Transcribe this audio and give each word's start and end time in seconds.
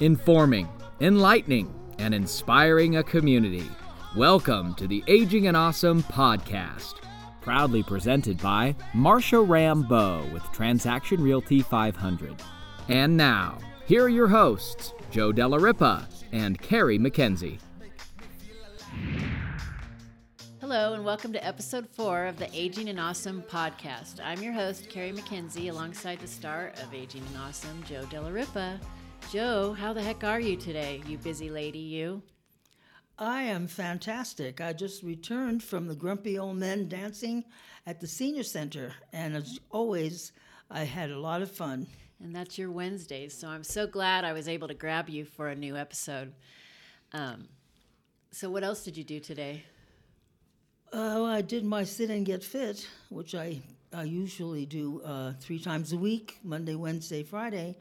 informing, 0.00 0.66
enlightening, 1.02 1.70
and 1.98 2.14
inspiring 2.14 2.96
a 2.96 3.02
community. 3.02 3.68
Welcome 4.16 4.74
to 4.76 4.86
the 4.86 5.04
Aging 5.06 5.46
and 5.46 5.56
Awesome 5.56 6.02
podcast, 6.04 6.94
proudly 7.42 7.82
presented 7.82 8.40
by 8.40 8.74
Marsha 8.94 9.46
Rambeau 9.46 10.32
with 10.32 10.42
Transaction 10.52 11.22
Realty 11.22 11.60
500. 11.60 12.34
And 12.88 13.14
now, 13.14 13.58
here 13.84 14.04
are 14.04 14.08
your 14.08 14.28
hosts, 14.28 14.94
Joe 15.10 15.32
Della 15.32 15.58
Ripa 15.58 16.08
and 16.32 16.58
Carrie 16.58 16.98
McKenzie. 16.98 17.58
Hello, 20.62 20.94
and 20.94 21.04
welcome 21.04 21.34
to 21.34 21.46
episode 21.46 21.86
four 21.90 22.24
of 22.24 22.38
the 22.38 22.48
Aging 22.54 22.88
and 22.88 22.98
Awesome 22.98 23.42
podcast. 23.42 24.18
I'm 24.24 24.40
your 24.40 24.54
host, 24.54 24.88
Carrie 24.88 25.12
McKenzie, 25.12 25.68
alongside 25.70 26.20
the 26.20 26.26
star 26.26 26.72
of 26.82 26.94
Aging 26.94 27.22
and 27.26 27.36
Awesome, 27.36 27.82
Joe 27.82 28.06
Della 28.06 28.32
Ripa. 28.32 28.80
Joe, 29.28 29.74
how 29.74 29.92
the 29.92 30.02
heck 30.02 30.24
are 30.24 30.40
you 30.40 30.56
today, 30.56 31.02
you 31.06 31.18
busy 31.18 31.50
lady, 31.50 31.78
you? 31.78 32.22
I 33.18 33.42
am 33.42 33.66
fantastic. 33.68 34.60
I 34.60 34.72
just 34.72 35.02
returned 35.02 35.62
from 35.62 35.86
the 35.86 35.94
Grumpy 35.94 36.38
Old 36.38 36.56
Men 36.56 36.88
dancing 36.88 37.44
at 37.86 38.00
the 38.00 38.06
Senior 38.06 38.42
Center, 38.42 38.92
and 39.12 39.36
as 39.36 39.60
always, 39.70 40.32
I 40.70 40.84
had 40.84 41.10
a 41.10 41.18
lot 41.18 41.42
of 41.42 41.50
fun. 41.50 41.86
And 42.22 42.34
that's 42.34 42.58
your 42.58 42.70
Wednesdays, 42.70 43.36
so 43.36 43.48
I'm 43.48 43.62
so 43.62 43.86
glad 43.86 44.24
I 44.24 44.32
was 44.32 44.48
able 44.48 44.68
to 44.68 44.74
grab 44.74 45.08
you 45.08 45.24
for 45.24 45.48
a 45.48 45.54
new 45.54 45.76
episode. 45.76 46.32
Um, 47.12 47.48
so, 48.32 48.50
what 48.50 48.64
else 48.64 48.82
did 48.84 48.96
you 48.96 49.04
do 49.04 49.20
today? 49.20 49.64
Uh, 50.92 51.24
I 51.24 51.42
did 51.42 51.64
my 51.64 51.84
sit 51.84 52.10
and 52.10 52.26
get 52.26 52.42
fit, 52.42 52.88
which 53.10 53.34
I, 53.34 53.60
I 53.92 54.02
usually 54.04 54.66
do 54.66 55.02
uh, 55.02 55.34
three 55.38 55.60
times 55.60 55.92
a 55.92 55.96
week 55.96 56.38
Monday, 56.42 56.74
Wednesday, 56.74 57.22
Friday. 57.22 57.76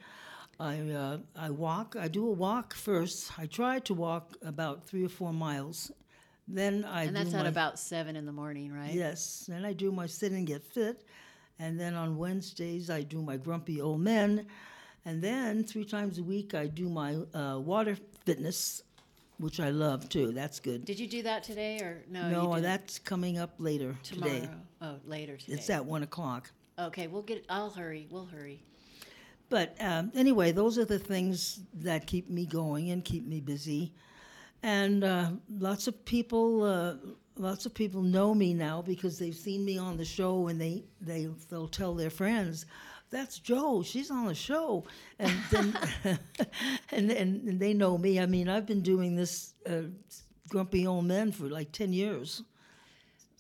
I, 0.60 0.80
uh, 0.82 1.18
I 1.36 1.50
walk, 1.50 1.96
I 1.98 2.08
do 2.10 2.28
a 2.28 2.32
walk 2.32 2.74
first. 2.74 3.32
I 3.40 3.46
try 3.46 3.80
to 3.80 3.94
walk 3.94 4.34
about 4.44 4.84
three 4.84 5.06
or 5.06 5.10
four 5.10 5.32
miles. 5.32 5.92
Then 6.48 6.84
I 6.84 7.04
And 7.04 7.16
that's 7.16 7.34
at 7.34 7.46
about 7.46 7.80
seven 7.80 8.16
in 8.16 8.26
the 8.26 8.32
morning, 8.32 8.74
right? 8.74 8.92
Yes, 8.92 9.46
then 9.48 9.64
I 9.64 9.74
do 9.74 9.92
my 9.92 10.08
sit 10.08 10.32
and 10.32 10.46
get 10.46 10.64
fit. 10.64 11.06
And 11.60 11.80
then 11.80 11.94
on 11.94 12.18
Wednesdays, 12.18 12.90
I 12.90 13.04
do 13.04 13.22
my 13.22 13.38
grumpy 13.38 13.80
old 13.82 14.02
men. 14.02 14.48
And 15.06 15.22
then 15.22 15.64
three 15.64 15.86
times 15.86 16.18
a 16.18 16.24
week, 16.24 16.54
I 16.54 16.68
do 16.68 16.90
my 16.90 17.16
uh, 17.34 17.60
water 17.60 17.98
fitness, 18.26 18.84
which 19.38 19.60
I 19.60 19.70
love 19.70 20.10
too. 20.10 20.32
That's 20.32 20.60
good. 20.60 20.86
Did 20.86 21.00
you 21.00 21.08
do 21.08 21.24
that 21.24 21.44
today, 21.44 21.80
or 21.80 22.04
no? 22.10 22.30
no, 22.30 22.60
that's 22.60 23.00
coming 23.00 23.38
up 23.38 23.52
later 23.60 23.96
tomorrow. 24.04 24.34
today. 24.34 24.50
Oh, 24.82 24.96
later 25.06 25.38
today. 25.38 25.54
It's 25.54 25.70
at 25.70 25.86
one 25.86 26.04
o'clock. 26.04 26.52
Okay, 26.78 27.08
we'll 27.08 27.22
get. 27.22 27.46
I'll 27.50 27.70
hurry. 27.70 28.08
We'll 28.10 28.26
hurry. 28.26 28.62
But 29.50 29.76
um, 29.80 30.12
anyway, 30.16 30.52
those 30.52 30.78
are 30.78 30.86
the 30.86 31.00
things 31.00 31.62
that 31.74 32.06
keep 32.06 32.30
me 32.30 32.46
going 32.46 32.92
and 32.92 33.04
keep 33.04 33.26
me 33.26 33.42
busy. 33.42 33.94
And 34.62 35.04
uh, 35.04 35.32
lots 35.50 35.88
of 35.88 36.06
people, 36.06 36.64
uh, 36.64 36.96
lots 37.36 37.66
of 37.66 37.74
people 37.74 38.02
know 38.02 38.36
me 38.36 38.54
now 38.54 38.82
because 38.82 39.18
they've 39.18 39.36
seen 39.36 39.66
me 39.66 39.78
on 39.78 39.98
the 39.98 40.06
show, 40.06 40.48
and 40.50 40.62
they 40.62 40.84
they 41.02 41.30
they'll 41.50 41.68
tell 41.68 41.96
their 41.96 42.10
friends, 42.10 42.66
"That's 43.10 43.40
Joe. 43.40 43.82
She's 43.84 44.12
on 44.12 44.28
the 44.28 44.36
show," 44.36 44.86
and 45.18 45.34
then 45.50 45.78
and, 46.92 47.12
and 47.12 47.48
and 47.48 47.60
they 47.60 47.74
know 47.74 47.98
me. 47.98 48.20
I 48.20 48.26
mean, 48.26 48.50
I've 48.50 48.66
been 48.66 48.82
doing 48.82 49.16
this 49.16 49.54
uh, 49.68 49.84
grumpy 50.50 50.86
old 50.86 51.06
man 51.06 51.32
for 51.32 51.46
like 51.46 51.72
ten 51.72 51.94
years. 51.94 52.44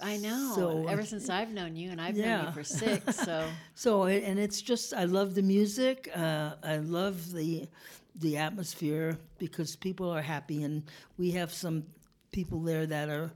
I 0.01 0.17
know. 0.17 0.53
So, 0.55 0.87
Ever 0.87 1.03
since 1.03 1.29
I've 1.29 1.51
known 1.51 1.75
you, 1.75 1.91
and 1.91 1.99
I've 1.99 2.15
known 2.15 2.25
yeah. 2.25 2.45
you 2.47 2.51
for 2.53 2.63
six, 2.63 3.15
so 3.25 3.47
So 3.75 4.05
and 4.05 4.39
it's 4.39 4.61
just 4.61 4.93
I 4.93 5.05
love 5.05 5.35
the 5.35 5.41
music. 5.41 6.09
Uh, 6.15 6.51
I 6.63 6.77
love 6.77 7.31
the 7.31 7.67
the 8.15 8.37
atmosphere 8.37 9.17
because 9.37 9.75
people 9.75 10.09
are 10.09 10.21
happy, 10.21 10.63
and 10.63 10.83
we 11.17 11.31
have 11.31 11.53
some 11.53 11.83
people 12.31 12.59
there 12.61 12.85
that 12.85 13.09
are 13.09 13.31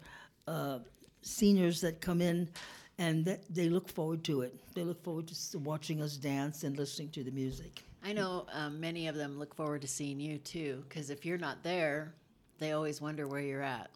uh, 0.48 0.80
seniors 1.22 1.82
that 1.82 2.02
come 2.02 2.22
in, 2.22 2.50
and 2.98 3.38
they 3.50 3.70
look 3.70 3.90
forward 3.90 4.24
to 4.26 4.42
it. 4.42 4.56
They 4.74 4.84
look 4.84 5.04
forward 5.04 5.28
to 5.28 5.60
watching 5.60 6.02
us 6.02 6.18
dance 6.18 6.64
and 6.64 6.78
listening 6.78 7.10
to 7.10 7.24
the 7.24 7.32
music. 7.32 7.84
I 8.06 8.12
know 8.12 8.46
um, 8.52 8.80
many 8.80 9.08
of 9.08 9.16
them 9.16 9.40
look 9.40 9.56
forward 9.56 9.82
to 9.82 9.88
seeing 9.88 10.20
you 10.20 10.38
too. 10.38 10.84
Because 10.88 11.10
if 11.10 11.26
you're 11.26 11.38
not 11.38 11.64
there, 11.64 12.14
they 12.60 12.74
always 12.74 13.00
wonder 13.00 13.28
where 13.28 13.42
you're 13.42 13.64
at. 13.64 13.90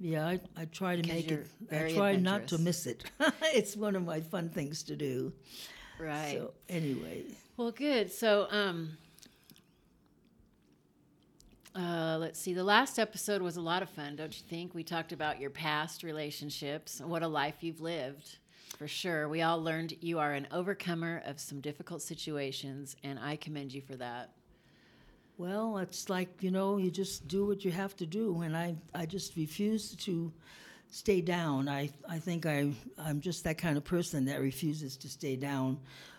Yeah, 0.00 0.26
I, 0.26 0.40
I 0.56 0.64
try 0.64 0.96
to 0.96 1.06
make 1.06 1.30
it. 1.30 1.46
I 1.70 1.92
try 1.92 2.16
not 2.16 2.48
to 2.48 2.58
miss 2.58 2.86
it. 2.86 3.04
it's 3.42 3.76
one 3.76 3.94
of 3.94 4.04
my 4.04 4.20
fun 4.20 4.48
things 4.48 4.82
to 4.84 4.96
do. 4.96 5.32
Right. 5.98 6.38
So 6.38 6.54
anyway, 6.70 7.24
Well, 7.58 7.70
good. 7.70 8.10
So, 8.10 8.46
um, 8.50 8.96
uh, 11.76 12.16
let's 12.18 12.40
see. 12.40 12.54
The 12.54 12.64
last 12.64 12.98
episode 12.98 13.42
was 13.42 13.58
a 13.58 13.60
lot 13.60 13.82
of 13.82 13.90
fun, 13.90 14.16
don't 14.16 14.34
you 14.34 14.44
think? 14.48 14.74
We 14.74 14.82
talked 14.82 15.12
about 15.12 15.38
your 15.38 15.50
past 15.50 16.02
relationships, 16.02 17.02
what 17.04 17.22
a 17.22 17.28
life 17.28 17.56
you've 17.60 17.82
lived. 17.82 18.38
For 18.78 18.88
sure. 18.88 19.28
We 19.28 19.42
all 19.42 19.62
learned 19.62 19.94
you 20.00 20.18
are 20.18 20.32
an 20.32 20.48
overcomer 20.50 21.22
of 21.26 21.38
some 21.38 21.60
difficult 21.60 22.00
situations, 22.00 22.96
and 23.04 23.18
I 23.18 23.36
commend 23.36 23.74
you 23.74 23.82
for 23.82 23.96
that. 23.96 24.30
Well, 25.40 25.78
it's 25.78 26.10
like, 26.10 26.42
you 26.42 26.50
know, 26.50 26.76
you 26.76 26.90
just 26.90 27.26
do 27.26 27.46
what 27.46 27.64
you 27.64 27.70
have 27.70 27.96
to 27.96 28.04
do. 28.04 28.42
And 28.42 28.54
I, 28.54 28.76
I 28.94 29.06
just 29.06 29.36
refuse 29.36 29.96
to 29.96 30.30
stay 30.90 31.22
down. 31.22 31.66
I, 31.66 31.88
I 32.06 32.18
think 32.18 32.44
I, 32.44 32.70
I'm 32.98 33.22
just 33.22 33.44
that 33.44 33.56
kind 33.56 33.78
of 33.78 33.84
person 33.84 34.26
that 34.26 34.38
refuses 34.38 34.98
to 34.98 35.08
stay 35.08 35.36
down. 35.36 35.78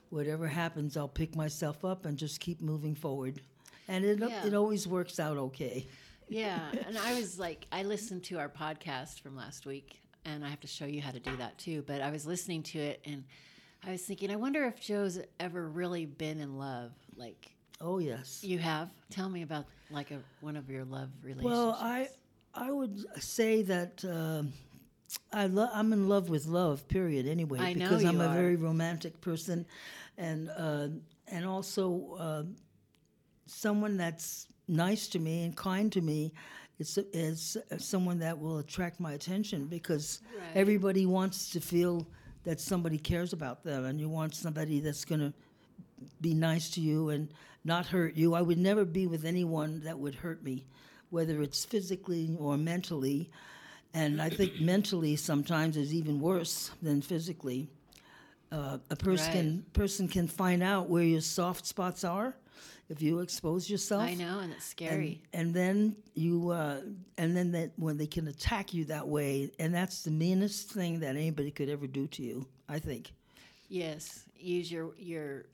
Whatever 0.09 0.47
happens, 0.47 0.97
I'll 0.97 1.07
pick 1.07 1.35
myself 1.35 1.85
up 1.85 2.05
and 2.05 2.17
just 2.17 2.39
keep 2.39 2.61
moving 2.61 2.95
forward. 2.95 3.41
And 3.87 4.03
it, 4.03 4.17
Yeah. 4.19 4.43
it 4.47 4.55
always 4.55 4.87
works 4.87 5.19
out 5.19 5.37
okay. 5.37 5.85
Yeah, 6.27 6.59
and 6.87 6.97
I 7.05 7.13
was 7.13 7.37
like, 7.37 7.67
I 7.71 7.83
listened 7.83 8.23
to 8.23 8.39
our 8.39 8.49
podcast 8.49 9.19
from 9.19 9.35
last 9.35 9.67
week, 9.67 10.01
and 10.25 10.43
I 10.43 10.49
have 10.49 10.61
to 10.61 10.67
show 10.67 10.85
you 10.85 10.99
how 11.01 11.11
to 11.11 11.19
do 11.19 11.35
that 11.37 11.59
too. 11.59 11.83
But 11.85 12.01
I 12.01 12.09
was 12.09 12.25
listening 12.25 12.63
to 12.63 12.79
it, 12.79 13.01
and 13.05 13.23
I 13.85 13.91
was 13.91 14.01
thinking, 14.01 14.31
I 14.31 14.35
wonder 14.35 14.63
if 14.65 14.81
Joe's 14.81 15.19
ever 15.39 15.67
really 15.67 16.07
been 16.07 16.39
in 16.39 16.57
love. 16.57 16.91
Like 17.15 17.51
Oh, 17.81 17.99
yes. 17.99 18.43
you 18.43 18.59
have. 18.59 18.89
Tell 19.09 19.29
me 19.29 19.41
about 19.41 19.65
like 19.89 20.11
a 20.11 20.19
one 20.41 20.55
of 20.55 20.69
your 20.69 20.85
love 20.85 21.09
relationships. 21.23 21.45
Well, 21.51 21.77
I, 21.79 22.09
I 22.53 22.71
would 22.71 23.03
say 23.21 23.61
that 23.63 24.03
um 24.05 24.53
I 25.33 25.47
lo- 25.47 25.69
I'm 25.73 25.91
in 25.93 26.07
love 26.07 26.29
with 26.29 26.45
love. 26.45 26.87
Period. 26.87 27.27
Anyway, 27.27 27.59
I 27.59 27.73
know 27.73 27.89
because 27.89 28.05
I'm 28.05 28.21
a 28.21 28.27
are. 28.27 28.33
very 28.33 28.55
romantic 28.55 29.19
person, 29.21 29.65
and 30.17 30.49
uh, 30.57 30.87
and 31.27 31.45
also 31.45 32.15
uh, 32.19 32.43
someone 33.45 33.97
that's 33.97 34.47
nice 34.67 35.07
to 35.09 35.19
me 35.19 35.43
and 35.43 35.55
kind 35.55 35.91
to 35.91 36.01
me. 36.01 36.31
Is, 36.79 36.97
is 37.13 37.57
someone 37.77 38.17
that 38.19 38.39
will 38.39 38.57
attract 38.57 38.99
my 38.99 39.13
attention 39.13 39.67
because 39.67 40.21
Right. 40.35 40.47
everybody 40.55 41.05
wants 41.05 41.51
to 41.51 41.61
feel 41.61 42.07
that 42.43 42.59
somebody 42.59 42.97
cares 42.97 43.33
about 43.33 43.63
them, 43.63 43.85
and 43.85 43.99
you 43.99 44.09
want 44.09 44.33
somebody 44.33 44.79
that's 44.79 45.05
going 45.05 45.21
to 45.21 45.31
be 46.21 46.33
nice 46.33 46.71
to 46.71 46.81
you 46.81 47.09
and 47.09 47.29
not 47.63 47.85
hurt 47.87 48.15
you. 48.15 48.33
I 48.33 48.41
would 48.41 48.57
never 48.57 48.85
be 48.85 49.07
with 49.07 49.25
anyone 49.25 49.81
that 49.81 49.99
would 49.99 50.15
hurt 50.15 50.43
me, 50.43 50.65
whether 51.09 51.41
it's 51.41 51.65
physically 51.65 52.35
or 52.39 52.57
mentally. 52.57 53.29
And 53.93 54.21
I 54.21 54.29
think 54.29 54.53
mentally 54.61 55.15
sometimes 55.15 55.77
is 55.77 55.93
even 55.93 56.19
worse 56.19 56.71
than 56.81 57.01
physically. 57.01 57.69
Uh, 58.51 58.79
a 58.89 58.95
person 58.95 59.31
can, 59.31 59.65
person 59.73 60.07
can 60.07 60.27
find 60.27 60.61
out 60.61 60.89
where 60.89 61.03
your 61.03 61.21
soft 61.21 61.65
spots 61.65 62.03
are 62.03 62.35
if 62.89 63.01
you 63.01 63.19
expose 63.19 63.69
yourself. 63.69 64.03
I 64.03 64.13
know, 64.15 64.39
and 64.39 64.51
it's 64.51 64.65
scary. 64.65 65.21
And, 65.31 65.47
and 65.47 65.55
then 65.55 65.95
you, 66.15 66.49
uh, 66.49 66.81
and 67.17 67.37
then 67.37 67.53
that 67.53 67.71
when 67.77 67.95
they 67.97 68.07
can 68.07 68.27
attack 68.27 68.73
you 68.73 68.83
that 68.85 69.07
way, 69.07 69.51
and 69.59 69.73
that's 69.73 70.03
the 70.03 70.11
meanest 70.11 70.69
thing 70.69 70.99
that 70.99 71.15
anybody 71.15 71.51
could 71.51 71.69
ever 71.69 71.87
do 71.87 72.07
to 72.07 72.23
you. 72.23 72.45
I 72.67 72.79
think. 72.79 73.13
yes, 73.69 74.25
use 74.37 74.71
your 74.71 74.91
your 74.97 75.45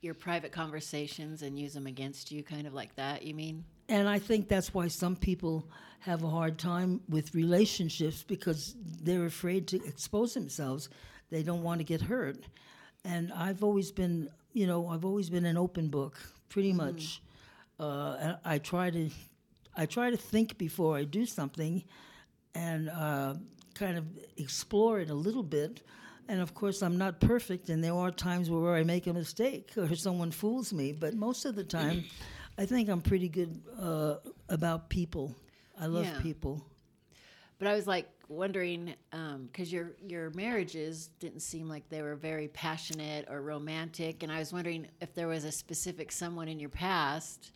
your 0.00 0.14
private 0.14 0.52
conversations 0.52 1.42
and 1.42 1.58
use 1.58 1.74
them 1.74 1.86
against 1.86 2.32
you, 2.32 2.42
kind 2.42 2.66
of 2.66 2.74
like 2.74 2.94
that. 2.96 3.22
You 3.22 3.34
mean? 3.34 3.64
And 3.88 4.08
I 4.08 4.18
think 4.18 4.48
that's 4.48 4.72
why 4.72 4.88
some 4.88 5.16
people 5.16 5.68
have 6.00 6.22
a 6.22 6.28
hard 6.28 6.58
time 6.58 7.00
with 7.08 7.34
relationships 7.34 8.22
because 8.22 8.74
they're 9.02 9.26
afraid 9.26 9.66
to 9.68 9.84
expose 9.84 10.34
themselves. 10.34 10.88
They 11.30 11.42
don't 11.42 11.62
want 11.62 11.80
to 11.80 11.84
get 11.84 12.00
hurt. 12.00 12.38
And 13.04 13.32
I've 13.32 13.62
always 13.62 13.90
been, 13.90 14.30
you 14.52 14.66
know, 14.66 14.88
I've 14.88 15.04
always 15.04 15.28
been 15.28 15.44
an 15.44 15.56
open 15.56 15.88
book, 15.88 16.18
pretty 16.48 16.72
much. 16.72 17.22
Uh, 17.78 18.16
and 18.20 18.38
I 18.44 18.58
try 18.58 18.90
to, 18.90 19.10
I 19.76 19.86
try 19.86 20.10
to 20.10 20.16
think 20.16 20.56
before 20.56 20.96
I 20.96 21.04
do 21.04 21.26
something, 21.26 21.84
and 22.54 22.88
uh, 22.90 23.34
kind 23.74 23.96
of 23.96 24.04
explore 24.36 25.00
it 25.00 25.10
a 25.10 25.14
little 25.14 25.42
bit. 25.42 25.82
And 26.30 26.40
of 26.40 26.54
course, 26.54 26.80
I'm 26.80 26.96
not 26.96 27.18
perfect, 27.18 27.70
and 27.70 27.82
there 27.82 27.92
are 27.92 28.12
times 28.12 28.48
where 28.48 28.76
I 28.76 28.84
make 28.84 29.08
a 29.08 29.12
mistake 29.12 29.72
or 29.76 29.96
someone 29.96 30.30
fools 30.30 30.72
me. 30.72 30.92
But 30.92 31.14
most 31.14 31.44
of 31.44 31.56
the 31.56 31.64
time, 31.64 32.04
I 32.56 32.66
think 32.66 32.88
I'm 32.88 33.00
pretty 33.00 33.28
good 33.28 33.60
uh, 33.76 34.14
about 34.48 34.88
people. 34.88 35.34
I 35.76 35.86
love 35.86 36.06
Yeah. 36.06 36.20
people. 36.22 36.64
But 37.58 37.66
I 37.66 37.74
was 37.74 37.88
like 37.88 38.08
wondering 38.28 38.94
because 39.10 39.72
your 39.72 39.90
your 40.06 40.30
marriages 40.30 41.10
didn't 41.18 41.40
seem 41.40 41.68
like 41.68 41.88
they 41.88 42.00
were 42.00 42.14
very 42.14 42.46
passionate 42.46 43.26
or 43.28 43.42
romantic, 43.42 44.22
and 44.22 44.30
I 44.30 44.38
was 44.38 44.52
wondering 44.52 44.86
if 45.00 45.12
there 45.16 45.26
was 45.26 45.44
a 45.44 45.50
specific 45.52 46.12
someone 46.12 46.46
in 46.46 46.60
your 46.60 46.70
past 46.70 47.50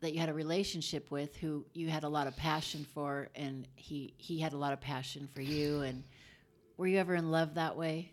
that 0.00 0.14
you 0.14 0.20
had 0.20 0.28
a 0.28 0.34
relationship 0.34 1.10
with 1.10 1.34
who 1.36 1.66
you 1.74 1.88
had 1.88 2.04
a 2.04 2.08
lot 2.08 2.28
of 2.28 2.36
passion 2.36 2.86
for 2.94 3.28
and 3.34 3.66
he 3.74 4.14
he 4.16 4.38
had 4.38 4.52
a 4.52 4.56
lot 4.56 4.72
of 4.72 4.80
passion 4.80 5.28
for 5.34 5.40
you 5.40 5.80
and 5.80 6.04
were 6.76 6.86
you 6.86 6.98
ever 6.98 7.14
in 7.14 7.30
love 7.30 7.54
that 7.54 7.76
way? 7.76 8.10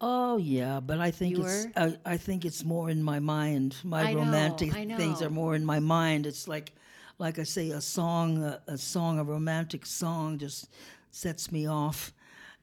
Oh 0.00 0.36
yeah, 0.36 0.78
but 0.80 1.00
I 1.00 1.10
think 1.10 1.36
You 1.36 1.42
it's? 1.42 1.66
I, 1.76 1.96
I 2.04 2.16
think 2.16 2.44
it's 2.44 2.64
more 2.64 2.88
in 2.88 3.02
my 3.02 3.18
mind. 3.18 3.76
My 3.82 4.02
I 4.02 4.12
know, 4.12 4.20
romantic 4.20 4.72
things 4.72 5.22
are 5.22 5.30
more 5.30 5.54
in 5.56 5.64
my 5.64 5.80
mind. 5.80 6.26
It's 6.26 6.46
like 6.46 6.72
like 7.18 7.38
I 7.38 7.42
say 7.42 7.70
a 7.70 7.80
song 7.80 8.42
a, 8.44 8.60
a 8.68 8.78
song 8.78 9.18
a 9.18 9.24
romantic 9.24 9.84
song 9.84 10.38
just 10.38 10.68
sets 11.10 11.50
me 11.50 11.66
off 11.66 12.12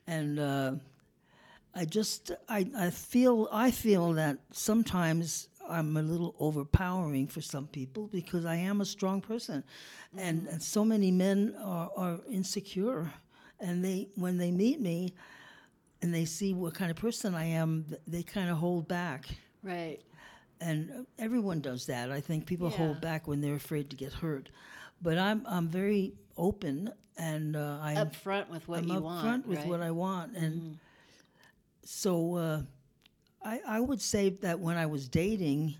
and 0.07 0.39
uh, 0.39 0.75
I 1.73 1.85
just 1.85 2.31
I, 2.47 2.69
I 2.77 2.89
feel 2.89 3.49
I 3.51 3.71
feel 3.71 4.13
that 4.13 4.37
sometimes 4.51 5.49
I'm 5.69 5.97
a 5.97 6.01
little 6.01 6.35
overpowering 6.39 7.27
for 7.27 7.41
some 7.41 7.67
people 7.67 8.07
because 8.07 8.45
I 8.45 8.55
am 8.55 8.81
a 8.81 8.85
strong 8.85 9.19
person, 9.19 9.63
and, 10.15 10.47
and 10.47 10.61
so 10.61 10.85
many 10.85 11.11
men 11.11 11.55
are, 11.61 11.89
are 11.97 12.19
insecure, 12.29 13.11
and 13.59 13.83
they 13.83 14.07
when 14.15 14.37
they 14.37 14.51
meet 14.51 14.79
me, 14.79 15.13
and 16.01 16.13
they 16.13 16.25
see 16.25 16.53
what 16.53 16.73
kind 16.73 16.91
of 16.91 16.97
person 16.97 17.33
I 17.35 17.45
am, 17.45 17.85
they 18.07 18.23
kind 18.23 18.49
of 18.49 18.57
hold 18.57 18.87
back, 18.87 19.25
Right. 19.63 19.99
and 20.61 21.05
everyone 21.19 21.61
does 21.61 21.85
that. 21.87 22.11
I 22.11 22.21
think 22.21 22.45
people 22.45 22.69
Yeah. 22.69 22.77
hold 22.77 23.01
back 23.01 23.27
when 23.27 23.41
they're 23.41 23.55
afraid 23.55 23.89
to 23.91 23.95
get 23.95 24.13
hurt, 24.13 24.49
but 25.01 25.17
I'm 25.17 25.45
I'm 25.47 25.67
very 25.67 26.13
open 26.37 26.91
and 27.17 27.55
uh, 27.55 27.79
I'm 27.81 27.97
Up 27.97 28.15
front 28.15 28.49
with 28.49 28.67
what 28.67 28.79
I'm 28.79 28.87
you 28.89 28.99
want. 29.01 29.21
front 29.21 29.47
with 29.47 29.59
right? 29.59 29.67
What 29.67 29.81
I 29.81 29.91
want, 29.91 30.35
and 30.35 30.77
so 31.83 32.35
uh, 32.35 32.61
I 33.43 33.61
I 33.67 33.79
would 33.79 34.01
say 34.01 34.29
that 34.41 34.59
when 34.59 34.77
I 34.77 34.85
was 34.85 35.07
dating, 35.07 35.75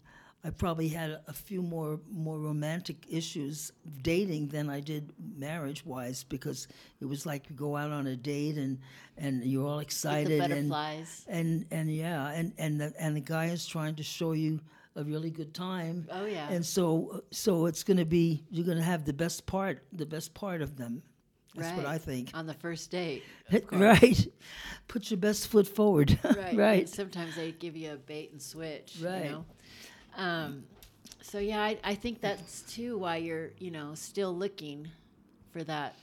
I 0.46 0.52
probably 0.52 0.90
had 0.90 1.20
a, 1.28 1.34
few 1.34 1.62
more 1.64 2.00
more 2.12 2.38
romantic 2.40 2.98
issues 3.10 3.72
dating 4.04 4.50
than 4.50 4.70
I 4.70 4.80
did 4.80 5.12
marriage 5.38 5.84
wise 5.86 6.24
because 6.24 6.68
it 7.02 7.06
was 7.06 7.26
like 7.26 7.50
you 7.50 7.56
go 7.56 7.76
out 7.76 7.92
on 7.92 8.06
a 8.08 8.16
date 8.16 8.58
and 8.58 8.78
and 9.18 9.44
you're 9.44 9.68
all 9.68 9.80
excited 9.80 10.40
the 10.40 10.44
and 10.44 10.70
butterflies. 10.70 11.26
and 11.28 11.66
and 11.72 11.90
yeah 11.94 12.30
and 12.32 12.54
and 12.60 12.80
the, 12.80 12.94
and 13.00 13.16
the 13.16 13.22
guy 13.22 13.46
is 13.48 13.66
trying 13.66 13.96
to 13.96 14.04
show 14.04 14.34
you 14.34 14.60
a 14.96 15.04
really 15.04 15.32
good 15.32 15.54
time 15.54 16.08
Oh, 16.12 16.26
yeah. 16.26 16.48
and 16.50 16.64
so 16.66 17.24
so 17.32 17.66
it's 17.66 17.84
going 17.84 17.98
to 17.98 18.06
be 18.06 18.44
you're 18.52 18.66
going 18.66 18.78
to 18.78 18.84
have 18.84 19.04
the 19.04 19.14
best 19.14 19.46
part 19.48 19.84
the 19.94 20.06
best 20.06 20.34
part 20.36 20.62
of 20.62 20.78
them 20.78 21.02
that's 21.56 21.76
what 21.78 21.86
I 21.86 21.98
think 21.98 22.32
On 22.34 22.46
the 22.46 22.54
first 22.54 22.92
date. 22.92 23.24
right 23.72 24.28
put 24.90 25.10
your 25.10 25.18
best 25.18 25.48
foot 25.48 25.66
forward 25.68 26.20
Right. 26.24 26.56
right 26.56 26.80
And 26.82 26.90
sometimes 26.90 27.36
they 27.36 27.52
give 27.54 27.76
you 27.78 27.94
a 27.94 27.96
bait 27.96 28.32
and 28.34 28.42
switch. 28.42 28.98
Right. 29.02 29.26
You 29.26 29.32
know? 29.32 29.46
Um, 30.16 30.64
so 31.22 31.40
yeah, 31.40 31.62
I, 31.62 31.78
I 31.84 31.96
think 31.96 32.22
that's 32.22 32.62
too 32.62 32.98
why 32.98 33.18
you're, 33.18 33.52
you 33.60 33.72
know, 33.72 33.96
still 33.96 34.36
looking 34.36 34.88
for 35.52 35.64
that. 35.64 35.96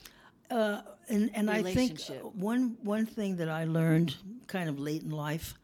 and 1.09 1.31
and 1.33 1.49
I 1.49 1.63
think 1.63 1.99
one 2.33 2.77
one 2.83 3.05
thing 3.05 3.37
that 3.37 3.49
I 3.49 3.63
learned 3.65 4.15
kind 4.47 4.69
of 4.69 4.79
late 4.79 5.03
in 5.03 5.09
life, 5.09 5.55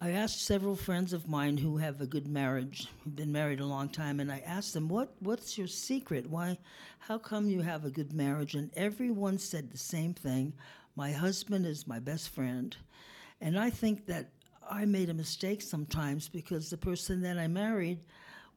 I 0.00 0.10
asked 0.10 0.42
several 0.42 0.76
friends 0.76 1.12
of 1.12 1.28
mine 1.28 1.58
who 1.58 1.76
have 1.78 2.00
a 2.00 2.06
good 2.06 2.26
marriage, 2.26 2.88
who've 3.02 3.16
been 3.16 3.32
married 3.32 3.60
a 3.60 3.66
long 3.66 3.88
time, 3.88 4.20
and 4.20 4.30
I 4.32 4.40
asked 4.46 4.72
them, 4.72 4.88
"What 4.88 5.14
what's 5.20 5.58
your 5.58 5.66
secret? 5.66 6.28
Why, 6.30 6.58
how 7.00 7.18
come 7.18 7.50
you 7.50 7.62
have 7.62 7.84
a 7.84 7.90
good 7.90 8.12
marriage?" 8.12 8.54
And 8.54 8.70
everyone 8.74 9.38
said 9.38 9.70
the 9.70 9.78
same 9.78 10.14
thing: 10.14 10.54
"My 10.96 11.12
husband 11.12 11.66
is 11.66 11.86
my 11.86 11.98
best 11.98 12.28
friend," 12.30 12.76
and 13.40 13.58
I 13.58 13.70
think 13.70 14.06
that 14.06 14.30
I 14.70 14.84
made 14.84 15.10
a 15.10 15.14
mistake 15.14 15.62
sometimes 15.62 16.28
because 16.28 16.70
the 16.70 16.76
person 16.76 17.22
that 17.22 17.38
I 17.38 17.48
married 17.48 18.00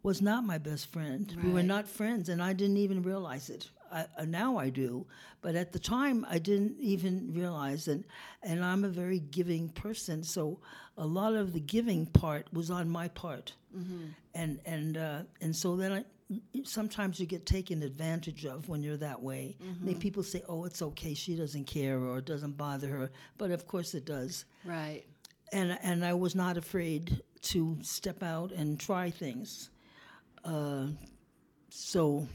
was 0.04 0.22
not 0.22 0.44
my 0.44 0.58
best 0.58 0.92
friend. 0.92 1.36
We 1.44 1.52
were 1.52 1.64
not 1.64 1.88
friends, 1.88 2.30
and 2.30 2.42
I 2.42 2.54
didn't 2.54 2.78
even 2.78 3.02
realize 3.02 3.50
it. 3.50 3.70
I, 3.92 4.06
uh, 4.18 4.26
now 4.26 4.58
I 4.58 4.70
do, 4.70 5.08
but 5.42 5.56
at 5.56 5.72
the 5.72 5.80
time 5.80 6.26
I 6.30 6.40
didn't 6.40 6.76
even 6.80 7.34
realize 7.34 7.88
it. 7.88 8.04
And 8.44 8.64
I'm 8.64 8.84
a 8.84 8.90
very 8.90 9.20
giving 9.20 9.70
person, 9.70 10.24
so 10.24 10.60
a 10.98 11.06
lot 11.06 11.34
of 11.36 11.54
the 11.54 11.60
giving 11.62 12.06
part 12.06 12.48
was 12.54 12.70
on 12.70 12.90
my 12.90 13.08
part, 13.08 13.54
and 14.34 14.60
and 14.66 14.98
uh, 14.98 15.22
and 15.42 15.56
so 15.56 15.76
then 15.76 15.92
I. 15.92 16.06
Sometimes 16.66 17.22
you 17.22 17.26
get 17.26 17.46
taken 17.46 17.82
advantage 17.84 18.46
of 18.46 18.68
when 18.68 18.84
you're 18.84 18.98
that 18.98 19.22
way. 19.24 19.56
May 19.82 19.94
people 19.96 20.24
say, 20.24 20.44
"Oh, 20.50 20.66
it's 20.66 20.82
okay; 20.82 21.14
she 21.14 21.38
doesn't 21.38 21.68
care, 21.68 21.98
or 22.00 22.18
it 22.18 22.26
doesn't 22.26 22.58
bother 22.58 22.90
her," 22.90 23.10
but 23.38 23.52
of 23.52 23.66
course 23.66 23.94
it 23.94 24.04
does 24.04 24.44
Right. 24.66 25.06
And 25.52 25.78
and 25.82 26.06
I 26.06 26.14
was 26.14 26.36
not 26.36 26.58
afraid 26.58 27.22
to 27.44 27.78
step 27.82 28.24
out 28.24 28.52
and 28.52 28.80
try 28.80 29.10
things. 29.10 29.70
Uh, 30.44 30.88
so 31.70 32.28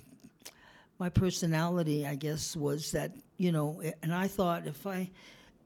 my 0.98 1.08
personality, 1.08 2.06
I 2.06 2.14
guess, 2.14 2.56
was 2.56 2.92
that 2.92 3.12
you 3.36 3.52
know, 3.52 3.82
and 4.02 4.14
I 4.14 4.28
thought 4.28 4.66
if 4.66 4.86
I 4.86 5.10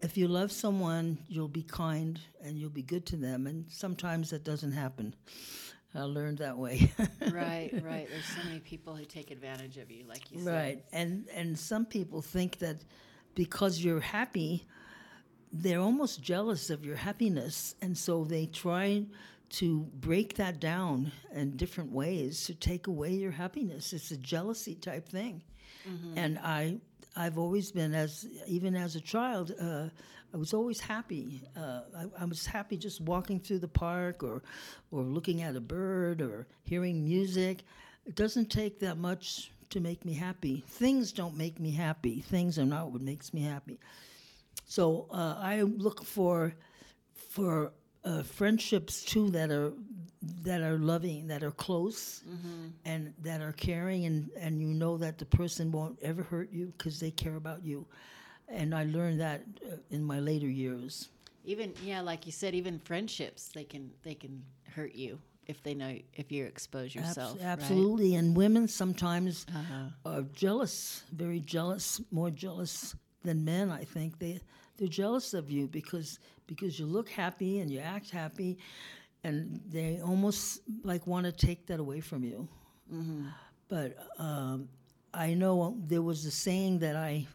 if 0.03 0.17
you 0.17 0.29
love 0.29 0.53
someone, 0.53 1.19
you'll 1.29 1.49
be 1.49 1.63
kind 1.63 2.21
and 2.43 2.59
you'll 2.59 2.71
be 2.71 2.83
good 2.83 3.07
to 3.07 3.17
them, 3.17 3.47
and 3.47 3.65
sometimes 3.69 4.31
that 4.31 4.45
doesn't 4.45 4.73
happen. 4.73 5.15
I 5.95 6.03
learned 6.03 6.39
that 6.39 6.59
way. 6.59 6.93
Right. 7.33 7.71
Right. 7.83 8.09
There's 8.09 8.25
so 8.25 8.45
many 8.45 8.61
people 8.61 8.95
who 8.95 9.05
take 9.05 9.31
advantage 9.31 9.77
of 9.79 9.91
you, 9.91 10.05
like 10.07 10.31
you 10.31 10.41
said. 10.41 10.55
Right, 10.55 10.85
and 10.93 11.27
and 11.35 11.59
some 11.59 11.85
people 11.85 12.23
think 12.23 12.59
that 12.61 12.77
because 13.35 13.83
you're 13.83 14.01
happy, 14.01 14.65
they're 15.63 15.81
almost 15.81 16.23
jealous 16.23 16.71
of 16.71 16.85
your 16.85 16.97
happiness, 16.97 17.75
and 17.83 17.97
so 17.97 18.25
they 18.25 18.47
try 18.47 19.05
to 19.49 19.81
break 20.01 20.35
that 20.37 20.59
down 20.61 21.13
in 21.33 21.57
different 21.57 21.93
ways 21.93 22.45
to 22.47 22.55
take 22.55 22.89
away 22.89 23.13
your 23.13 23.31
happiness. 23.31 23.93
It's 23.93 24.11
a 24.11 24.17
jealousy 24.17 24.75
type 24.75 25.09
thing, 25.09 25.41
and 26.17 26.39
I 26.39 26.79
I've 27.17 27.39
always 27.39 27.73
been 27.73 27.95
as 27.95 28.27
even 28.47 28.75
as 28.77 28.97
a 28.97 29.01
child. 29.01 29.53
Uh, 29.61 29.89
I 30.35 30.37
was 30.37 30.53
always 30.53 30.81
happy. 30.81 31.41
Uh, 31.57 31.81
I, 31.97 32.23
I 32.23 32.25
was 32.27 32.45
happy 32.45 32.77
just 32.77 33.01
walking 33.01 33.41
through 33.41 33.61
the 33.61 33.69
park, 33.69 34.23
or, 34.23 34.43
or 34.91 35.03
looking 35.03 35.43
at 35.43 35.57
a 35.57 35.61
bird, 35.61 36.21
or 36.21 36.47
hearing 36.65 37.05
music. 37.05 37.63
It 38.05 38.17
doesn't 38.17 38.51
take 38.51 38.81
that 38.81 38.99
much 38.99 39.51
to 39.71 39.81
make 39.81 40.05
me 40.05 40.13
happy. 40.13 40.65
Things 40.67 41.13
don't 41.13 41.37
make 41.37 41.59
me 41.59 41.71
happy. 41.71 42.21
Things 42.21 42.59
are 42.59 42.67
not 42.67 42.91
what 42.91 43.01
makes 43.01 43.33
me 43.33 43.43
happy. 43.43 43.79
So 44.67 45.07
uh, 45.11 45.37
I 45.41 45.63
look 45.63 46.05
for 46.05 46.55
for 47.15 47.73
uh, 48.05 48.23
friendships 48.23 49.05
too 49.05 49.31
that 49.31 49.51
are 49.51 49.73
that 50.43 50.61
are 50.63 50.79
loving, 50.79 51.29
that 51.29 51.43
are 51.43 51.53
close, 51.53 52.23
and 52.85 53.15
that 53.23 53.41
are 53.41 53.53
caring, 53.53 54.05
and 54.07 54.31
and 54.39 54.61
you 54.61 54.69
know 54.69 54.97
that 54.99 55.19
the 55.19 55.27
person 55.27 55.73
won't 55.73 55.99
ever 56.03 56.23
hurt 56.23 56.51
you 56.53 56.73
because 56.77 57.01
they 57.01 57.11
care 57.11 57.37
about 57.37 57.65
you. 57.65 57.87
And 58.49 58.75
I 58.75 58.85
learned 58.85 59.21
that 59.21 59.43
uh, 59.67 59.77
in 59.91 60.05
my 60.05 60.21
later 60.21 60.49
years. 60.49 61.09
Even 61.45 61.73
yeah, 61.85 62.01
like 62.01 62.27
you 62.27 62.33
said, 62.33 62.55
even 62.55 62.79
friendships 62.79 63.49
they 63.49 63.65
can 63.65 63.91
they 64.03 64.15
can 64.15 64.43
hurt 64.75 64.95
you 64.95 65.19
if 65.47 65.63
they 65.63 65.75
know 65.75 65.97
if 66.15 66.33
you 66.33 66.45
expose 66.45 66.95
Abs- 66.97 67.07
yourself. 67.09 67.39
right? 67.41 67.47
absolutely. 67.47 68.15
And 68.17 68.37
women 68.37 68.69
sometimes 68.69 69.47
Uh-huh. 69.49 69.91
are 70.05 70.23
jealous, 70.33 71.05
very 71.13 71.41
jealous, 71.41 72.01
more 72.11 72.31
jealous 72.31 72.95
than 73.23 73.45
men. 73.45 73.71
I 73.71 73.85
think 73.85 74.19
they 74.19 74.41
they're 74.77 74.89
jealous 74.89 75.35
of 75.35 75.51
you 75.51 75.67
because 75.69 76.19
because 76.47 76.79
you 76.79 76.87
look 76.87 77.09
happy 77.09 77.61
and 77.61 77.71
you 77.71 77.81
act 77.81 78.11
happy, 78.11 78.59
and 79.25 79.61
they 79.69 80.01
almost 80.01 80.61
like 80.85 81.07
want 81.07 81.27
to 81.27 81.33
take 81.33 81.67
that 81.67 81.81
away 81.81 82.01
from 82.01 82.23
you. 82.25 82.49
But 83.69 83.97
um, 84.19 84.69
I 85.13 85.35
know 85.35 85.77
there 85.87 86.03
was 86.03 86.25
a 86.25 86.31
saying 86.31 86.79
that 86.81 86.95
I 86.97 87.27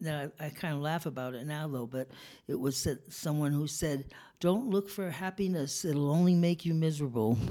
that 0.00 0.32
I, 0.40 0.46
I 0.46 0.48
kind 0.50 0.74
of 0.74 0.80
laugh 0.80 1.06
about 1.06 1.34
it 1.34 1.46
now 1.46 1.66
though, 1.66 1.86
but 1.86 2.08
it 2.46 2.58
was 2.58 2.76
said, 2.76 2.98
someone 3.08 3.50
who 3.52 3.66
said, 3.66 4.04
"Don't 4.38 4.68
look 4.70 4.88
for 4.88 5.10
happiness; 5.10 5.84
it'll 5.84 6.10
only 6.10 6.34
make 6.34 6.64
you 6.64 6.74
miserable," 6.74 7.36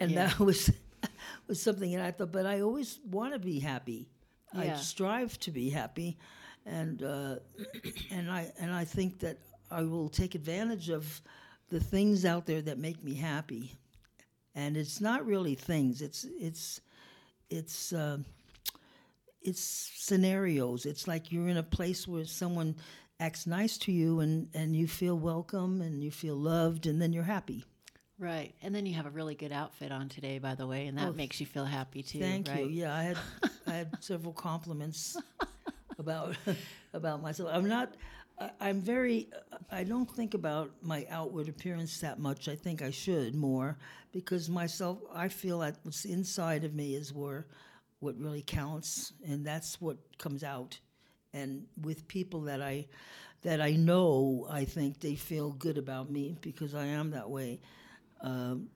and 0.00 0.10
Yeah. 0.12 0.28
that 0.28 0.38
was 0.38 0.70
was 1.48 1.60
something 1.60 1.90
that 1.92 2.02
I 2.02 2.12
thought. 2.12 2.30
But 2.30 2.46
I 2.46 2.60
always 2.60 3.00
want 3.10 3.32
to 3.32 3.38
be 3.40 3.58
happy. 3.58 4.08
I 4.54 4.66
strive 4.76 5.38
to 5.40 5.50
be 5.50 5.70
happy, 5.70 6.16
and 6.66 7.02
uh, 7.02 7.36
and 8.10 8.30
I 8.30 8.50
and 8.58 8.72
I 8.72 8.84
think 8.84 9.20
that 9.20 9.38
I 9.70 9.82
will 9.82 10.08
take 10.08 10.34
advantage 10.34 10.90
of 10.90 11.20
the 11.70 11.80
things 11.80 12.24
out 12.24 12.46
there 12.46 12.62
that 12.62 12.78
make 12.78 13.02
me 13.02 13.14
happy. 13.14 13.72
And 14.54 14.76
it's 14.76 15.00
not 15.00 15.26
really 15.26 15.54
things. 15.54 16.02
It's 16.02 16.24
it's 16.38 16.80
it's 17.50 17.92
uh, 17.92 18.18
it's 19.42 19.60
scenarios. 19.96 20.86
It's 20.86 21.06
like 21.06 21.30
you're 21.32 21.48
in 21.48 21.56
a 21.56 21.62
place 21.62 22.08
where 22.08 22.24
someone 22.24 22.74
acts 23.20 23.46
nice 23.46 23.78
to 23.78 23.92
you, 23.92 24.20
and 24.20 24.48
and 24.54 24.74
you 24.74 24.86
feel 24.88 25.16
welcome, 25.18 25.80
and 25.80 26.02
you 26.02 26.10
feel 26.10 26.36
loved, 26.36 26.86
and 26.86 27.00
then 27.00 27.12
you're 27.12 27.22
happy. 27.22 27.64
Right. 28.18 28.54
And 28.62 28.74
then 28.74 28.86
you 28.86 28.94
have 28.94 29.04
a 29.04 29.10
really 29.10 29.34
good 29.34 29.52
outfit 29.52 29.92
on 29.92 30.08
today, 30.08 30.38
by 30.38 30.54
the 30.54 30.66
way, 30.66 30.86
and 30.86 30.96
that 30.96 31.08
Oh, 31.08 31.12
makes 31.12 31.38
you 31.38 31.44
feel 31.44 31.66
happy 31.66 32.02
too. 32.02 32.18
Thank 32.18 32.48
right? 32.48 32.60
you. 32.64 32.68
Yeah, 32.70 32.94
I 32.94 33.02
had 33.02 33.18
I 33.66 33.72
had 33.74 33.88
several 34.02 34.32
compliments 34.32 35.18
about 35.98 36.36
about 36.92 37.22
myself. 37.22 37.50
I'm 37.52 37.68
not 37.68 37.94
I'm 38.60 38.82
very. 38.82 39.28
I 39.70 39.84
don't 39.84 40.10
think 40.10 40.34
about 40.34 40.70
my 40.82 41.06
outward 41.10 41.48
appearance 41.48 42.00
that 42.00 42.18
much. 42.18 42.48
I 42.48 42.54
think 42.54 42.82
I 42.82 42.90
should 42.90 43.34
more 43.34 43.78
because 44.12 44.50
myself. 44.50 44.98
I 45.14 45.28
feel 45.28 45.60
that 45.60 45.78
what's 45.84 46.04
inside 46.04 46.64
of 46.64 46.74
me 46.74 46.94
is 46.94 47.14
where 47.14 47.46
what 48.00 48.18
really 48.18 48.42
counts, 48.42 49.12
and 49.26 49.44
that's 49.44 49.80
what 49.80 49.96
comes 50.18 50.44
out. 50.44 50.78
And 51.32 51.64
with 51.80 52.06
people 52.08 52.42
that 52.42 52.60
I 52.60 52.86
that 53.42 53.62
I 53.62 53.72
know, 53.72 54.46
I 54.50 54.66
think 54.66 55.00
they 55.00 55.14
feel 55.14 55.52
good 55.52 55.78
about 55.78 56.10
me 56.10 56.36
because 56.42 56.74
I 56.74 56.86
am 56.86 57.12
that 57.12 57.30
way. 57.30 57.60
Um, 58.20 58.68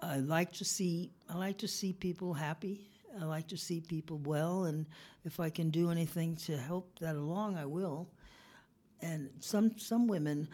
I 0.00 0.18
like 0.18 0.52
to 0.54 0.64
see. 0.64 1.10
I 1.28 1.36
like 1.36 1.58
to 1.58 1.68
see 1.68 1.92
people 1.92 2.34
happy. 2.34 2.91
I 3.20 3.24
like 3.24 3.48
to 3.48 3.56
see 3.56 3.80
people 3.80 4.18
well, 4.24 4.64
and 4.64 4.86
if 5.24 5.40
I 5.40 5.50
can 5.50 5.70
do 5.70 5.90
anything 5.90 6.36
to 6.46 6.56
help 6.56 6.98
that 7.00 7.16
along, 7.16 7.56
I 7.56 7.66
will 7.66 8.08
and 9.02 9.28
some 9.40 9.76
some 9.78 10.06
women 10.06 10.48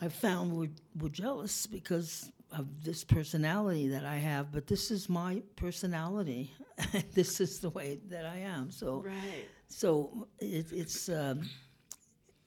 I 0.00 0.08
found 0.08 0.56
were, 0.56 0.68
were 1.00 1.08
jealous 1.08 1.66
because 1.66 2.30
of 2.52 2.84
this 2.84 3.04
personality 3.04 3.88
that 3.88 4.04
I 4.04 4.16
have, 4.16 4.52
but 4.52 4.66
this 4.66 4.90
is 4.90 5.08
my 5.08 5.42
personality. 5.56 6.52
this 7.14 7.40
is 7.40 7.60
the 7.60 7.70
way 7.70 7.98
that 8.10 8.24
I 8.26 8.38
am. 8.38 8.70
So, 8.70 9.02
Right. 9.04 9.48
so 9.68 10.28
it, 10.38 10.66
it's 10.72 11.08
um, 11.08 11.48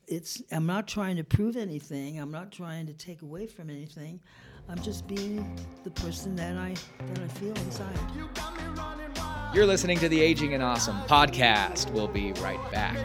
it's. 0.07 0.41
I'm 0.51 0.65
not 0.65 0.87
trying 0.87 1.17
to 1.17 1.23
prove 1.23 1.57
anything. 1.57 2.19
I'm 2.19 2.31
not 2.31 2.51
trying 2.51 2.87
to 2.87 2.93
take 2.93 3.21
away 3.21 3.47
from 3.47 3.69
anything. 3.69 4.21
I'm 4.69 4.81
just 4.81 5.07
being 5.07 5.55
the 5.85 5.89
person 5.91 6.35
that 6.35 6.57
I 6.57 6.73
that 7.13 7.19
I 7.23 7.27
feel 7.29 7.55
inside. 7.55 7.97
You're 9.53 9.65
listening 9.65 9.97
to 9.99 10.09
the 10.09 10.19
Aging 10.19 10.53
and 10.53 10.61
Awesome 10.61 10.97
podcast. 11.03 11.89
We'll 11.91 12.09
be 12.09 12.33
right 12.33 12.59
back. 12.69 12.97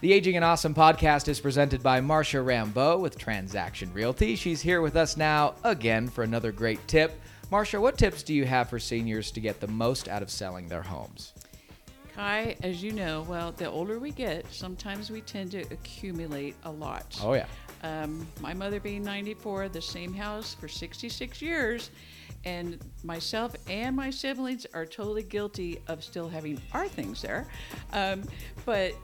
The 0.00 0.12
Aging 0.12 0.34
and 0.34 0.44
Awesome 0.44 0.74
podcast 0.74 1.28
is 1.28 1.38
presented 1.38 1.84
by 1.84 2.00
Marsha 2.00 2.44
Rambeau 2.44 2.98
with 2.98 3.16
Transaction 3.16 3.92
Realty. 3.92 4.34
She's 4.34 4.60
here 4.60 4.82
with 4.82 4.96
us 4.96 5.16
now 5.16 5.54
again 5.62 6.08
for 6.08 6.24
another 6.24 6.50
great 6.50 6.88
tip. 6.88 7.20
Marsha, 7.52 7.80
what 7.80 7.96
tips 7.96 8.24
do 8.24 8.34
you 8.34 8.44
have 8.44 8.68
for 8.68 8.80
seniors 8.80 9.30
to 9.30 9.40
get 9.40 9.60
the 9.60 9.68
most 9.68 10.08
out 10.08 10.22
of 10.22 10.30
selling 10.30 10.66
their 10.66 10.82
homes? 10.82 11.32
Kai, 12.14 12.56
as 12.62 12.82
you 12.82 12.92
know, 12.92 13.24
well, 13.28 13.52
the 13.52 13.70
older 13.70 13.98
we 13.98 14.10
get, 14.10 14.44
sometimes 14.52 15.10
we 15.10 15.22
tend 15.22 15.50
to 15.52 15.60
accumulate 15.70 16.54
a 16.64 16.70
lot. 16.70 17.18
Oh, 17.22 17.32
yeah. 17.32 17.46
Um, 17.82 18.26
my 18.40 18.52
mother 18.52 18.80
being 18.80 19.02
94, 19.02 19.70
the 19.70 19.80
same 19.80 20.12
house 20.12 20.54
for 20.54 20.68
66 20.68 21.40
years, 21.40 21.90
and 22.44 22.78
myself 23.02 23.54
and 23.68 23.96
my 23.96 24.10
siblings 24.10 24.66
are 24.74 24.84
totally 24.84 25.22
guilty 25.22 25.80
of 25.88 26.04
still 26.04 26.28
having 26.28 26.60
our 26.72 26.86
things 26.86 27.22
there. 27.22 27.46
Um, 27.92 28.22
but 28.66 28.94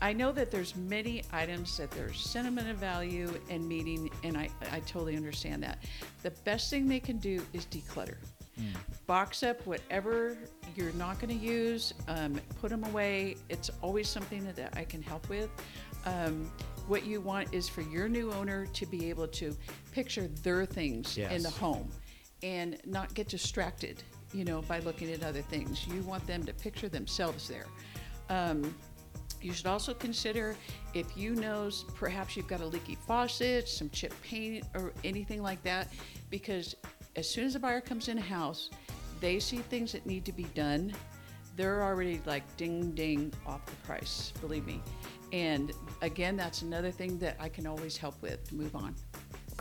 I 0.00 0.12
know 0.12 0.32
that 0.32 0.50
there's 0.50 0.74
many 0.74 1.22
items 1.32 1.76
that 1.76 1.90
there's 1.92 2.18
sentimental 2.18 2.74
value 2.74 3.32
and 3.50 3.68
meaning, 3.68 4.10
and 4.24 4.36
I, 4.36 4.48
I 4.72 4.80
totally 4.80 5.16
understand 5.16 5.62
that. 5.62 5.84
The 6.22 6.30
best 6.44 6.70
thing 6.70 6.88
they 6.88 7.00
can 7.00 7.18
do 7.18 7.40
is 7.52 7.66
declutter. 7.66 8.16
Box 9.06 9.42
up 9.42 9.66
whatever 9.66 10.36
you're 10.76 10.92
not 10.92 11.18
going 11.20 11.38
to 11.38 11.44
use, 11.44 11.92
um, 12.08 12.40
put 12.60 12.70
them 12.70 12.84
away. 12.84 13.36
It's 13.48 13.70
always 13.80 14.08
something 14.08 14.44
that, 14.44 14.56
that 14.56 14.74
I 14.76 14.84
can 14.84 15.02
help 15.02 15.28
with. 15.28 15.50
Um, 16.06 16.50
what 16.88 17.04
you 17.04 17.20
want 17.20 17.52
is 17.52 17.68
for 17.68 17.82
your 17.82 18.08
new 18.08 18.32
owner 18.32 18.66
to 18.66 18.86
be 18.86 19.08
able 19.10 19.28
to 19.28 19.56
picture 19.92 20.28
their 20.42 20.66
things 20.66 21.16
in 21.16 21.42
the 21.42 21.50
home 21.50 21.88
and 22.42 22.78
not 22.84 23.14
get 23.14 23.28
distracted, 23.28 24.02
you 24.32 24.44
know, 24.44 24.62
by 24.62 24.80
looking 24.80 25.10
at 25.12 25.22
other 25.22 25.42
things. 25.42 25.86
You 25.86 26.02
want 26.02 26.26
them 26.26 26.44
to 26.44 26.52
picture 26.52 26.88
themselves 26.88 27.48
there. 27.48 27.66
Um, 28.28 28.74
you 29.40 29.52
should 29.52 29.66
also 29.66 29.92
consider 29.92 30.56
if 30.94 31.16
you 31.16 31.34
know 31.34 31.70
perhaps 31.94 32.36
you've 32.36 32.48
got 32.48 32.60
a 32.60 32.66
leaky 32.66 32.96
faucet, 33.06 33.68
some 33.68 33.90
chip 33.90 34.14
paint, 34.22 34.64
or 34.74 34.92
anything 35.04 35.42
like 35.42 35.62
that, 35.64 35.88
because 36.30 36.76
as 37.16 37.28
soon 37.28 37.44
as 37.44 37.54
a 37.54 37.60
buyer 37.60 37.80
comes 37.80 38.08
in 38.08 38.18
a 38.18 38.22
house, 38.22 38.70
they 39.20 39.38
see 39.38 39.58
things 39.58 39.92
that 39.92 40.06
need 40.06 40.24
to 40.24 40.32
be 40.32 40.44
done. 40.54 40.92
They're 41.56 41.82
already 41.82 42.20
like 42.26 42.44
ding 42.56 42.92
ding 42.92 43.32
off 43.46 43.64
the 43.66 43.76
price, 43.86 44.32
believe 44.40 44.66
me. 44.66 44.80
And 45.32 45.72
again, 46.00 46.36
that's 46.36 46.62
another 46.62 46.90
thing 46.90 47.18
that 47.18 47.36
I 47.38 47.48
can 47.48 47.66
always 47.66 47.96
help 47.96 48.20
with 48.22 48.52
move 48.52 48.74
on. 48.74 48.94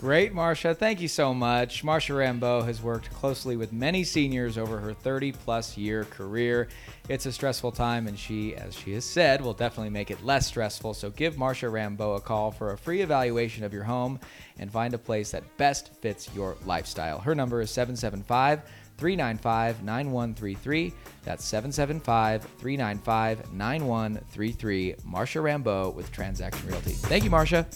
Great, 0.01 0.34
Marsha. 0.34 0.75
Thank 0.75 1.00
you 1.00 1.08
so 1.08 1.31
much. 1.31 1.84
Marsha 1.84 2.15
Rambeau 2.15 2.65
has 2.65 2.81
worked 2.81 3.13
closely 3.13 3.55
with 3.55 3.72
many 3.72 4.03
seniors 4.03 4.58
over 4.58 4.79
her 4.79 4.96
30 4.96 5.31
plus 5.31 5.77
year 5.77 6.05
career. 6.05 6.70
It's 7.08 7.27
a 7.27 7.31
stressful 7.31 7.74
time, 7.74 8.08
and 8.08 8.17
she, 8.17 8.55
as 8.55 8.74
she 8.74 8.93
has 8.93 9.05
said, 9.05 9.41
will 9.41 9.53
definitely 9.53 9.91
make 9.91 10.10
it 10.10 10.25
less 10.25 10.48
stressful. 10.48 10.96
So 10.96 11.12
give 11.12 11.36
Marsha 11.36 11.72
Rambeau 11.72 12.17
a 12.17 12.20
call 12.20 12.50
for 12.50 12.72
a 12.72 12.77
free 12.79 13.01
evaluation 13.01 13.63
of 13.63 13.74
your 13.74 13.84
home 13.84 14.20
and 14.58 14.72
find 14.72 14.96
a 14.96 14.98
place 14.98 15.29
that 15.31 15.43
best 15.58 15.93
fits 16.01 16.27
your 16.34 16.58
lifestyle. 16.65 17.20
Her 17.20 17.36
number 17.36 17.62
is 17.62 17.70
775 17.70 18.63
395 18.98 19.84
9133. 19.84 20.93
That's 21.25 21.46
775 21.46 22.43
395 22.58 23.53
9133. 23.53 24.96
Marsha 25.08 25.43
Rambeau 25.43 25.93
with 25.93 26.12
Transaction 26.12 26.67
Realty. 26.67 26.93
Thank 26.93 27.24
you, 27.24 27.29
Marsha. 27.29 27.67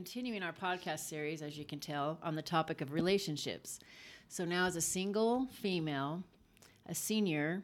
Continuing 0.00 0.42
our 0.42 0.54
podcast 0.54 1.00
series, 1.00 1.42
as 1.42 1.58
you 1.58 1.64
can 1.66 1.78
tell, 1.78 2.18
on 2.22 2.34
the 2.34 2.40
topic 2.40 2.80
of 2.80 2.90
relationships. 2.90 3.80
So 4.28 4.46
now, 4.46 4.64
as 4.64 4.74
a 4.74 4.80
single 4.80 5.46
female, 5.52 6.22
a 6.88 6.94
senior, 6.94 7.62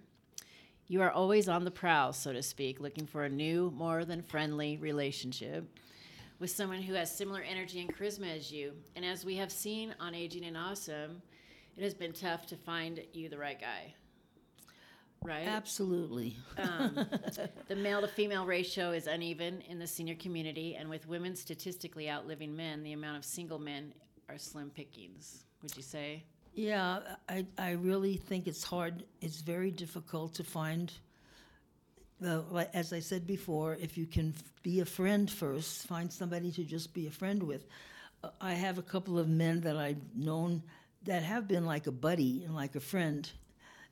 you 0.86 1.00
are 1.00 1.10
always 1.10 1.48
on 1.48 1.64
the 1.64 1.70
prowl, 1.70 2.12
so 2.12 2.34
to 2.34 2.42
speak, 2.42 2.78
looking 2.78 3.06
for 3.06 3.24
a 3.24 3.28
new, 3.30 3.72
more 3.74 4.04
than 4.04 4.20
friendly 4.20 4.76
relationship 4.76 5.64
with 6.38 6.50
someone 6.50 6.82
who 6.82 6.92
has 6.92 7.10
similar 7.10 7.40
energy 7.40 7.80
and 7.80 7.96
charisma 7.96 8.36
as 8.36 8.52
you. 8.52 8.74
And 8.96 9.02
as 9.02 9.24
we 9.24 9.36
have 9.36 9.50
seen 9.50 9.94
on 9.98 10.14
Aging 10.14 10.44
and 10.44 10.58
Awesome, 10.58 11.22
it 11.74 11.82
has 11.84 11.94
been 11.94 12.12
tough 12.12 12.44
to 12.48 12.56
find 12.56 13.00
you 13.14 13.30
the 13.30 13.38
right 13.38 13.58
guy. 13.58 13.94
Right? 15.26 15.46
Absolutely. 15.46 16.36
The 17.68 17.74
male 17.76 18.00
to 18.00 18.08
female 18.08 18.46
ratio 18.46 18.92
is 18.92 19.06
uneven 19.08 19.60
in 19.68 19.78
the 19.80 19.86
senior 19.86 20.14
community, 20.14 20.76
and 20.76 20.88
with 20.88 21.08
women 21.08 21.34
statistically 21.34 22.08
outliving 22.08 22.54
men, 22.54 22.84
the 22.84 22.92
amount 22.92 23.16
of 23.16 23.24
single 23.24 23.58
men 23.58 23.92
are 24.28 24.38
slim 24.38 24.70
pickings. 24.70 25.44
Would 25.62 25.76
you 25.76 25.82
say? 25.82 26.22
Yeah, 26.54 27.00
I, 27.28 27.44
I 27.58 27.72
really 27.72 28.16
think 28.16 28.46
it's 28.46 28.62
hard. 28.62 29.04
It's 29.20 29.40
very 29.40 29.70
difficult 29.70 30.34
to 30.34 30.44
find. 30.44 30.92
Uh, 32.24 32.42
as 32.72 32.92
I 32.92 33.00
said 33.00 33.26
before, 33.26 33.76
if 33.78 33.98
you 33.98 34.06
can 34.06 34.32
f- 34.34 34.42
be 34.62 34.80
a 34.80 34.86
friend 34.86 35.30
first, 35.30 35.86
find 35.86 36.10
somebody 36.10 36.50
to 36.52 36.64
just 36.64 36.94
be 36.94 37.06
a 37.08 37.10
friend 37.10 37.42
with. 37.42 37.66
Uh, 38.24 38.30
I 38.40 38.54
have 38.54 38.78
a 38.78 38.82
couple 38.82 39.18
of 39.18 39.28
men 39.28 39.60
that 39.62 39.76
I've 39.76 40.00
known 40.14 40.62
that 41.02 41.22
have 41.22 41.46
been 41.46 41.66
like 41.66 41.86
a 41.86 41.92
buddy 41.92 42.44
and 42.44 42.54
like 42.54 42.74
a 42.74 42.80
friend, 42.80 43.30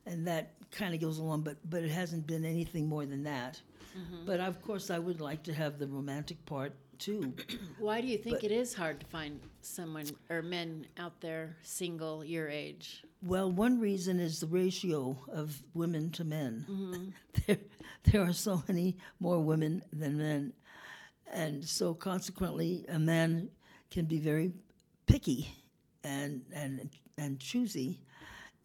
and 0.07 0.25
that 0.27 0.53
kind 0.75 0.93
of 0.93 1.01
goes 1.01 1.17
along. 1.17 1.41
But 1.41 1.57
but 1.69 1.83
it 1.83 1.91
hasn't 1.91 2.27
been 2.27 2.45
anything 2.45 2.87
more 2.87 3.05
than 3.05 3.23
that. 3.23 3.61
Mm-hmm. 3.97 4.25
But 4.25 4.39
of 4.39 4.61
course, 4.61 4.89
I 4.91 4.99
would 4.99 5.21
like 5.21 5.43
to 5.43 5.53
have 5.53 5.79
the 5.79 5.87
romantic 5.87 6.45
part 6.45 6.73
too. 6.99 7.33
Why 7.79 8.01
do 8.01 8.07
you 8.07 8.17
think 8.17 8.37
But- 8.37 8.43
it 8.45 8.51
is 8.51 8.73
hard 8.73 8.99
to 8.99 9.05
find 9.05 9.39
someone 9.61 10.05
or 10.29 10.41
men 10.41 10.85
out 10.97 11.21
there 11.21 11.55
single 11.63 12.23
your 12.23 12.49
age? 12.49 13.03
Well, 13.21 13.51
one 13.51 13.79
reason 13.79 14.19
is 14.19 14.39
the 14.39 14.47
ratio 14.47 15.17
of 15.31 15.63
women 15.73 16.11
to 16.11 16.23
men. 16.23 16.65
Mm-hmm. 16.69 17.09
There, 17.47 17.57
there 18.03 18.21
are 18.21 18.33
so 18.33 18.63
many 18.67 18.97
more 19.19 19.39
women 19.39 19.83
than 19.91 20.17
men. 20.17 20.53
And 21.31 21.63
so, 21.65 21.93
consequently, 21.93 22.85
a 22.87 22.99
man 22.99 23.49
can 23.91 24.05
be 24.05 24.19
very 24.19 24.53
picky 25.05 25.49
and, 26.03 26.41
and, 26.53 26.89
and 27.17 27.39
choosy. 27.39 27.99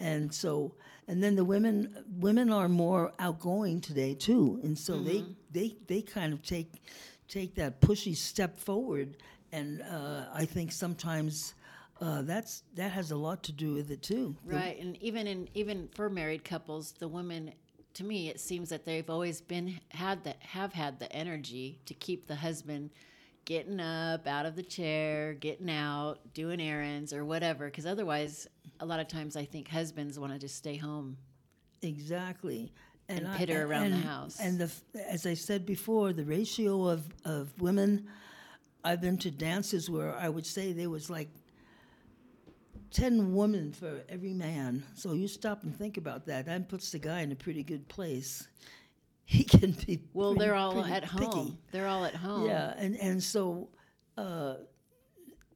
And 0.01 0.35
so, 0.35 0.73
and 1.09 1.23
then 1.23 1.37
the 1.37 1.45
women, 1.45 2.05
women 2.19 2.51
are 2.51 2.69
more 2.69 3.13
outgoing 3.19 3.81
today 3.81 4.15
too, 4.15 4.59
and 4.63 4.79
so 4.79 4.99
they, 4.99 5.25
they, 5.53 5.77
they 5.87 6.01
kind 6.03 6.33
of 6.33 6.43
take, 6.43 6.73
take 7.29 7.55
that 7.57 7.81
pushy 7.81 8.17
step 8.17 8.59
forward. 8.59 9.17
And 9.53 9.83
uh, 9.83 10.25
I 10.33 10.45
think 10.47 10.73
sometimes 10.73 11.55
uh, 12.01 12.23
that's 12.23 12.63
that 12.77 12.93
has 12.93 13.11
a 13.11 13.17
lot 13.17 13.43
to 13.43 13.53
do 13.53 13.75
with 13.75 13.91
it 13.91 14.03
too. 14.03 14.35
The- 14.47 14.55
Right, 14.57 14.81
and 14.81 14.97
even 15.03 15.27
in 15.27 15.49
even 15.55 15.89
for 15.95 16.09
married 16.09 16.45
couples, 16.45 16.93
the 16.99 17.09
women, 17.09 17.53
to 17.95 18.05
me, 18.05 18.29
it 18.29 18.41
seems 18.41 18.69
that 18.71 18.85
they've 18.87 19.11
always 19.11 19.41
been 19.43 19.81
had 19.91 20.25
that 20.25 20.37
have 20.41 20.73
had 20.73 20.99
the 20.99 21.13
energy 21.13 21.79
to 21.87 21.93
keep 21.95 22.27
the 22.27 22.37
husband 22.37 22.91
getting 23.45 23.81
up 23.81 24.27
out 24.29 24.47
of 24.47 24.55
the 24.55 24.63
chair, 24.63 25.35
getting 25.35 25.69
out, 25.69 26.19
doing 26.33 26.61
errands 26.61 27.13
or 27.13 27.25
whatever. 27.25 27.67
Because 27.67 27.87
otherwise, 27.87 28.47
a 28.81 28.87
lot 28.87 28.99
of 29.01 29.09
times 29.09 29.37
I 29.37 29.45
think 29.45 29.69
husbands 29.69 30.19
want 30.19 30.33
to 30.33 30.39
just 30.39 30.57
stay 30.57 30.77
home. 30.77 31.17
Exactly. 31.83 32.73
And 33.09 33.27
I- 33.27 33.37
pitter 33.39 33.67
around 33.67 33.91
the 33.93 33.97
house. 33.99 34.39
And 34.41 34.59
the, 34.59 34.71
as 35.09 35.27
I 35.27 35.35
said 35.35 35.65
before, 35.67 36.13
the 36.13 36.25
ratio 36.25 36.87
of, 36.89 37.03
of 37.25 37.49
women, 37.61 38.07
I've 38.85 39.01
been 39.01 39.19
to 39.19 39.31
dances 39.31 39.91
where 39.91 40.15
I 40.15 40.29
would 40.29 40.47
say 40.47 40.73
there 40.73 40.91
was 40.91 41.11
like 41.11 41.29
ten 42.91 43.35
women 43.35 43.73
for 43.73 44.03
every 44.09 44.33
man. 44.33 44.85
So 44.95 45.13
you 45.13 45.29
stop 45.29 45.63
and 45.65 45.77
think 45.77 45.97
about 45.97 46.27
that. 46.27 46.47
That 46.47 46.69
puts 46.69 46.91
the 46.91 46.99
guy 46.99 47.21
in 47.21 47.33
a 47.33 47.37
pretty 47.37 47.63
good 47.63 47.89
place. 47.89 48.47
He 49.31 49.45
can 49.45 49.71
be 49.87 50.01
Well, 50.13 50.35
pretty- 50.35 50.45
they're 50.47 50.57
all 50.57 50.85
at 50.85 51.05
picky. 51.05 51.25
home. 51.25 51.59
They're 51.71 51.87
all 51.87 52.05
at 52.05 52.17
home. 52.17 52.47
Yeah, 52.49 52.75
and 52.77 52.97
and 52.97 53.23
so, 53.23 53.69
uh, 54.19 54.55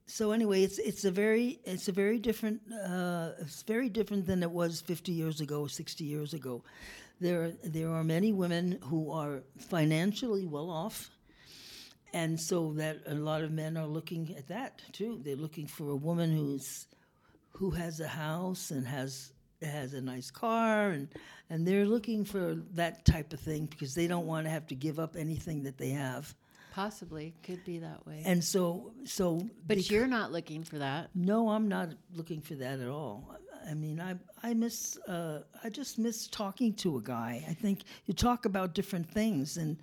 so 0.07 0.33
anyway, 0.33 0.63
it's 0.63 0.79
it's 0.79 1.05
a 1.05 1.11
very 1.11 1.61
it's 1.65 1.89
a 1.89 1.93
very 1.93 2.19
different 2.19 2.61
uh, 2.73 3.31
it's 3.39 3.63
very 3.63 3.89
different 3.89 4.27
than 4.27 4.43
it 4.43 4.51
was 4.51 4.81
fifty 4.81 5.13
years 5.13 5.41
ago, 5.41 5.67
sixty 5.67 6.05
years 6.05 6.35
ago. 6.35 6.63
There 7.21 7.53
there 7.65 7.91
are 7.91 8.05
many 8.05 8.33
women 8.33 8.79
who 8.83 9.11
are 9.11 9.43
financially 9.57 10.47
well 10.47 10.71
off, 10.71 11.11
and 12.13 12.39
so 12.39 12.73
that 12.75 12.99
a 13.07 13.15
lot 13.15 13.43
of 13.43 13.51
men 13.51 13.77
are 13.77 13.87
looking 13.87 14.35
at 14.37 14.49
that 14.49 14.83
too. 14.93 15.21
They're 15.25 15.37
looking 15.37 15.67
for 15.67 15.91
a 15.91 15.97
woman 15.97 16.37
who's 16.37 16.87
who 17.53 17.71
has 17.71 18.01
a 18.01 18.09
house 18.09 18.71
and 18.71 18.87
has 18.87 19.33
has 19.63 19.95
a 19.95 20.01
nice 20.01 20.31
car 20.31 20.91
and 20.91 21.09
and 21.49 21.67
they're 21.67 21.87
looking 21.87 22.25
for 22.25 22.57
that 22.73 23.05
type 23.05 23.33
of 23.33 23.41
thing 23.41 23.67
because 23.67 23.95
they 23.95 24.07
don't 24.07 24.27
want 24.27 24.45
to 24.45 24.51
have 24.51 24.67
to 24.67 24.75
give 24.75 24.99
up 24.99 25.17
anything 25.17 25.63
that 25.63 25.79
they 25.79 25.91
have. 25.91 26.35
Possibly 26.75 27.35
could 27.45 27.65
be 27.65 27.79
that 27.79 28.05
way. 28.05 28.23
And 28.25 28.43
so 28.43 28.93
so 29.05 29.39
but 29.67 29.77
bec- 29.77 29.91
you're 29.91 30.09
not 30.09 30.33
looking 30.33 30.65
for 30.65 30.79
that. 30.79 31.11
no, 31.15 31.51
I'm 31.51 31.69
not 31.69 31.91
looking 32.13 32.41
for 32.41 32.55
that 32.57 32.81
at 32.81 32.89
all. 32.89 33.37
I 33.71 33.75
mean, 33.75 34.01
I 34.01 34.17
I 34.43 34.55
miss 34.55 34.99
uh, 35.07 35.43
I 35.63 35.69
just 35.71 36.01
miss 36.01 36.27
talking 36.27 36.75
to 36.75 36.97
a 36.97 37.01
guy. 37.01 37.45
I 37.49 37.55
think 37.55 37.83
you 38.07 38.15
talk 38.15 38.45
about 38.45 38.75
different 38.75 39.09
things 39.09 39.57
and 39.57 39.77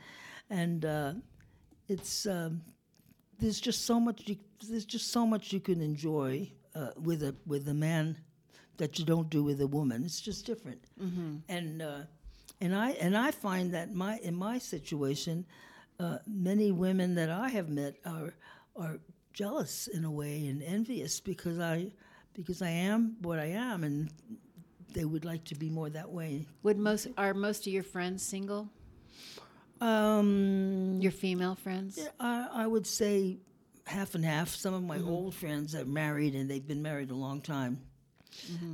and 0.50 0.83
uh, 0.83 1.13
it's 1.88 2.25
um, 2.25 2.62
there's 3.39 3.62
just 3.62 3.86
so 3.86 3.98
much 3.98 4.27
you, 4.27 4.36
there's 4.69 4.86
just 4.86 5.12
so 5.12 5.25
much 5.25 5.53
you 5.53 5.62
can 5.62 5.79
enjoy 5.81 6.51
uh, 6.75 6.89
with 7.01 7.24
a 7.24 7.33
with 7.45 7.69
a 7.69 7.74
man 7.74 8.17
that 8.77 9.00
you 9.00 9.05
don't 9.05 9.29
do 9.29 9.43
with 9.43 9.62
a 9.62 9.67
woman. 9.67 10.03
It's 10.03 10.19
just 10.19 10.45
different. 10.45 10.83
Mm-hmm. 11.01 11.36
And 11.48 11.81
uh, 11.81 12.01
and 12.60 12.75
I 12.75 12.91
and 12.91 13.15
I 13.17 13.31
find 13.31 13.74
that 13.74 13.93
my 13.93 14.17
in 14.17 14.36
my 14.36 14.57
situation, 14.57 15.45
uh, 16.01 16.17
many 16.27 16.72
women 16.72 17.15
that 17.15 17.29
I 17.29 17.50
have 17.50 17.70
met 17.70 17.96
are 18.05 18.34
are 18.75 19.00
jealous 19.34 19.88
in 19.88 20.03
a 20.03 20.12
way 20.12 20.48
and 20.48 20.63
envious 20.63 21.20
because 21.20 21.60
I 21.60 21.91
because 22.34 22.62
I 22.62 22.70
am 22.70 23.17
what 23.22 23.39
I 23.39 23.46
am 23.46 23.84
and 23.84 24.10
they 24.93 25.05
would 25.05 25.25
like 25.25 25.43
to 25.46 25.55
be 25.55 25.70
more 25.70 25.89
that 25.89 26.10
way. 26.10 26.48
Would 26.63 26.77
most 26.77 27.08
are 27.17 27.34
most 27.34 27.67
of 27.67 27.74
your 27.74 27.84
friends 27.84 28.24
single? 28.24 28.70
Um, 29.79 31.00
Your 31.01 31.12
female 31.12 31.55
friends? 31.55 32.00
I, 32.20 32.48
I 32.53 32.67
would 32.67 32.86
say 32.86 33.39
half 33.88 34.13
and 34.13 34.24
half. 34.24 34.50
Some 34.50 34.75
of 34.75 34.84
my 34.84 35.00
old 35.00 35.34
friends 35.34 35.74
are 35.74 35.86
married 35.86 36.36
and 36.36 36.50
they've 36.50 36.67
been 36.67 36.84
married 36.84 37.10
a 37.10 37.15
long 37.15 37.41
time. 37.41 37.81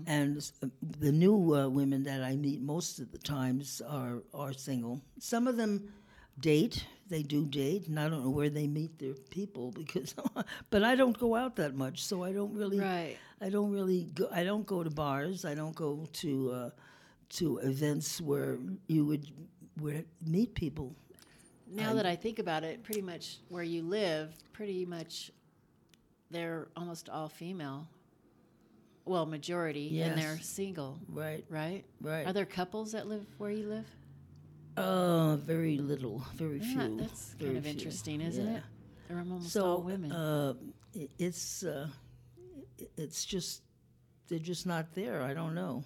And 0.05 0.51
the 1.00 1.12
new 1.12 1.55
uh, 1.55 1.67
women 1.67 2.03
that 2.03 2.22
I 2.24 2.36
meet 2.36 2.62
most 2.62 3.00
of 3.00 3.12
the 3.12 3.17
times 3.17 3.81
are, 3.88 4.22
are 4.34 4.53
single. 4.53 5.01
Some 5.19 5.48
of 5.48 5.57
them 5.57 5.91
date. 6.39 6.86
They 7.09 7.23
do 7.23 7.45
date, 7.45 7.87
and 7.87 7.99
I 7.99 8.09
don't 8.09 8.23
know 8.23 8.29
where 8.29 8.49
they 8.49 8.67
meet 8.67 8.99
their 8.99 9.13
people 9.13 9.71
because, 9.71 10.13
but 10.69 10.83
I 10.83 10.95
don't 10.95 11.17
go 11.17 11.35
out 11.35 11.55
that 11.55 11.73
much, 11.75 12.03
so 12.03 12.23
I 12.23 12.33
don't 12.33 12.53
really. 12.53 12.79
Right. 12.79 13.17
I 13.39 13.49
don't 13.49 13.71
really 13.71 14.09
go. 14.13 14.27
I 14.31 14.43
don't 14.43 14.65
go 14.65 14.83
to 14.83 14.89
bars. 14.89 15.45
I 15.45 15.55
don't 15.55 15.75
go 15.75 16.05
to 16.13 16.51
uh, 16.51 16.69
to 17.29 17.59
events 17.59 18.19
where 18.19 18.57
you 18.87 19.05
would 19.05 19.25
where 19.79 20.03
meet 20.25 20.53
people. 20.53 20.95
Now 21.69 21.93
that 21.93 22.05
I 22.05 22.15
think 22.15 22.39
about 22.39 22.63
it, 22.63 22.83
pretty 22.83 23.01
much 23.01 23.37
where 23.49 23.63
you 23.63 23.83
live, 23.83 24.33
pretty 24.53 24.85
much 24.85 25.31
they're 26.31 26.67
almost 26.75 27.09
all 27.09 27.29
female. 27.29 27.87
Well, 29.05 29.25
majority, 29.25 30.01
and 30.01 30.19
they're 30.19 30.37
single, 30.39 30.99
Right. 31.07 31.45
right? 31.49 31.85
Right. 32.01 32.27
Are 32.27 32.33
there 32.33 32.45
couples 32.45 32.91
that 32.91 33.07
live 33.07 33.25
where 33.37 33.51
you 33.51 33.69
live? 33.69 33.86
Uh, 34.77 35.35
very 35.37 35.77
little, 35.77 36.23
very 36.35 36.59
Yeah, 36.59 36.87
few. 36.87 36.97
that's 36.97 37.33
very 37.33 37.49
kind 37.55 37.57
of 37.57 37.63
few. 37.63 37.73
interesting, 37.73 38.21
isn't 38.21 38.45
Yeah. 38.47 38.57
it? 38.57 38.63
They're 39.07 39.17
almost 39.19 39.49
So, 39.49 39.65
all 39.65 39.81
women. 39.81 40.11
uh, 40.11 40.53
it's 41.17 41.63
uh, 41.63 41.89
it's 42.95 43.25
just 43.25 43.61
they're 44.27 44.39
just 44.39 44.65
not 44.65 44.93
there. 44.93 45.21
I 45.23 45.33
don't 45.33 45.55
know. 45.55 45.83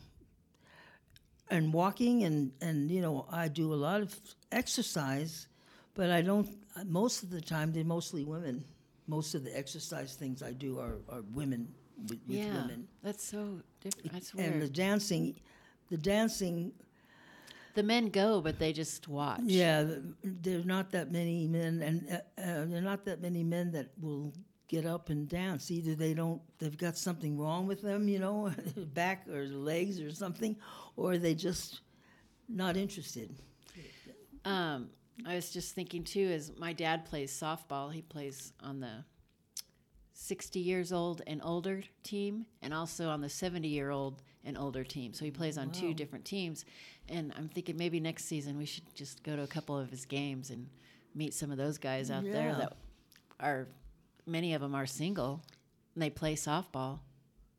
And 1.49 1.73
walking 1.73 2.23
and 2.23 2.51
and 2.62 2.89
you 2.91 3.01
know 3.01 3.25
I 3.30 3.47
do 3.47 3.73
a 3.73 3.75
lot 3.88 4.01
of 4.01 4.19
exercise, 4.51 5.47
but 5.93 6.10
I 6.12 6.21
don't. 6.21 6.47
Most 6.86 7.23
of 7.23 7.30
the 7.30 7.41
time 7.41 7.71
they're 7.73 7.84
mostly 7.86 8.23
women. 8.25 8.63
Most 9.08 9.36
of 9.36 9.43
the 9.43 9.58
exercise 9.58 10.15
things 10.15 10.41
I 10.41 10.54
do 10.54 10.80
are, 10.80 10.95
are 11.10 11.21
women 11.34 11.67
with, 12.10 12.19
with 12.27 12.38
yeah, 12.38 12.62
women. 12.62 12.88
that's 13.04 13.23
so 13.25 13.60
different. 13.82 14.12
That's 14.13 14.34
weird. 14.34 14.54
And 14.54 14.62
the 14.62 14.69
dancing, 14.69 15.36
the 15.89 15.97
dancing 15.97 16.71
the 17.74 17.84
men 17.84 18.10
go, 18.10 18.42
but 18.42 18.60
they 18.60 18.74
just 18.74 19.08
watch. 19.08 19.42
Yeah, 19.44 19.86
there's 20.24 20.66
not 20.66 20.92
that 20.92 21.12
many 21.12 21.48
men, 21.48 21.82
and 21.82 22.10
uh, 22.10 22.42
uh, 22.42 22.66
there 22.66 22.80
are 22.80 22.82
not 22.82 23.06
that 23.06 23.22
many 23.22 23.44
men 23.44 23.72
that 23.72 23.92
will 24.00 24.34
get 24.68 24.86
up 24.86 25.10
and 25.10 25.28
dance. 25.28 25.70
Either 25.70 25.96
they 25.96 26.14
don't, 26.14 26.42
they've 26.60 26.78
got 26.78 26.98
something 26.98 27.38
wrong 27.38 27.68
with 27.68 27.82
them, 27.82 28.08
you 28.08 28.20
know, 28.20 28.52
back 28.94 29.28
or 29.28 29.46
legs 29.46 30.00
or 30.00 30.14
something, 30.14 30.56
or 30.96 31.18
they 31.18 31.36
just 31.36 31.82
not 32.48 32.78
interested. 32.78 33.36
Um, 34.46 34.90
I 35.26 35.36
was 35.36 35.52
just 35.52 35.76
thinking 35.76 36.04
too, 36.04 36.32
as 36.34 36.52
my 36.58 36.74
dad 36.74 37.06
plays 37.06 37.32
softball, 37.32 37.94
he 37.94 38.02
plays 38.02 38.54
on 38.62 38.80
the 38.80 39.04
60 40.14 40.60
years 40.60 40.92
old 40.94 41.22
and 41.28 41.42
older 41.44 41.84
team, 42.04 42.46
and 42.62 42.74
also 42.74 43.10
on 43.10 43.22
the 43.22 43.30
70 43.30 43.68
year 43.68 43.90
old 43.92 44.22
and 44.43 44.58
older 44.58 44.84
team. 44.84 45.13
So 45.13 45.25
he 45.25 45.32
plays 45.32 45.58
on 45.58 45.71
two 45.71 45.93
different 45.93 46.25
teams. 46.25 46.65
And 47.10 47.34
I'm 47.38 47.47
thinking 47.49 47.77
maybe 47.77 47.99
next 47.99 48.25
season 48.25 48.58
we 48.58 48.65
should 48.65 48.93
just 48.95 49.23
go 49.23 49.36
to 49.36 49.43
a 49.43 49.47
couple 49.47 49.77
of 49.77 49.89
his 49.89 50.06
games 50.06 50.49
and 50.49 50.67
meet 51.13 51.34
some 51.34 51.51
of 51.51 51.58
those 51.58 51.77
guys 51.77 52.10
out 52.10 52.23
there 52.23 52.54
that 52.56 52.73
are, 53.39 53.67
many 54.25 54.54
of 54.54 54.62
them 54.62 54.73
are 54.75 54.86
single, 54.86 55.41
and 55.93 56.01
they 56.01 56.10
play 56.10 56.36
softball, 56.36 56.99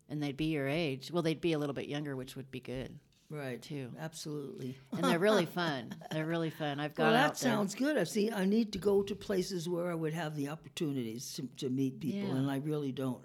and 0.08 0.22
they'd 0.22 0.36
be 0.36 0.46
your 0.46 0.68
age. 0.68 1.10
Well, 1.12 1.22
they'd 1.22 1.40
be 1.40 1.52
a 1.52 1.58
little 1.58 1.74
bit 1.74 1.86
younger, 1.88 2.16
which 2.16 2.34
would 2.36 2.50
be 2.50 2.60
good. 2.60 2.98
Right. 3.30 3.60
Too. 3.62 3.90
Absolutely. 3.98 4.76
And 4.92 5.04
they're 5.04 5.18
really 5.18 5.46
fun. 5.60 5.94
They're 6.10 6.26
really 6.26 6.50
fun. 6.50 6.78
I've 6.80 6.96
Well, 6.98 7.12
that 7.12 7.24
out 7.30 7.38
there. 7.38 7.50
sounds 7.52 7.74
good. 7.74 7.96
I 7.96 8.04
see. 8.04 8.30
I 8.30 8.44
need 8.44 8.72
to 8.74 8.78
go 8.78 9.02
to 9.02 9.14
places 9.14 9.68
where 9.68 9.90
I 9.90 9.94
would 9.94 10.12
have 10.12 10.36
the 10.36 10.48
opportunities 10.48 11.32
to, 11.34 11.48
to 11.58 11.70
meet 11.70 11.98
people, 12.00 12.28
Yeah. 12.28 12.36
and 12.36 12.50
I 12.50 12.56
really 12.58 12.92
don't. 12.92 13.22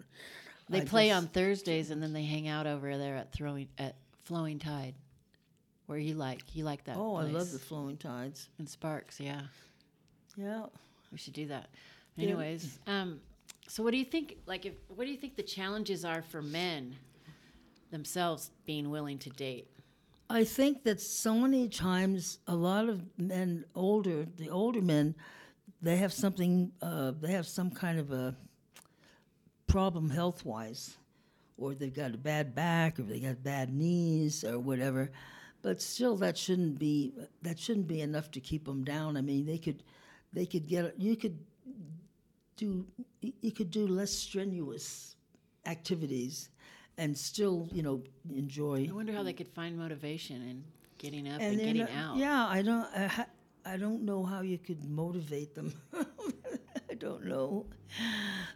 They 0.70 0.82
I 0.82 0.86
play 0.86 1.08
just- 1.10 1.18
on 1.24 1.28
Thursdays 1.30 1.92
and 1.92 2.02
then 2.04 2.14
they 2.14 2.24
hang 2.24 2.48
out 2.48 2.68
over 2.68 2.98
there 2.98 3.16
at 3.16 3.32
throwing 3.32 3.70
at 3.78 3.96
Flowing 4.26 4.60
Tide, 4.60 4.96
where 5.86 5.98
you 5.98 6.14
like 6.16 6.42
you 6.56 6.64
like 6.66 6.84
that. 6.86 6.98
Oh, 6.98 7.16
I 7.16 7.24
love 7.24 7.52
the 7.52 7.60
flowing 7.60 7.98
tides. 7.98 8.50
and 8.60 8.68
Sparks. 8.70 9.20
Yeah, 9.20 9.44
Yeah. 10.36 10.66
we 11.12 11.18
should 11.18 11.34
do 11.34 11.48
that. 11.48 11.70
Yeah. 12.18 12.26
Anyways, 12.30 12.80
um, 12.88 13.22
so 13.68 13.84
what 13.84 13.92
do 13.92 13.98
you 13.98 14.06
think? 14.06 14.38
Like, 14.46 14.66
if 14.66 14.74
what 14.90 15.06
do 15.06 15.12
you 15.12 15.18
think 15.18 15.36
the 15.38 15.44
challenges 15.44 16.04
are 16.04 16.22
for 16.22 16.42
men 16.42 16.96
themselves 17.92 18.52
being 18.66 18.90
willing 18.90 19.18
to 19.20 19.30
date? 19.30 19.68
I 20.30 20.44
think 20.44 20.84
that 20.84 21.00
so 21.00 21.36
many 21.36 21.70
times 21.70 22.40
a 22.48 22.56
lot 22.56 22.90
of 22.90 23.02
men, 23.18 23.64
older, 23.76 24.26
the 24.26 24.50
older 24.50 24.82
men, 24.82 25.16
they 25.82 25.96
have 25.98 26.12
something, 26.12 26.74
uh, 26.82 27.12
they 27.12 27.32
have 27.32 27.48
some 27.48 27.72
kind 27.72 27.98
of 27.98 28.12
a 28.12 28.36
problem 29.68 30.10
health 30.10 30.46
wise, 30.46 30.98
or 31.58 31.74
they've 31.74 31.94
got 31.94 32.14
a 32.14 32.18
bad 32.18 32.56
back, 32.56 33.00
or 33.00 33.04
they 33.04 33.20
got 33.20 33.44
bad 33.44 33.74
knees, 33.74 34.44
or 34.44 34.60
whatever. 34.60 35.12
But 35.62 35.82
still, 35.82 36.16
that 36.18 36.38
shouldn't 36.38 36.80
be 36.80 37.14
that 37.42 37.60
shouldn't 37.60 37.88
be 37.88 38.02
enough 38.02 38.32
to 38.32 38.40
keep 38.40 38.66
them 38.66 38.84
down. 38.84 39.18
I 39.18 39.22
mean, 39.22 39.46
they 39.46 39.58
could, 39.58 39.84
they 40.34 40.46
could 40.46 40.68
get 40.68 40.94
you 40.98 41.16
could 41.16 41.38
do 42.56 42.86
you 43.22 43.52
could 43.52 43.72
do 43.72 43.88
less 43.88 44.12
strenuous 44.12 45.16
activities, 45.66 46.50
and 46.98 47.18
still 47.18 47.68
you 47.72 47.84
know 47.84 48.02
enjoy 48.34 48.88
I 48.90 48.94
wonder 48.94 49.14
how 49.14 49.24
they 49.24 49.34
could 49.34 49.50
find 49.50 49.78
motivation 49.78 50.38
in 50.38 50.64
getting 50.98 51.28
up 51.28 51.42
and, 51.42 51.54
and 51.54 51.60
getting 51.60 51.82
not- 51.82 51.92
out. 51.92 52.18
Yeah, 52.18 52.46
I 52.46 52.62
don't. 52.62 52.86
I, 52.96 53.26
I 53.66 53.76
don't 53.76 54.04
know 54.04 54.24
how 54.24 54.42
you 54.42 54.58
could 54.58 54.86
motivate 54.90 55.54
them. 55.54 55.74
I 57.08 57.10
don't 57.10 57.26
know. 57.26 57.66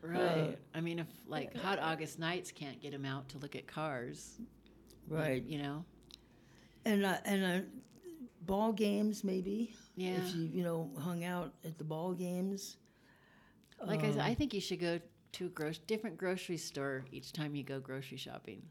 Right. 0.03 0.57
I 0.73 0.81
mean, 0.81 0.99
if 0.99 1.07
like 1.27 1.55
hot 1.57 1.79
August 1.79 2.19
nights 2.19 2.51
can't 2.51 2.81
get 2.81 2.93
him 2.93 3.05
out 3.05 3.29
to 3.29 3.37
look 3.37 3.55
at 3.55 3.67
cars, 3.67 4.39
Right. 5.07 5.43
You 5.43 5.61
know. 5.61 5.85
And 6.85 7.05
uh, 7.05 7.17
and 7.25 7.43
uh, 7.43 7.65
ball 8.45 8.71
games 8.73 9.23
maybe. 9.23 9.73
Yeah. 9.95 10.11
If 10.17 10.35
you 10.35 10.43
you 10.43 10.63
know 10.63 10.89
hung 10.99 11.23
out 11.23 11.53
at 11.65 11.77
the 11.77 11.83
ball 11.83 12.13
games. 12.13 12.77
Like 13.85 14.03
I 14.03 14.07
Um, 14.07 14.13
said, 14.13 14.21
I 14.21 14.33
think 14.35 14.53
you 14.53 14.61
should 14.61 14.79
go 14.79 14.99
to 15.33 15.45
a 15.45 15.49
gro- 15.49 15.71
different 15.87 16.17
grocery 16.17 16.57
store 16.57 17.03
each 17.11 17.33
time 17.33 17.55
you 17.55 17.63
go 17.63 17.79
grocery 17.79 18.17
shopping, 18.17 18.61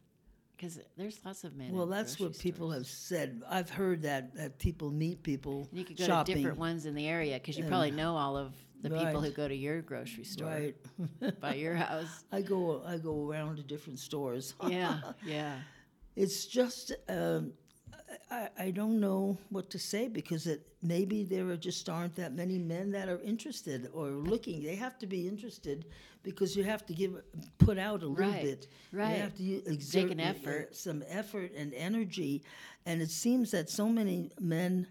because 0.57 0.79
there's 0.97 1.19
lots 1.25 1.43
of 1.43 1.57
men. 1.57 1.73
Well, 1.73 1.87
that's 1.87 2.21
what 2.21 2.39
people 2.39 2.69
stores. 2.71 2.79
have 2.79 2.87
said. 2.87 3.43
I've 3.49 3.71
heard 3.71 4.03
that 4.03 4.35
that 4.37 4.59
people 4.61 4.91
meet 4.93 5.23
people 5.25 5.67
You 5.73 5.85
could 5.85 5.97
go 5.97 6.05
shopping. 6.07 6.35
to 6.35 6.41
different 6.41 6.59
ones 6.59 6.87
in 6.87 6.95
the 6.95 7.09
area 7.09 7.35
because 7.35 7.59
you 7.59 7.65
probably 7.65 7.91
know 7.91 8.15
all 8.17 8.37
of 8.37 8.55
the 8.83 8.91
people 8.91 9.21
who 9.21 9.31
go 9.31 9.47
to 9.49 9.55
your 9.55 9.83
grocery 9.83 10.25
store 10.25 10.49
Right. 10.49 11.41
by 11.41 11.55
your 11.55 11.75
house. 11.87 12.25
I 12.33 12.41
go 12.43 12.83
I 12.87 12.99
go 12.99 13.29
around 13.31 13.57
to 13.57 13.63
different 13.63 13.99
stores. 13.99 14.55
Yeah, 14.69 15.01
yeah. 15.27 15.57
It's 16.17 16.47
just 16.47 16.93
um, 17.09 17.53
I, 18.31 18.49
I 18.59 18.71
don't 18.71 18.99
know 19.01 19.39
what 19.51 19.71
to 19.71 19.79
say 19.79 20.09
because 20.09 20.47
it 20.47 20.67
maybe 20.83 21.25
there 21.25 21.47
are 21.49 21.57
just 21.57 21.89
aren't 21.89 22.17
that 22.17 22.33
many 22.35 22.59
men 22.59 22.91
that 22.93 23.09
are 23.09 23.21
interested 23.21 23.89
or 23.93 24.09
looking. 24.09 24.63
They 24.63 24.77
have 24.77 24.99
to 24.99 25.07
be 25.07 25.29
interested 25.29 25.85
because 26.23 26.57
you 26.57 26.65
have 26.65 26.85
to 26.87 26.93
give 26.95 27.13
put 27.59 27.79
out 27.79 28.03
a 28.03 28.07
little 28.09 28.31
Right, 28.33 28.43
bit. 28.43 28.67
right. 28.93 29.17
You 29.17 29.23
have 29.23 29.35
to 29.37 29.73
exert 29.73 30.11
an 30.11 30.21
uh, 30.21 30.25
effort. 30.25 30.75
some 30.77 31.03
effort 31.09 31.53
and 31.57 31.73
energy, 31.75 32.43
and 32.87 33.01
it 33.01 33.11
seems 33.11 33.51
that 33.53 33.71
so 33.71 33.89
many 33.89 34.31
men. 34.41 34.87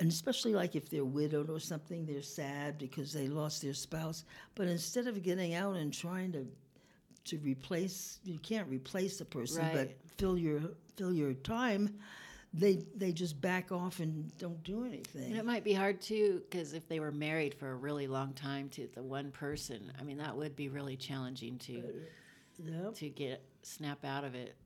And 0.00 0.10
especially 0.10 0.52
like 0.54 0.74
if 0.74 0.88
they're 0.90 1.04
widowed 1.04 1.48
or 1.50 1.60
something, 1.60 2.06
they're 2.06 2.22
sad 2.22 2.78
because 2.78 3.12
they 3.12 3.28
lost 3.28 3.62
their 3.62 3.74
spouse. 3.74 4.24
But 4.54 4.66
instead 4.66 5.06
of 5.06 5.22
getting 5.22 5.54
out 5.54 5.76
and 5.76 5.92
trying 5.92 6.32
to 6.32 6.46
to 7.24 7.38
replace 7.38 8.18
you 8.24 8.36
can't 8.40 8.68
replace 8.68 9.20
a 9.20 9.24
person 9.24 9.62
right. 9.62 9.72
but 9.72 9.96
fill 10.18 10.36
your 10.36 10.60
fill 10.96 11.12
your 11.14 11.32
time 11.34 11.94
they 12.52 12.84
they 12.96 13.12
just 13.12 13.40
back 13.40 13.70
off 13.70 14.00
and 14.00 14.36
don't 14.38 14.60
do 14.64 14.84
anything 14.84 15.26
And 15.30 15.36
it 15.36 15.44
might 15.44 15.62
be 15.62 15.72
hard 15.72 16.00
too, 16.02 16.42
because 16.50 16.72
if 16.72 16.88
they 16.88 16.98
were 16.98 17.12
married 17.12 17.54
for 17.54 17.70
a 17.70 17.76
really 17.76 18.08
long 18.08 18.32
time 18.32 18.68
to 18.70 18.88
the 18.94 19.02
one 19.04 19.30
person, 19.30 19.92
I 20.00 20.02
mean, 20.02 20.18
that 20.18 20.36
would 20.36 20.56
be 20.56 20.68
really 20.68 20.96
challenging 20.96 21.58
to 21.58 21.82
Yep. 22.58 22.94
to 22.96 23.08
get 23.08 23.40
snap 23.62 24.04
out 24.04 24.24
of 24.24 24.34
it. 24.34 24.56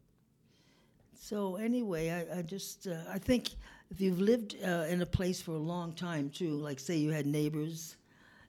so 1.14 1.56
anyway 1.56 2.10
i, 2.10 2.38
I 2.38 2.42
just 2.42 2.86
uh, 2.86 2.96
i 3.12 3.18
think 3.18 3.50
if 3.90 4.00
you've 4.00 4.20
lived 4.20 4.56
uh, 4.64 4.84
in 4.88 5.00
a 5.02 5.06
place 5.06 5.40
for 5.40 5.52
a 5.52 5.58
long 5.74 5.92
time 5.94 6.30
too 6.30 6.50
like 6.54 6.78
say 6.78 6.96
you 6.96 7.10
had 7.10 7.26
neighbors 7.26 7.96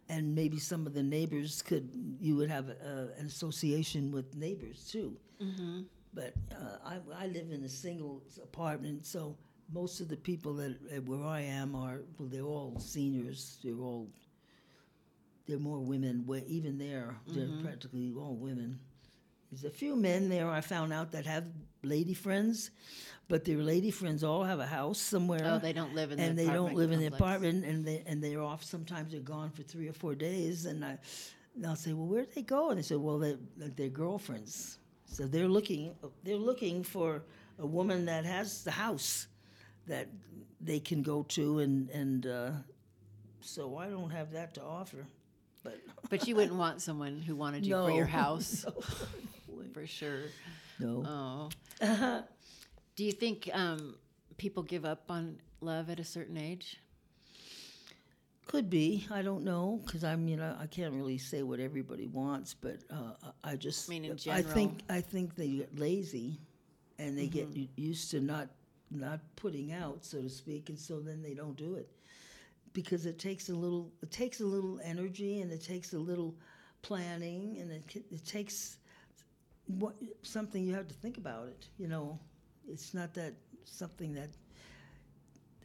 and 0.09 0.33
maybe 0.35 0.57
some 0.59 0.85
of 0.87 0.93
the 0.93 1.03
neighbors 1.03 1.61
could 1.61 1.89
you 2.19 2.35
would 2.35 2.49
have 2.49 2.69
a, 2.69 3.09
an 3.17 3.25
association 3.25 4.11
with 4.11 4.35
neighbors 4.35 4.87
too 4.91 5.17
Mm-hmm. 5.41 5.81
but 6.13 6.33
uh, 6.51 6.77
I, 6.85 7.23
I 7.23 7.27
live 7.27 7.51
in 7.51 7.63
a 7.63 7.69
single 7.69 8.23
apartment, 8.41 9.05
so 9.05 9.37
most 9.71 9.99
of 10.01 10.07
the 10.07 10.17
people 10.17 10.53
that 10.55 10.75
uh, 10.95 11.01
where 11.01 11.23
I 11.23 11.41
am 11.41 11.75
are 11.75 12.01
well, 12.17 12.27
they're 12.29 12.41
all 12.43 12.79
seniors. 12.79 13.57
They're 13.63 13.75
all 13.79 14.09
they're 15.47 15.59
more 15.59 15.79
women. 15.79 16.23
Where 16.25 16.41
even 16.47 16.77
there, 16.77 17.15
they're 17.27 17.47
Mm-hmm. 17.47 17.61
practically 17.63 18.13
all 18.17 18.35
women. 18.35 18.79
There's 19.51 19.63
a 19.63 19.69
few 19.69 19.95
men 19.95 20.29
there 20.29 20.49
I 20.49 20.61
found 20.61 20.93
out 20.93 21.11
that 21.11 21.25
have 21.25 21.45
lady 21.83 22.13
friends, 22.13 22.71
but 23.27 23.45
their 23.45 23.57
lady 23.57 23.91
friends 23.91 24.23
all 24.23 24.43
have 24.43 24.59
a 24.59 24.65
house 24.65 24.99
somewhere. 24.99 25.41
Oh, 25.43 25.59
they 25.59 25.73
don't 25.73 25.93
live 25.95 26.11
in 26.11 26.17
the 26.17 26.23
and 26.23 26.37
they 26.37 26.45
don't 26.45 26.73
live 26.75 26.91
in 26.91 26.99
the 26.99 27.07
apartment, 27.07 27.65
and 27.65 27.85
they 27.85 28.03
and 28.05 28.23
they're 28.23 28.41
off. 28.41 28.63
Sometimes 28.63 29.11
they're 29.11 29.21
gone 29.21 29.49
for 29.49 29.63
three 29.63 29.87
or 29.87 29.93
four 29.93 30.15
days, 30.15 30.65
and 30.65 30.83
I, 30.83 30.97
and 31.55 31.65
I'll 31.65 31.75
say, 31.75 31.93
well, 31.93 32.07
where'd 32.07 32.33
they 32.33 32.41
go? 32.43 32.69
And 32.69 32.77
they 32.77 32.83
say, 32.83 32.95
well, 32.95 33.19
they 33.19 33.37
they're 33.57 33.89
girlfriends. 33.89 34.79
So 35.05 35.25
they're 35.25 35.47
looking 35.47 35.95
they're 36.23 36.35
looking 36.35 36.83
for 36.83 37.23
a 37.59 37.65
woman 37.65 38.05
that 38.05 38.25
has 38.25 38.63
the 38.63 38.71
house 38.71 39.27
that 39.87 40.07
they 40.61 40.79
can 40.79 41.01
go 41.01 41.23
to, 41.29 41.59
and 41.59 41.89
and 41.89 42.27
uh, 42.27 42.51
so 43.41 43.77
I 43.77 43.87
don't 43.87 44.09
have 44.11 44.31
that 44.33 44.53
to 44.55 44.63
offer. 44.63 45.05
But 45.63 45.79
But 46.09 46.27
you 46.27 46.35
wouldn't 46.35 46.57
want 46.57 46.81
someone 46.81 47.21
who 47.21 47.35
wanted 47.35 47.65
you 47.65 47.75
for 47.75 47.91
your 48.01 48.05
house, 48.05 48.65
for 49.73 49.87
sure. 49.87 50.21
No, 50.79 51.05
Oh. 51.05 51.49
Do 52.95 53.03
you 53.03 53.11
think 53.11 53.49
um, 53.53 53.95
people 54.37 54.63
give 54.63 54.85
up 54.85 55.03
on 55.09 55.37
love 55.61 55.89
at 55.89 55.99
a 55.99 56.03
certain 56.03 56.37
age? 56.37 56.77
Could 58.47 58.69
be. 58.69 59.05
I 59.11 59.21
don't 59.23 59.43
know 59.43 59.81
because 59.85 60.03
I 60.05 60.15
mean 60.15 60.39
I, 60.39 60.63
I 60.63 60.67
can't 60.67 60.93
really 60.93 61.17
say 61.17 61.43
what 61.43 61.59
everybody 61.59 62.07
wants, 62.07 62.53
but 62.53 62.77
uh, 62.89 63.13
I 63.43 63.51
I 63.51 63.55
just 63.57 63.89
I 63.89 63.91
mean, 63.91 64.05
in 64.05 64.11
I 64.29 64.41
think 64.41 64.77
general. 64.77 64.83
I 64.89 65.01
think 65.01 65.35
they 65.35 65.49
get 65.49 65.77
lazy, 65.77 66.39
and 66.97 67.17
they 67.17 67.27
get 67.27 67.49
Mm-hmm. 67.49 67.59
u- 67.59 67.67
used 67.75 68.11
to 68.11 68.21
not 68.21 68.47
not 68.89 69.19
putting 69.35 69.73
out, 69.73 70.05
so 70.05 70.21
to 70.21 70.29
speak, 70.29 70.69
and 70.69 70.79
so 70.79 71.01
then 71.01 71.21
they 71.21 71.33
don't 71.33 71.57
do 71.57 71.75
it 71.75 71.89
because 72.71 73.05
it 73.05 73.19
takes 73.19 73.49
a 73.49 73.53
little 73.53 73.91
it 74.01 74.11
takes 74.11 74.39
a 74.39 74.45
little 74.45 74.79
energy 74.81 75.41
and 75.41 75.51
it 75.51 75.61
takes 75.63 75.93
a 75.93 75.99
little 75.99 76.33
planning 76.83 77.57
and 77.59 77.69
it 77.71 77.83
ca- 77.91 78.05
it 78.11 78.25
takes 78.25 78.77
what 79.67 79.95
something 80.23 80.63
you 80.65 80.73
have 80.73 80.87
to 80.87 80.95
think 80.95 81.17
about 81.17 81.47
it. 81.47 81.67
You 81.77 81.87
know, 81.87 82.19
it's 82.67 82.93
not 82.93 83.13
that 83.15 83.33
something 83.65 84.13
that 84.13 84.29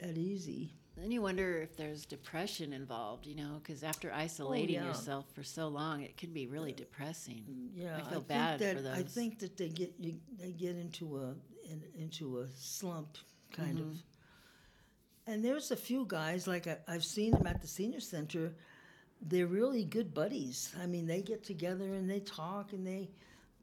that 0.01 0.17
easy. 0.17 0.73
Then 0.95 1.11
you 1.11 1.23
wonder 1.23 1.57
if 1.57 1.75
there's 1.75 2.05
depression 2.05 2.71
involved, 2.71 3.25
you 3.25 3.35
know, 3.35 3.59
because 3.63 3.83
after 3.83 4.13
isolating 4.13 4.75
yeah. 4.75 4.85
yourself 4.85 5.25
for 5.33 5.41
so 5.43 5.67
long, 5.67 6.01
it 6.03 6.17
can 6.17 6.31
be 6.31 6.45
really 6.45 6.71
depressing. 6.71 7.43
Yeah, 7.73 7.95
I 7.97 8.01
feel 8.01 8.09
think 8.19 8.27
bad 8.27 8.59
that, 8.59 8.75
for 8.75 8.81
those. 8.83 8.97
I 8.97 9.01
think 9.01 9.39
that 9.39 9.57
they 9.57 9.69
get 9.69 9.93
you, 9.97 10.19
they 10.39 10.51
get 10.51 10.75
into 10.75 11.17
a 11.17 11.33
in, 11.71 11.81
into 11.97 12.39
a 12.41 12.47
slump, 12.55 13.17
kind 13.51 13.77
Mm-hmm. 13.79 13.89
of. 13.89 14.03
And 15.25 15.43
there's 15.43 15.71
a 15.71 15.75
few 15.77 16.05
guys 16.07 16.47
like 16.47 16.67
I, 16.67 16.77
I've 16.87 17.05
seen 17.05 17.31
them 17.31 17.47
at 17.47 17.61
the 17.61 17.67
senior 17.67 18.01
center. 18.01 18.53
They're 19.21 19.47
really 19.47 19.85
good 19.85 20.13
buddies. 20.13 20.75
I 20.81 20.85
mean, 20.85 21.07
they 21.07 21.21
get 21.21 21.43
together 21.45 21.85
and 21.93 22.09
they 22.09 22.19
talk 22.19 22.73
and 22.73 22.85
they 22.85 23.09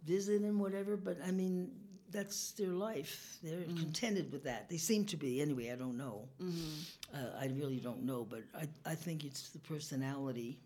visit 0.05 0.43
and 0.43 0.59
whatever. 0.61 0.97
But 0.97 1.19
I 1.27 1.31
mean, 1.31 1.71
that's 2.11 2.53
their 2.53 2.69
life. 2.73 3.39
They're 3.43 3.61
Mm-hmm. 3.61 3.77
contented 3.77 4.33
with 4.33 4.45
that. 4.45 4.69
They 4.69 4.79
seem 4.79 5.05
to 5.07 5.17
be 5.17 5.41
anyway. 5.41 5.71
I 5.71 5.77
don't 5.77 5.97
know. 5.97 6.29
Mm-hmm. 6.43 7.17
Uh, 7.17 7.39
I 7.41 7.47
really 7.47 7.77
don't 7.79 8.03
know, 8.05 8.25
but 8.29 8.43
I 8.55 8.67
I 8.85 8.95
think 8.95 9.25
it's 9.25 9.51
the 9.51 9.59
personality 9.61 10.59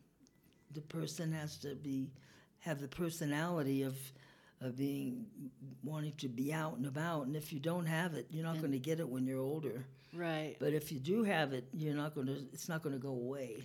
the 0.72 0.80
person 0.80 1.30
has 1.32 1.56
to 1.58 1.74
be 1.76 2.10
have 2.60 2.80
the 2.80 2.88
personality 2.88 3.82
of 3.82 3.96
of 4.60 4.76
being 4.76 5.26
wanting 5.84 6.12
to 6.18 6.28
be 6.28 6.52
out 6.52 6.76
and 6.78 6.86
about 6.86 7.26
and 7.26 7.36
if 7.36 7.52
you 7.52 7.60
don't 7.60 7.86
have 7.86 8.14
it 8.14 8.26
you're 8.30 8.42
not 8.44 8.58
going 8.60 8.72
to 8.72 8.78
get 8.78 8.98
it 8.98 9.08
when 9.08 9.26
you're 9.26 9.40
older 9.42 9.84
Right. 10.12 10.56
but 10.58 10.72
if 10.72 10.90
you 10.90 10.98
do 10.98 11.22
have 11.24 11.52
it 11.52 11.64
you're 11.72 11.94
not 11.94 12.14
going 12.14 12.26
to 12.28 12.36
it's 12.52 12.68
not 12.68 12.82
going 12.82 12.94
to 12.94 13.00
go 13.00 13.10
away 13.10 13.62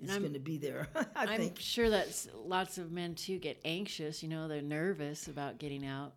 it's 0.00 0.12
I'm- 0.12 0.20
going 0.22 0.32
to 0.34 0.38
be 0.38 0.58
there 0.58 0.88
i 0.94 1.24
I'm 1.26 1.38
think 1.38 1.58
sure 1.58 1.90
that 1.90 2.08
lots 2.46 2.78
of 2.78 2.92
men 2.92 3.14
too 3.14 3.38
get 3.38 3.58
anxious. 3.64 4.22
You 4.22 4.28
know, 4.28 4.48
they're 4.48 4.62
nervous 4.62 5.28
about 5.28 5.58
getting 5.58 5.84
out. 5.86 6.12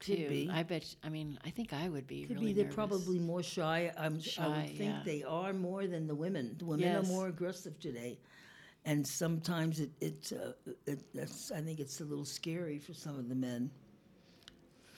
Too. 0.00 0.48
I 0.52 0.62
bet. 0.62 0.94
I 1.02 1.08
mean, 1.08 1.38
I 1.44 1.50
think 1.50 1.72
I 1.72 1.88
would 1.88 2.06
be 2.06 2.22
could 2.24 2.36
really 2.36 2.46
be 2.46 2.52
they're 2.52 2.64
nervous. 2.66 2.74
probably 2.76 3.18
more 3.18 3.42
shy 3.42 3.92
i'm 3.98 4.16
i 4.16 4.20
Shy, 4.20 4.46
would 4.48 4.66
think 4.78 4.94
yeah. 4.94 5.00
they 5.04 5.24
are 5.24 5.52
more 5.52 5.88
than 5.88 6.06
the 6.06 6.14
women 6.14 6.54
the 6.58 6.64
women 6.66 6.84
Yes. 6.86 7.04
are 7.04 7.12
more 7.12 7.26
aggressive 7.26 7.80
today 7.80 8.18
and 8.84 9.04
sometimes 9.04 9.80
it, 9.80 9.90
it, 10.00 10.32
uh, 10.40 10.52
it 10.86 11.00
that's 11.12 11.50
i 11.50 11.60
think 11.60 11.80
it's 11.80 12.00
a 12.00 12.04
little 12.04 12.24
scary 12.24 12.78
for 12.78 12.94
some 12.94 13.18
of 13.18 13.28
the 13.28 13.34
men 13.34 13.72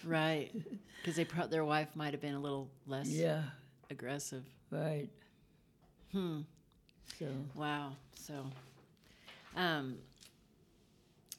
right 0.05 0.51
because 1.01 1.17
they 1.17 1.25
pro- 1.25 1.47
their 1.47 1.65
wife 1.65 1.89
might 1.97 2.13
have 2.13 2.21
been 2.21 2.35
a 2.35 2.41
little 2.41 2.71
less 2.87 3.09
yeah 3.09 3.43
aggressive. 3.89 4.45
right 4.71 5.09
Hmm. 6.13 6.41
So 7.19 7.27
Wow. 7.55 7.93
So, 8.15 8.45
um, 9.57 9.97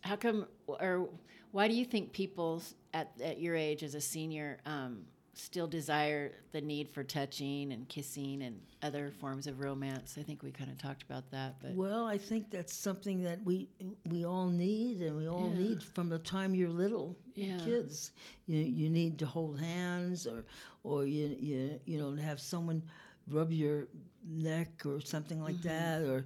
how 0.02 0.16
come, 0.16 0.48
or 0.68 1.08
why 1.52 1.68
do 1.68 1.74
you 1.74 1.86
think 1.86 2.12
people 2.12 2.62
at, 2.94 3.12
at 3.24 3.40
your 3.40 3.56
age 3.56 3.84
as 3.84 3.94
a 3.96 4.02
senior 4.02 4.58
um, 4.66 5.04
still 5.34 5.68
desire 5.68 6.32
the 6.52 6.62
need 6.62 6.90
for 6.90 7.04
touching 7.04 7.72
and 7.72 7.88
kissing 7.88 8.42
and 8.42 8.60
other 8.82 9.12
forms 9.12 9.48
of 9.48 9.60
romance? 9.60 10.18
I 10.20 10.24
think 10.24 10.42
we 10.44 10.52
kind 10.52 10.72
of 10.72 10.78
talked 10.78 11.04
about 11.04 11.30
that, 11.32 11.56
but 11.62 11.74
Well, 11.76 12.06
I 12.06 12.18
think 12.18 12.50
that's 12.50 12.74
something 12.76 13.22
that 13.24 13.40
we 13.46 13.70
we 14.10 14.26
all 14.26 14.48
need, 14.48 15.02
and 15.02 15.18
we 15.18 15.28
all 15.30 15.52
Yeah. 15.52 15.58
need 15.64 15.84
from 15.84 16.10
the 16.10 16.20
time 16.20 16.56
you're 16.56 16.70
little 16.70 17.16
Yeah. 17.36 17.58
kids. 17.64 18.12
You 18.48 18.60
you 18.60 18.90
need 18.90 19.20
to 19.20 19.26
hold 19.26 19.60
hands, 19.60 20.26
or 20.26 20.44
or 20.84 21.06
you 21.06 21.36
you 21.40 21.80
you 21.86 21.98
know 22.00 22.16
have 22.16 22.40
someone 22.40 22.82
rub 23.28 23.52
your 23.52 23.88
neck 24.28 24.86
or 24.86 25.00
something 25.02 25.42
like 25.42 25.62
that, 25.62 26.02
or 26.02 26.26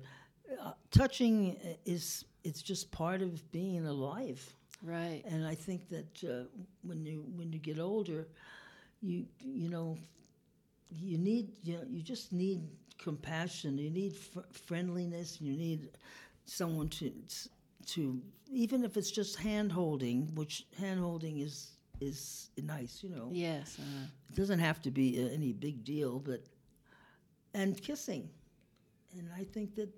uh, 0.62 0.74
touching 0.92 1.58
is 1.86 2.26
it's 2.44 2.62
just 2.62 2.92
part 2.92 3.22
of 3.22 3.52
being 3.52 3.86
alive. 3.88 4.42
right. 4.84 5.24
And 5.26 5.46
I 5.48 5.56
think 5.56 5.90
that 5.90 6.24
uh, 6.24 6.44
when 6.84 7.06
you 7.06 7.26
when 7.36 7.52
you 7.54 7.60
get 7.60 7.80
older, 7.80 8.28
you 9.02 9.26
you 9.40 9.70
know, 9.70 9.98
you 10.92 11.18
need 11.18 11.50
you 11.64 11.74
know, 11.76 11.84
you 11.88 12.02
just 12.02 12.32
need 12.34 12.62
compassion. 12.98 13.78
You 13.78 13.90
need 13.90 14.16
fr- 14.16 14.50
friendliness. 14.52 15.40
You 15.42 15.56
need 15.58 15.90
someone 16.46 16.90
to 16.90 17.12
to 17.88 18.22
even 18.52 18.84
if 18.84 18.98
it's 18.98 19.12
just 19.12 19.38
hand 19.38 19.72
holding, 19.72 20.34
which 20.36 20.66
hand 20.78 21.00
holding 21.00 21.40
is 21.40 21.72
is 22.02 22.50
nice. 22.62 23.02
You 23.04 23.10
know, 23.10 23.30
Yes. 23.32 23.78
Uh, 23.80 24.06
it 24.30 24.36
doesn't 24.36 24.60
have 24.60 24.82
to 24.84 24.92
be 24.92 25.24
uh, 25.24 25.34
any 25.34 25.54
big 25.54 25.84
deal, 25.84 26.20
but 26.20 26.44
and 27.56 27.82
kissing, 27.82 28.30
and 29.18 29.30
I 29.36 29.46
think 29.46 29.76
that 29.76 29.90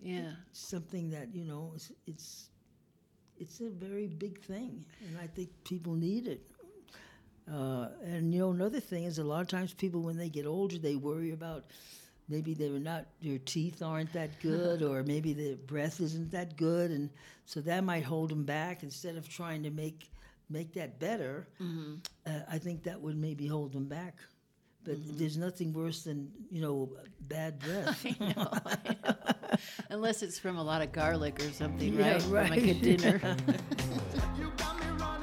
yeah. 0.00 0.32
something 0.52 1.10
that 1.10 1.34
you 1.34 1.44
know 1.44 1.72
it's 1.74 1.92
it's 2.06 2.48
it's 3.38 3.60
a 3.60 3.70
very 3.70 4.06
big 4.06 4.40
thing, 4.40 4.84
and 5.06 5.18
I 5.18 5.26
think 5.26 5.48
people 5.64 5.94
need 5.94 6.26
it. 6.26 6.42
Uh, 7.52 7.88
and 8.04 8.34
you 8.34 8.40
know, 8.40 8.50
another 8.50 8.80
thing 8.80 9.04
is 9.04 9.18
a 9.18 9.24
lot 9.24 9.40
of 9.40 9.48
times 9.48 9.72
people 9.72 10.02
when 10.02 10.18
they 10.18 10.28
get 10.28 10.46
older 10.46 10.76
they 10.76 10.96
worry 10.96 11.32
about 11.32 11.64
maybe 12.28 12.52
they're 12.52 12.78
not 12.78 13.06
your 13.20 13.38
teeth 13.38 13.82
aren't 13.82 14.12
that 14.12 14.38
good 14.42 14.82
or 14.82 15.02
maybe 15.02 15.32
their 15.32 15.56
breath 15.56 16.00
isn't 16.00 16.30
that 16.30 16.56
good 16.58 16.90
and 16.90 17.08
so 17.46 17.60
that 17.60 17.82
might 17.84 18.04
hold 18.04 18.30
them 18.30 18.44
back 18.44 18.82
instead 18.82 19.16
of 19.16 19.26
trying 19.28 19.62
to 19.62 19.70
make 19.70 20.10
make 20.50 20.74
that 20.74 20.98
better 21.00 21.48
uh, 22.26 22.40
i 22.50 22.58
think 22.58 22.82
that 22.82 23.00
would 23.00 23.16
maybe 23.16 23.46
hold 23.46 23.72
them 23.72 23.88
back 23.88 24.16
but 24.88 24.96
mm-hmm. 24.96 25.18
there's 25.18 25.36
nothing 25.36 25.72
worse 25.74 26.04
than 26.04 26.30
you 26.50 26.62
know 26.62 26.90
bad 27.20 27.58
breath 27.64 28.06
Unless 29.90 30.22
it's 30.22 30.38
from 30.38 30.56
a 30.56 30.62
lot 30.62 30.82
of 30.82 30.92
garlic 30.92 31.40
or 31.40 31.50
something, 31.50 31.94
Yeah, 31.94 32.12
right? 32.12 32.22
From 32.22 32.36
a 32.36 32.42
right. 32.42 32.62
good 32.62 32.80
dinner. 32.80 33.36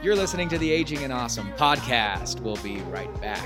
You're 0.03 0.15
listening 0.15 0.49
to 0.49 0.57
the 0.57 0.71
Aging 0.71 1.03
and 1.03 1.13
Awesome 1.13 1.51
podcast. 1.53 2.41
We'll 2.41 2.57
be 2.57 2.79
right 2.81 3.09
back. 3.21 3.41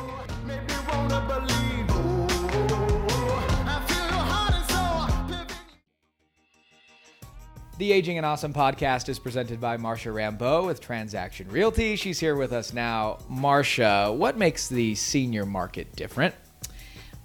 The 7.79 7.93
Aging 7.93 8.17
and 8.17 8.25
Awesome 8.25 8.53
podcast 8.53 9.07
is 9.07 9.19
presented 9.19 9.61
by 9.61 9.77
Marsha 9.77 10.11
Rambeau 10.13 10.65
with 10.65 10.81
Transaction 10.81 11.47
Realty. 11.47 11.95
She's 11.95 12.19
here 12.19 12.35
with 12.35 12.51
us 12.51 12.73
now. 12.73 13.19
Marsha, 13.31 14.13
what 14.13 14.37
makes 14.37 14.67
the 14.67 14.95
senior 14.95 15.45
market 15.45 15.95
different? 15.95 16.35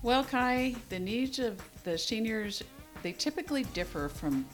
Well, 0.02 0.22
Kai, 0.22 0.76
the 0.90 0.98
needs 1.00 1.40
of 1.40 1.60
the 1.82 1.98
seniors, 1.98 2.62
they 3.02 3.10
typically 3.10 3.64
differ 3.64 4.08
from 4.08 4.46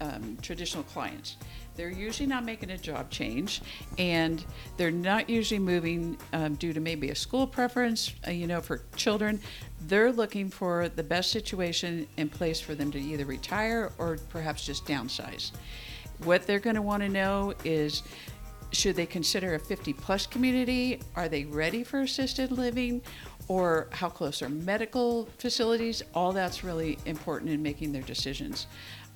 um, 0.00 0.38
traditional 0.42 0.84
clients. 0.84 1.38
They're 1.78 1.90
usually 1.90 2.26
not 2.26 2.44
making 2.44 2.70
a 2.70 2.76
job 2.76 3.08
change, 3.08 3.62
and 3.98 4.44
they're 4.76 4.90
not 4.90 5.30
usually 5.30 5.60
moving 5.60 6.18
um, 6.32 6.56
due 6.56 6.72
to 6.72 6.80
maybe 6.80 7.10
a 7.10 7.14
school 7.14 7.46
preference, 7.46 8.14
uh, 8.26 8.32
you 8.32 8.48
know, 8.48 8.60
for 8.60 8.82
children. 8.96 9.40
They're 9.82 10.10
looking 10.10 10.50
for 10.50 10.88
the 10.88 11.04
best 11.04 11.30
situation 11.30 12.08
in 12.16 12.30
place 12.30 12.60
for 12.60 12.74
them 12.74 12.90
to 12.90 13.00
either 13.00 13.24
retire 13.24 13.92
or 13.96 14.18
perhaps 14.28 14.66
just 14.66 14.86
downsize. 14.86 15.52
What 16.24 16.48
they're 16.48 16.58
going 16.58 16.74
to 16.74 16.82
want 16.82 17.04
to 17.04 17.08
know 17.08 17.54
is 17.64 18.02
should 18.72 18.96
they 18.96 19.06
consider 19.06 19.54
a 19.54 19.58
50 19.60 19.92
plus 19.92 20.26
community? 20.26 21.00
Are 21.14 21.28
they 21.28 21.44
ready 21.44 21.84
for 21.84 22.00
assisted 22.00 22.50
living? 22.50 23.02
Or 23.48 23.88
how 23.92 24.10
close 24.10 24.42
are 24.42 24.48
medical 24.48 25.28
facilities? 25.38 26.02
All 26.14 26.32
that's 26.32 26.62
really 26.62 26.98
important 27.06 27.50
in 27.50 27.62
making 27.62 27.92
their 27.92 28.02
decisions. 28.02 28.66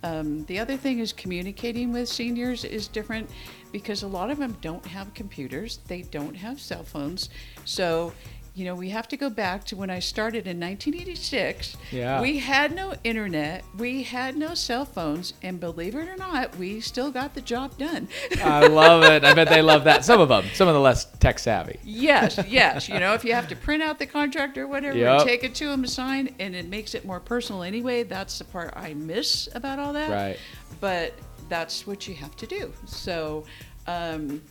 Um, 0.02 0.44
the 0.46 0.58
other 0.58 0.76
thing 0.76 0.98
is 0.98 1.12
communicating 1.12 1.92
with 1.92 2.08
seniors 2.08 2.64
is 2.64 2.88
different 2.88 3.30
because 3.70 4.02
a 4.02 4.08
lot 4.08 4.30
of 4.30 4.38
them 4.38 4.56
don't 4.60 4.84
have 4.86 5.14
computers, 5.14 5.78
they 5.86 6.02
don't 6.02 6.34
have 6.34 6.60
cell 6.60 6.82
phones. 6.82 7.28
So, 7.64 8.12
you 8.54 8.66
know, 8.66 8.74
we 8.74 8.90
have 8.90 9.08
to 9.08 9.16
go 9.16 9.30
back 9.30 9.64
to 9.64 9.76
when 9.76 9.88
I 9.88 9.98
started 9.98 10.46
in 10.46 10.60
1986. 10.60 11.76
Yeah. 11.90 12.20
We 12.20 12.38
had 12.38 12.74
no 12.74 12.94
internet, 13.02 13.64
we 13.78 14.02
had 14.02 14.36
no 14.36 14.54
cell 14.54 14.84
phones, 14.84 15.32
and 15.42 15.58
believe 15.58 15.94
it 15.94 16.06
or 16.06 16.16
not, 16.16 16.56
we 16.56 16.80
still 16.80 17.10
got 17.10 17.34
the 17.34 17.40
job 17.40 17.78
done. 17.78 18.08
I 18.42 18.66
love 18.66 19.04
it. 19.04 19.24
I 19.24 19.32
bet 19.32 19.48
they 19.48 19.62
love 19.62 19.84
that. 19.84 20.04
Some 20.04 20.20
of 20.20 20.28
them, 20.28 20.44
some 20.52 20.68
of 20.68 20.74
the 20.74 20.80
less 20.80 21.06
tech 21.18 21.38
savvy. 21.38 21.78
Yes, 21.82 22.38
yes. 22.46 22.90
You 22.90 23.00
know, 23.00 23.14
if 23.14 23.24
you 23.24 23.32
have 23.32 23.48
to 23.48 23.56
print 23.56 23.82
out 23.82 23.98
the 23.98 24.06
contract 24.06 24.58
or 24.58 24.66
whatever 24.66 24.98
Yep. 24.98 25.20
and 25.20 25.28
take 25.28 25.44
it 25.44 25.54
to 25.56 25.68
them 25.68 25.82
to 25.82 25.88
sign, 25.88 26.34
and 26.38 26.54
it 26.54 26.68
makes 26.68 26.94
it 26.94 27.06
more 27.06 27.20
personal 27.20 27.62
anyway, 27.62 28.02
that's 28.02 28.38
the 28.38 28.44
part 28.44 28.74
I 28.76 28.92
miss 28.92 29.48
about 29.54 29.78
all 29.78 29.94
that. 29.94 30.10
Right. 30.10 30.38
But 30.78 31.14
that's 31.48 31.86
what 31.86 32.06
you 32.06 32.14
have 32.16 32.36
to 32.36 32.46
do. 32.46 32.72
So, 32.86 33.44
um, 33.86 34.42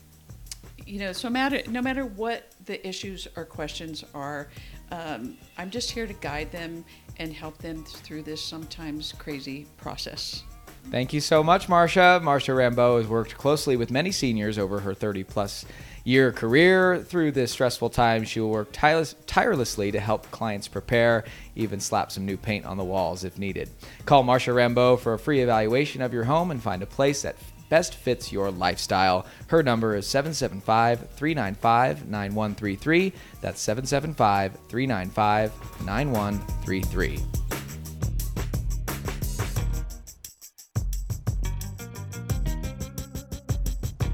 you 0.86 1.00
know, 1.00 1.14
so 1.14 1.30
matter 1.30 1.62
no 1.68 1.82
matter 1.82 2.06
what 2.06 2.51
the 2.66 2.86
issues 2.88 3.28
or 3.36 3.46
questions 3.46 4.04
are, 4.14 4.50
um, 4.92 5.38
I'm 5.58 5.70
just 5.70 5.92
here 5.92 6.08
to 6.08 6.14
guide 6.14 6.52
them 6.52 6.86
and 7.18 7.34
help 7.34 7.58
them 7.58 7.84
through 7.84 8.24
this 8.24 8.44
sometimes 8.44 9.14
crazy 9.14 9.68
process. 9.78 10.44
Thank 10.90 11.14
you 11.14 11.22
so 11.22 11.44
much, 11.44 11.68
Marsha. 11.68 12.22
Marsha 12.22 12.56
Rambeau 12.56 12.98
has 12.98 13.08
worked 13.08 13.38
closely 13.38 13.78
with 13.78 13.92
many 13.92 14.12
seniors 14.12 14.58
over 14.58 14.80
her 14.80 14.94
30 14.94 15.24
plus 15.24 15.66
year 16.04 16.32
career. 16.32 17.00
Through 17.00 17.32
this 17.32 17.52
stressful 17.52 17.92
time, 17.92 18.24
she 18.24 18.40
will 18.40 18.50
work 18.50 18.70
tireless, 18.72 19.16
tirelessly 19.28 19.92
to 19.92 20.00
help 20.00 20.30
clients 20.32 20.68
prepare, 20.68 21.24
even 21.56 21.80
slap 21.80 22.12
some 22.12 22.26
new 22.26 22.36
paint 22.36 22.66
on 22.66 22.78
the 22.78 22.84
walls 22.84 23.24
if 23.24 23.38
needed. 23.38 23.70
Call 24.06 24.24
Marsha 24.24 24.54
Rambeau 24.54 25.00
for 25.00 25.14
a 25.14 25.20
free 25.20 25.42
evaluation 25.42 26.02
of 26.02 26.14
your 26.14 26.24
home 26.24 26.52
and 26.52 26.62
find 26.62 26.82
a 26.82 26.88
place 26.88 27.22
that 27.22 27.36
best 27.72 27.96
fits 27.96 28.34
your 28.34 28.52
lifestyle. 28.52 29.26
Her 29.48 29.64
number 29.64 29.96
is 29.96 30.06
775 30.06 31.10
395 31.12 32.06
9133. 32.10 33.14
That's 33.40 33.62
775 33.62 34.58
395 34.68 35.86
9133. 35.86 37.20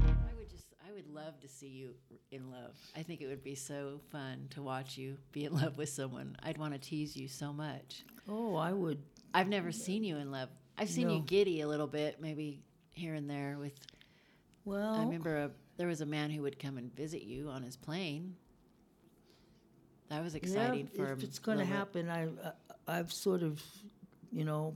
I 0.06 0.34
would 0.36 0.48
just, 0.48 0.64
I 0.86 0.92
would 0.94 1.08
love 1.12 1.40
to 1.40 1.48
see 1.48 1.66
you 1.66 1.94
in 2.30 2.52
love. 2.52 2.76
I 2.96 3.02
think 3.02 3.20
it 3.22 3.26
would 3.26 3.42
be 3.42 3.56
so 3.56 4.00
fun 4.12 4.46
to 4.50 4.62
watch 4.62 4.96
you 4.96 5.16
be 5.32 5.46
in 5.46 5.52
love 5.60 5.76
with 5.76 5.88
someone. 5.88 6.36
I'd 6.44 6.58
want 6.58 6.74
to 6.74 6.78
tease 6.78 7.16
you 7.16 7.26
so 7.26 7.52
much. 7.52 8.04
oh 8.28 8.54
i 8.54 8.72
would 8.72 9.02
I've 9.34 9.48
never 9.48 9.72
seen 9.72 10.04
you 10.04 10.18
in 10.18 10.30
love. 10.30 10.48
I've 10.80 10.88
seen 10.88 11.10
you 11.10 11.18
giddy 11.18 11.62
a 11.62 11.66
little 11.66 11.88
bit, 11.88 12.20
maybe 12.20 12.62
here 12.98 13.14
and 13.14 13.28
there. 13.30 13.56
With 13.58 13.78
well 14.64 14.94
I 14.94 15.04
remember 15.04 15.36
a, 15.36 15.50
there 15.76 15.88
was 15.88 16.00
a 16.00 16.06
man 16.06 16.30
who 16.30 16.42
would 16.42 16.58
come 16.58 16.76
and 16.76 16.94
visit 16.94 17.22
you 17.22 17.48
on 17.48 17.62
his 17.62 17.76
plane. 17.76 18.36
That 20.10 20.22
was 20.22 20.34
exciting 20.34 20.88
yeah, 20.92 21.04
for 21.04 21.12
if 21.12 21.22
it's 21.22 21.38
going 21.38 21.58
to 21.58 21.64
happen 21.64 22.08
I, 22.08 22.24
I 22.24 22.98
i've 22.98 23.12
sort 23.12 23.42
of 23.42 23.62
you 24.32 24.44
know 24.44 24.74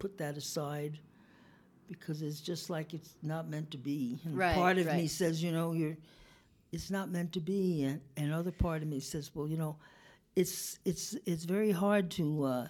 put 0.00 0.18
that 0.18 0.36
aside 0.36 0.98
because 1.88 2.22
it's 2.22 2.40
just 2.40 2.68
like 2.68 2.92
it's 2.92 3.14
not 3.22 3.48
meant 3.48 3.70
to 3.70 3.78
be 3.78 4.18
and 4.24 4.36
Right, 4.36 4.54
part 4.54 4.78
of 4.78 4.86
me 4.86 5.06
says 5.06 5.42
you 5.42 5.52
know 5.52 5.72
you're 5.72 5.96
it's 6.72 6.90
not 6.90 7.10
meant 7.10 7.32
to 7.34 7.40
be 7.40 7.84
and 7.84 8.00
another 8.16 8.50
part 8.50 8.82
of 8.82 8.88
me 8.88 8.98
says 8.98 9.30
well 9.34 9.46
you 9.46 9.56
know 9.56 9.76
it's 10.34 10.78
it's 10.84 11.14
it's 11.26 11.44
very 11.44 11.70
hard 11.70 12.10
to 12.12 12.44
uh 12.44 12.68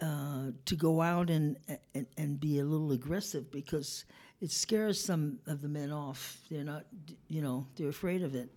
uh, 0.00 0.50
to 0.64 0.76
go 0.76 1.00
out 1.00 1.30
and, 1.30 1.56
and 1.94 2.06
and 2.16 2.40
be 2.40 2.58
a 2.58 2.64
little 2.64 2.92
aggressive 2.92 3.50
because 3.50 4.04
it 4.40 4.50
scares 4.50 5.02
some 5.02 5.38
of 5.46 5.60
the 5.60 5.68
men 5.68 5.92
off. 5.92 6.38
They're 6.50 6.64
not, 6.64 6.84
you 7.28 7.42
know, 7.42 7.66
they're 7.76 7.88
afraid 7.90 8.22
of 8.22 8.34
it, 8.34 8.48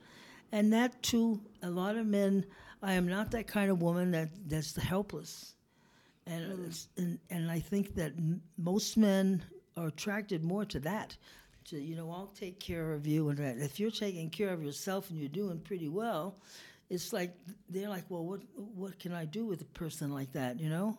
and 0.52 0.72
that 0.74 1.02
too. 1.04 1.42
A 1.62 1.70
lot 1.70 1.98
of 1.98 2.06
men. 2.08 2.46
I 2.82 2.94
am 2.94 3.08
not 3.08 3.32
that 3.32 3.48
kind 3.48 3.72
of 3.72 3.82
woman 3.82 4.12
that 4.12 4.30
that's 4.48 4.76
helpless, 4.76 5.56
and 6.28 6.52
it's- 6.54 6.88
and 6.98 7.20
and 7.30 7.50
I 7.52 7.60
think 7.60 7.96
that 7.96 8.12
m- 8.18 8.42
most 8.58 8.98
men 8.98 9.42
are 9.78 9.88
attracted 9.88 10.44
more 10.44 10.66
to 10.66 10.80
that. 10.82 11.18
To 11.70 11.80
you 11.80 11.96
know, 11.96 12.12
I'll 12.12 12.28
take 12.36 12.60
care 12.60 12.92
of 12.94 13.08
you, 13.08 13.30
and 13.30 13.38
that. 13.40 13.58
if 13.58 13.80
you're 13.80 13.92
taking 13.92 14.30
care 14.30 14.50
of 14.54 14.62
yourself 14.64 15.10
and 15.10 15.18
you're 15.20 15.30
doing 15.30 15.60
pretty 15.60 15.88
well, 15.90 16.36
it's 16.90 17.14
like 17.14 17.36
they're 17.70 17.90
like, 17.90 18.06
well, 18.10 18.26
what 18.26 18.42
what 18.56 19.00
can 19.00 19.14
I 19.14 19.26
do 19.26 19.46
with 19.46 19.62
a 19.62 19.66
person 19.80 20.12
like 20.14 20.32
that? 20.34 20.60
You 20.60 20.70
know. 20.70 20.98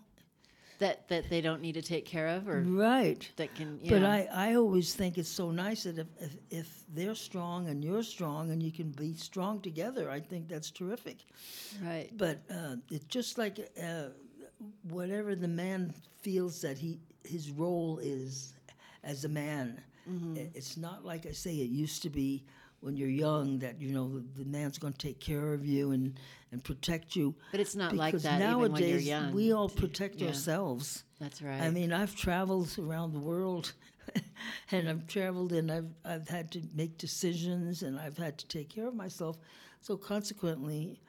That 0.85 1.09
that 1.09 1.31
they 1.31 1.41
don't 1.41 1.63
need 1.63 1.73
to 1.75 1.83
take 1.83 2.05
care 2.05 2.29
of, 2.37 2.47
or 2.47 2.61
Right. 2.61 3.27
that 3.37 3.55
can. 3.55 3.81
But. 3.89 4.05
I, 4.05 4.29
I 4.33 4.55
always 4.57 4.95
think 4.95 5.17
it's 5.17 5.35
so 5.43 5.51
nice 5.51 5.85
that 5.85 5.99
if, 5.99 6.07
if, 6.21 6.33
if 6.51 6.69
they're 6.97 7.15
strong 7.15 7.69
and 7.69 7.83
you're 7.83 8.03
strong 8.03 8.51
and 8.51 8.63
you 8.63 8.71
can 8.71 8.91
be 8.91 9.15
strong 9.15 9.61
together, 9.61 10.11
I 10.11 10.21
think 10.21 10.47
that's 10.49 10.71
terrific. 10.71 11.19
right. 11.83 12.11
But 12.25 12.37
uh, 12.51 12.77
it's 12.91 13.07
just 13.07 13.39
like 13.39 13.55
uh, 13.83 14.09
whatever 14.97 15.35
the 15.35 15.49
man 15.49 15.95
feels 16.21 16.61
that 16.61 16.77
he 16.77 16.99
his 17.25 17.51
role 17.51 17.99
is 18.03 18.53
as 19.03 19.25
a 19.25 19.29
man. 19.29 19.81
Mm-hmm. 20.11 20.37
It's 20.55 20.77
not 20.77 21.03
like 21.05 21.25
I 21.27 21.33
say 21.33 21.53
it 21.55 21.71
used 21.71 22.03
to 22.03 22.11
be 22.11 22.45
when 22.81 22.95
you're 22.99 23.17
young 23.27 23.59
that 23.61 23.81
you 23.81 23.93
know 23.97 24.07
the, 24.17 24.45
the 24.45 24.45
man's 24.45 24.79
going 24.79 24.93
to 24.93 24.99
take 25.09 25.19
care 25.19 25.55
of 25.55 25.65
you 25.65 25.93
and, 25.93 26.19
and 26.55 26.65
protect 26.65 27.15
you. 27.17 27.35
But 27.51 27.61
it's 27.61 27.77
not 27.77 27.95
like 27.95 28.15
that 28.15 28.39
nowadays 28.39 28.73
when 28.81 28.89
you're 28.89 28.99
young. 28.99 29.33
we 29.35 29.53
all 29.53 29.69
protect 29.69 30.17
Yeah. 30.21 30.29
ourselves. 30.29 31.05
That's 31.21 31.43
right. 31.43 31.61
I 31.61 31.71
mean, 31.71 31.93
I've 31.93 32.15
traveled 32.17 32.75
around 32.79 33.13
the 33.13 33.19
world, 33.19 33.73
and 34.71 34.89
I've 34.89 35.07
traveled 35.07 35.53
and 35.53 35.71
I've 35.71 35.91
I've 36.05 36.29
had 36.29 36.51
to 36.53 36.63
make 36.75 36.97
decisions 36.97 37.83
and 37.83 37.99
I've 37.99 38.17
had 38.17 38.39
to 38.39 38.47
take 38.47 38.69
care 38.71 38.87
of 38.89 38.95
myself. 38.95 39.37
So 39.83 39.97
consequently, 39.97 41.01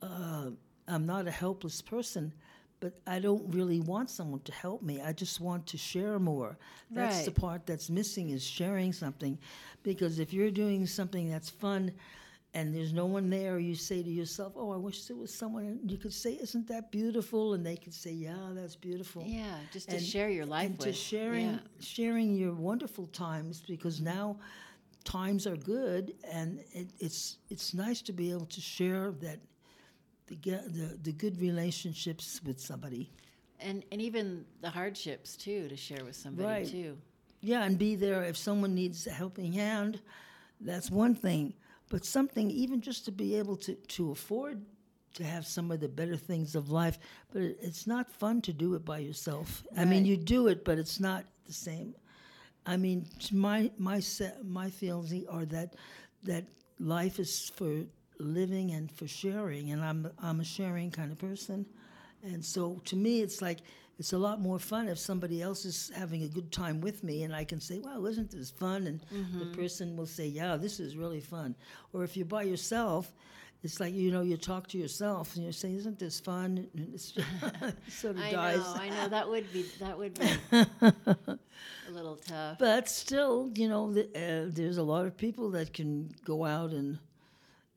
uh, 0.00 0.50
I'm 0.88 1.04
not 1.04 1.26
a 1.26 1.30
helpless 1.30 1.82
person, 1.82 2.32
but 2.80 2.92
I 3.06 3.18
don't 3.18 3.44
really 3.52 3.80
want 3.80 4.08
someone 4.10 4.40
to 4.40 4.52
help 4.52 4.82
me. 4.82 5.00
I 5.02 5.12
just 5.12 5.40
want 5.40 5.66
to 5.68 5.76
share 5.78 6.18
more. 6.18 6.56
That's 6.90 7.24
the 7.24 7.30
part 7.32 7.66
that's 7.66 7.90
missing 7.90 8.30
is 8.30 8.44
sharing 8.44 8.92
something, 8.92 9.36
because 9.82 10.18
if 10.20 10.32
you're 10.32 10.50
doing 10.52 10.86
something 10.86 11.28
that's 11.28 11.50
fun. 11.50 11.92
And 12.54 12.74
there's 12.74 12.92
no 12.92 13.06
one 13.06 13.30
there, 13.30 13.58
you 13.58 13.74
say 13.74 14.02
to 14.02 14.10
yourself, 14.10 14.52
"Oh, 14.56 14.72
I 14.72 14.76
wish 14.76 15.06
there 15.06 15.16
was 15.16 15.32
someone." 15.32 15.64
And 15.64 15.90
you 15.90 15.96
could 15.96 16.12
say, 16.12 16.34
"Isn't 16.38 16.68
that 16.68 16.90
beautiful?" 16.90 17.54
And 17.54 17.64
they 17.64 17.76
could 17.76 17.94
say, 17.94 18.12
"Yeah, 18.12 18.50
that's 18.52 18.76
beautiful." 18.76 19.24
yeah, 19.26 19.58
just 19.72 19.88
to 19.88 19.96
and- 19.96 20.04
share 20.04 20.28
your 20.28 20.44
life 20.44 20.66
and 20.66 20.76
with. 20.78 20.86
to 20.88 20.92
sharing 20.92 21.46
Yeah. 21.52 21.58
sharing 21.80 22.34
your 22.34 22.52
wonderful 22.54 23.06
times 23.06 23.62
because 23.66 24.02
now 24.02 24.36
times 25.04 25.46
are 25.46 25.56
good 25.56 26.14
and 26.30 26.60
it, 26.72 26.88
it's 27.00 27.38
it's 27.48 27.72
nice 27.74 28.02
to 28.02 28.12
be 28.12 28.30
able 28.30 28.46
to 28.46 28.60
share 28.60 29.12
that 29.12 29.38
the, 30.26 30.36
the 30.36 30.98
the 31.02 31.12
good 31.12 31.40
relationships 31.40 32.40
with 32.44 32.60
somebody. 32.60 33.10
and 33.60 33.82
and 33.92 34.00
even 34.02 34.44
the 34.60 34.68
hardships 34.70 35.36
too 35.36 35.68
to 35.68 35.76
share 35.76 36.04
with 36.04 36.16
somebody 36.16 36.46
Right. 36.48 36.66
too. 36.68 36.98
Yeah, 37.40 37.64
and 37.64 37.78
be 37.78 37.96
there 37.96 38.22
if 38.24 38.36
someone 38.36 38.74
needs 38.74 39.06
a 39.06 39.10
helping 39.10 39.52
hand. 39.54 40.00
That's 40.60 40.90
one 40.90 41.14
thing. 41.14 41.54
But 41.92 42.06
something, 42.06 42.50
even 42.50 42.80
just 42.80 43.04
to 43.04 43.12
be 43.12 43.36
able 43.36 43.56
to, 43.56 43.74
to 43.74 44.12
afford 44.12 44.62
to 45.12 45.24
have 45.24 45.46
some 45.46 45.70
of 45.70 45.80
the 45.80 45.88
better 45.88 46.16
things 46.16 46.54
of 46.54 46.70
life, 46.70 46.98
but 47.30 47.42
it, 47.42 47.58
it's 47.60 47.86
not 47.86 48.10
fun 48.10 48.40
to 48.40 48.52
do 48.54 48.72
it 48.72 48.82
by 48.82 48.98
yourself. 49.00 49.62
I 49.76 49.84
mean, 49.84 50.06
you 50.06 50.16
do 50.16 50.46
it, 50.46 50.64
but 50.64 50.78
it's 50.78 51.00
not 51.00 51.26
the 51.44 51.52
same. 51.52 51.94
I 52.64 52.78
mean, 52.78 53.04
my 53.30 53.70
my 53.76 54.00
my 54.42 54.70
feelings 54.70 55.12
are 55.28 55.44
that 55.44 55.74
that 56.22 56.44
life 56.80 57.18
is 57.18 57.52
for 57.54 57.84
living 58.18 58.70
and 58.70 58.90
for 58.90 59.06
sharing, 59.06 59.72
and 59.72 59.84
I'm 59.84 60.10
I'm 60.18 60.40
a 60.40 60.44
sharing 60.44 60.90
kind 60.90 61.12
of 61.12 61.18
person, 61.18 61.66
and 62.22 62.42
so 62.42 62.80
to 62.86 62.96
me, 62.96 63.20
it's 63.20 63.42
like 63.42 63.58
it's 64.02 64.12
a 64.12 64.18
lot 64.18 64.40
more 64.40 64.58
fun 64.58 64.88
if 64.88 64.98
somebody 64.98 65.40
else 65.40 65.64
is 65.64 65.92
having 65.94 66.24
a 66.24 66.28
good 66.28 66.50
time 66.50 66.80
with 66.80 67.04
me, 67.04 67.22
and 67.22 67.32
I 67.32 67.44
can 67.44 67.60
say, 67.60 67.78
"Wow, 67.78 68.04
isn't 68.06 68.32
this 68.32 68.50
fun?" 68.50 68.88
And 68.88 68.98
the 69.38 69.46
person 69.56 69.96
will 69.96 70.06
say, 70.06 70.26
"Yeah, 70.26 70.56
this 70.56 70.80
is 70.80 70.96
really 70.96 71.20
fun." 71.20 71.54
Or 71.92 72.02
if 72.02 72.16
you're 72.16 72.26
by 72.26 72.42
yourself. 72.42 73.14
It's 73.64 73.78
like 73.78 73.94
you 73.94 74.10
know 74.10 74.22
you 74.22 74.36
talk 74.36 74.66
to 74.72 74.76
yourself 74.84 75.36
and 75.36 75.44
you 75.46 75.52
say, 75.52 75.72
"Isn't 75.72 75.96
this 76.00 76.18
fun?" 76.18 76.66
And 76.74 76.94
it's 76.94 77.14
it 77.16 77.76
sort 77.88 78.16
of 78.16 78.22
I 78.22 78.32
dies. 78.32 78.58
know, 78.58 78.74
I 78.86 78.88
know 78.88 79.08
that 79.08 79.28
would 79.30 79.52
be 79.52 79.62
that 79.78 79.96
would 79.96 80.14
be 80.18 80.30
a 81.88 81.90
little 81.92 82.16
tough. 82.16 82.58
But 82.58 82.88
still, 82.88 83.52
you 83.54 83.68
know, 83.68 83.92
the, 83.92 84.04
uh, 84.24 84.50
there's 84.50 84.78
a 84.78 84.82
lot 84.82 85.06
of 85.06 85.16
people 85.16 85.50
that 85.50 85.72
can 85.72 86.10
go 86.24 86.44
out 86.44 86.72
and 86.72 86.98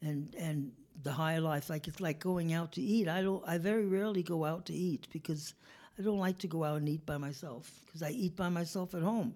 and 0.02 0.34
and 0.40 0.72
the 1.04 1.12
high 1.12 1.38
life. 1.38 1.70
Like 1.70 1.88
it's 1.88 2.02
like 2.02 2.20
going 2.20 2.52
out 2.52 2.72
to 2.78 2.82
eat. 2.82 3.08
I 3.08 3.22
don't. 3.22 3.44
I 3.48 3.60
very 3.60 3.86
rarely 3.86 4.24
go 4.24 4.44
out 4.44 4.66
to 4.66 4.74
eat 4.74 5.06
because 5.12 5.54
I 5.98 6.02
don't 6.02 6.20
like 6.20 6.38
to 6.40 6.48
go 6.48 6.64
out 6.64 6.78
and 6.78 6.90
eat 6.90 7.06
by 7.06 7.18
myself 7.18 7.72
because 7.86 8.04
I 8.04 8.10
eat 8.10 8.36
by 8.36 8.50
myself 8.50 8.94
at 8.94 9.02
home. 9.02 9.34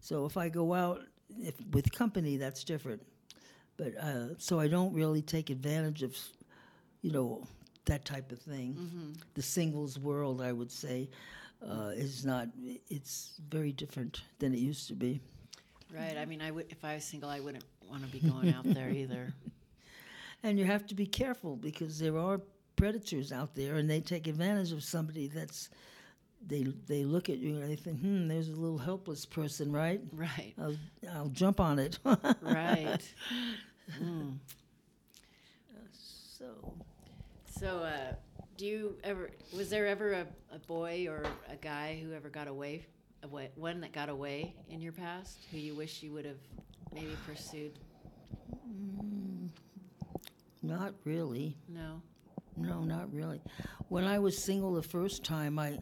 So 0.00 0.24
if 0.26 0.36
I 0.36 0.48
go 0.48 0.74
out 0.74 1.02
if, 1.38 1.54
with 1.72 1.92
company, 1.92 2.36
that's 2.36 2.64
different. 2.64 3.02
But 3.76 3.96
uh, 3.96 4.36
so 4.38 4.60
I 4.60 4.68
don't 4.68 4.92
really 4.92 5.22
take 5.22 5.50
advantage 5.50 6.02
of, 6.02 6.16
you 7.02 7.12
know, 7.12 7.46
that 7.86 8.04
type 8.04 8.30
of 8.32 8.38
thing. 8.38 8.74
The 9.34 9.42
singles 9.42 9.98
world, 9.98 10.40
I 10.42 10.52
would 10.52 10.70
say, 10.70 11.08
uh, 11.66 11.92
is 11.94 12.24
not. 12.24 12.48
It's 12.88 13.40
very 13.48 13.72
different 13.72 14.22
than 14.38 14.52
it 14.52 14.58
used 14.58 14.88
to 14.88 14.94
be. 14.94 15.20
Right. 15.94 16.16
I 16.16 16.24
mean, 16.24 16.42
I 16.42 16.50
would 16.50 16.66
if 16.70 16.84
I 16.84 16.94
was 16.94 17.04
single, 17.04 17.30
I 17.30 17.40
wouldn't 17.40 17.64
want 17.88 18.04
to 18.04 18.08
be 18.08 18.20
going 18.20 18.52
out 18.54 18.64
there 18.64 18.90
either. 18.90 19.32
And 20.42 20.58
you 20.58 20.64
have 20.64 20.86
to 20.86 20.94
be 20.94 21.04
careful 21.04 21.56
because 21.56 21.98
there 21.98 22.16
are 22.16 22.40
predators 22.74 23.30
out 23.30 23.54
there, 23.54 23.74
and 23.76 23.90
they 23.90 24.00
take 24.00 24.26
advantage 24.26 24.72
of 24.72 24.82
somebody 24.82 25.28
that's. 25.28 25.68
They 26.46 26.64
they 26.86 27.04
look 27.04 27.28
at 27.28 27.38
you 27.38 27.56
and 27.56 27.70
they 27.70 27.76
think, 27.76 28.00
hmm, 28.00 28.28
there's 28.28 28.48
a 28.48 28.56
little 28.56 28.78
helpless 28.78 29.26
person, 29.26 29.72
right? 29.72 30.00
Right. 30.12 30.54
I'll 30.60 30.76
I'll 31.12 31.28
jump 31.28 31.60
on 31.60 31.78
it. 31.78 31.98
Right. 32.42 33.02
so 36.38 36.74
So, 37.58 37.80
uh, 37.80 38.14
do 38.56 38.66
you 38.66 38.96
ever? 39.04 39.30
Was 39.54 39.68
there 39.70 39.86
ever 39.86 40.12
a, 40.12 40.26
a 40.54 40.58
boy 40.60 41.06
or 41.08 41.24
a 41.48 41.56
guy 41.56 42.00
who 42.02 42.14
ever 42.14 42.28
got 42.30 42.48
away, 42.48 42.86
away, 43.22 43.50
one 43.54 43.80
that 43.82 43.92
got 43.92 44.08
away 44.08 44.54
in 44.70 44.80
your 44.80 44.92
past, 44.92 45.46
who 45.50 45.58
you 45.58 45.74
wish 45.74 46.02
you 46.02 46.12
would 46.12 46.24
have 46.24 46.40
maybe 46.92 47.16
pursued? 47.26 47.78
not 50.62 50.94
really. 51.04 51.56
No. 51.68 52.02
No, 52.56 52.80
not 52.80 53.12
really. 53.12 53.40
When 53.88 54.04
I 54.04 54.18
was 54.18 54.42
single 54.42 54.74
the 54.74 54.82
first 54.82 55.24
time, 55.24 55.58
I, 55.58 55.78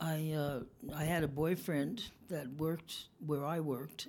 I, 0.00 0.32
uh, 0.32 0.60
I 0.94 1.04
had 1.04 1.24
a 1.24 1.28
boyfriend 1.28 2.02
that 2.28 2.48
worked 2.54 3.04
where 3.24 3.44
I 3.44 3.60
worked, 3.60 4.08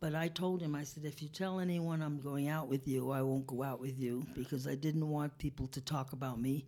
but 0.00 0.14
I 0.14 0.28
told 0.28 0.62
him, 0.62 0.74
I 0.74 0.84
said, 0.84 1.04
if 1.04 1.22
you 1.22 1.28
tell 1.28 1.60
anyone 1.60 2.00
I'm 2.02 2.20
going 2.20 2.48
out 2.48 2.68
with 2.68 2.88
you, 2.88 3.10
I 3.10 3.22
won't 3.22 3.46
go 3.46 3.62
out 3.62 3.80
with 3.80 3.98
you 3.98 4.24
because 4.34 4.66
I 4.66 4.74
didn't 4.74 5.08
want 5.08 5.36
people 5.38 5.66
to 5.68 5.80
talk 5.80 6.12
about 6.12 6.40
me 6.40 6.64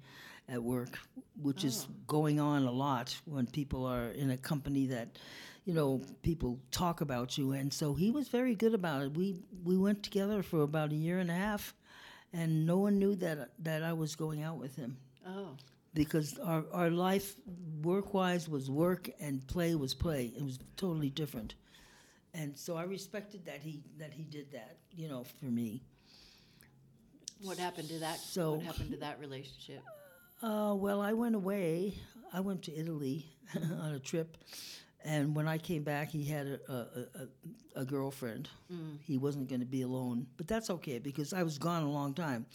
at 0.48 0.62
work, 0.62 0.98
which 1.40 1.64
is 1.64 1.86
going 2.06 2.40
on 2.40 2.64
a 2.64 2.70
lot 2.70 3.16
when 3.24 3.46
people 3.46 3.86
are 3.86 4.08
in 4.08 4.30
a 4.30 4.36
company 4.36 4.86
that, 4.88 5.18
you 5.64 5.72
know, 5.72 6.02
people 6.22 6.58
talk 6.72 7.00
about 7.00 7.38
you. 7.38 7.52
And 7.52 7.72
so 7.72 7.94
he 7.94 8.10
was 8.10 8.28
very 8.28 8.54
good 8.54 8.74
about 8.74 9.02
it. 9.02 9.16
We 9.16 9.36
we 9.64 9.76
went 9.78 10.02
together 10.02 10.42
for 10.42 10.62
about 10.62 10.90
a 10.90 10.96
year 10.96 11.20
and 11.20 11.30
a 11.30 11.34
half, 11.34 11.74
and 12.32 12.66
no 12.66 12.78
one 12.78 12.98
knew 12.98 13.14
that 13.16 13.50
that 13.60 13.82
I 13.82 13.92
was 13.92 14.16
going 14.16 14.42
out 14.42 14.58
with 14.58 14.76
him 14.76 14.96
Oh. 15.26 15.56
Because 15.94 16.38
our, 16.38 16.64
our 16.72 16.90
life 16.90 17.34
work 17.82 18.14
wise 18.14 18.48
was 18.48 18.70
work 18.70 19.10
and 19.20 19.46
play 19.46 19.74
was 19.74 19.94
play. 19.94 20.32
It 20.36 20.42
was 20.42 20.58
totally 20.76 21.10
different. 21.10 21.54
And 22.34 22.56
so 22.58 22.76
I 22.76 22.84
respected 22.84 23.44
that 23.46 23.60
he 23.60 23.82
that 23.98 24.12
he 24.14 24.22
did 24.24 24.52
that, 24.52 24.78
you 24.90 25.08
know, 25.08 25.24
for 25.38 25.46
me. 25.46 25.82
What 27.42 27.58
happened 27.58 27.88
to 27.88 27.98
that? 28.00 28.18
So- 28.18 28.54
what 28.54 28.62
happened 28.64 28.90
to 28.92 28.98
that 28.98 29.18
relationship? 29.20 29.82
Uh, 30.42 30.74
well, 30.74 31.00
I 31.00 31.12
went 31.12 31.36
away. 31.36 31.94
I 32.32 32.40
went 32.40 32.62
to 32.62 32.74
Italy 32.76 33.26
on 33.54 33.94
a 33.94 34.00
trip, 34.00 34.36
and 35.04 35.34
when 35.34 35.48
I 35.48 35.58
came 35.58 35.82
back, 35.82 36.10
he 36.10 36.24
had 36.24 36.46
a, 36.46 36.72
a, 36.72 36.76
a, 37.76 37.80
a 37.82 37.84
girlfriend. 37.84 38.48
He 39.00 39.18
wasn't 39.18 39.48
going 39.48 39.60
to 39.60 39.66
be 39.66 39.82
alone, 39.82 40.26
but 40.36 40.46
that's 40.48 40.70
okay 40.70 40.98
because 40.98 41.32
I 41.32 41.42
was 41.42 41.58
gone 41.58 41.82
a 41.82 41.90
long 41.90 42.14
time. 42.14 42.46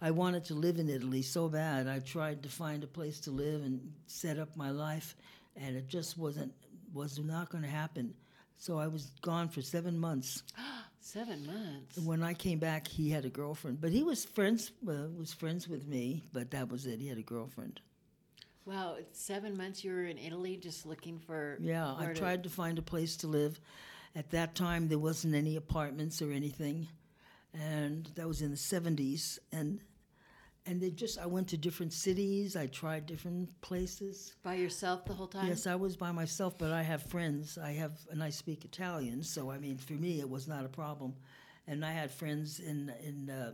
I 0.00 0.10
wanted 0.10 0.44
to 0.46 0.54
live 0.54 0.78
in 0.78 0.88
Italy 0.88 1.22
so 1.22 1.48
bad. 1.48 1.88
I 1.88 2.00
tried 2.00 2.42
to 2.42 2.48
find 2.48 2.84
a 2.84 2.86
place 2.86 3.20
to 3.20 3.30
live 3.30 3.62
and 3.62 3.92
set 4.06 4.38
up 4.38 4.56
my 4.56 4.70
life, 4.70 5.16
and 5.56 5.76
it 5.76 5.88
just 5.88 6.18
wasn't 6.18 6.52
was 6.92 7.18
not 7.18 7.48
going 7.50 7.64
to 7.64 7.70
happen. 7.70 8.14
So 8.58 8.78
I 8.78 8.86
was 8.86 9.10
gone 9.22 9.48
for 9.48 9.62
seven 9.62 9.98
months. 9.98 10.42
Seven 11.04 11.44
months. 11.44 11.98
When 11.98 12.22
I 12.22 12.32
came 12.32 12.60
back, 12.60 12.86
he 12.86 13.10
had 13.10 13.24
a 13.24 13.28
girlfriend, 13.28 13.80
but 13.80 13.90
he 13.90 14.04
was 14.04 14.24
friends 14.24 14.70
uh, 14.88 15.08
was 15.18 15.32
friends 15.32 15.68
with 15.68 15.84
me. 15.84 16.22
But 16.32 16.52
that 16.52 16.70
was 16.70 16.86
it. 16.86 17.00
He 17.00 17.08
had 17.08 17.18
a 17.18 17.22
girlfriend. 17.22 17.80
Wow, 18.64 18.94
it's 18.98 19.20
seven 19.20 19.56
months 19.56 19.82
you 19.82 19.92
were 19.92 20.04
in 20.04 20.18
Italy 20.18 20.56
just 20.56 20.86
looking 20.86 21.18
for. 21.18 21.58
Yeah, 21.60 21.94
I 21.94 22.00
where 22.04 22.14
to- 22.14 22.20
tried 22.20 22.42
to 22.44 22.50
find 22.50 22.78
a 22.78 22.82
place 22.82 23.16
to 23.18 23.26
live. 23.26 23.60
At 24.14 24.30
that 24.30 24.54
time, 24.54 24.88
there 24.88 24.98
wasn't 24.98 25.34
any 25.34 25.56
apartments 25.56 26.20
or 26.20 26.32
anything, 26.32 26.86
and 27.54 28.08
that 28.14 28.28
was 28.28 28.42
in 28.42 28.50
the 28.50 28.56
'70s. 28.56 29.38
And 29.50 29.80
and 30.66 30.80
they 30.80 30.90
just 30.90 31.18
I 31.18 31.26
went 31.26 31.48
to 31.48 31.56
different 31.56 31.92
cities. 31.92 32.54
I 32.54 32.66
tried 32.66 33.06
different 33.06 33.60
places. 33.62 34.34
by 34.42 34.54
yourself 34.54 35.04
the 35.04 35.14
whole 35.14 35.26
time. 35.26 35.48
Yes, 35.48 35.66
I 35.66 35.74
was 35.74 35.96
by 35.96 36.12
myself, 36.12 36.56
but 36.58 36.72
I 36.72 36.82
have 36.82 37.02
friends. 37.02 37.58
I 37.58 37.72
have 37.72 37.92
and 38.10 38.22
I 38.22 38.30
speak 38.30 38.64
Italian, 38.64 39.22
so 39.22 39.50
I 39.50 39.58
mean, 39.58 39.76
for 39.78 39.94
me, 39.94 40.20
it 40.20 40.28
was 40.28 40.46
not 40.46 40.64
a 40.64 40.68
problem. 40.68 41.14
And 41.66 41.84
I 41.84 41.92
had 41.92 42.10
friends 42.10 42.60
in 42.60 42.92
in 43.02 43.30
uh, 43.30 43.52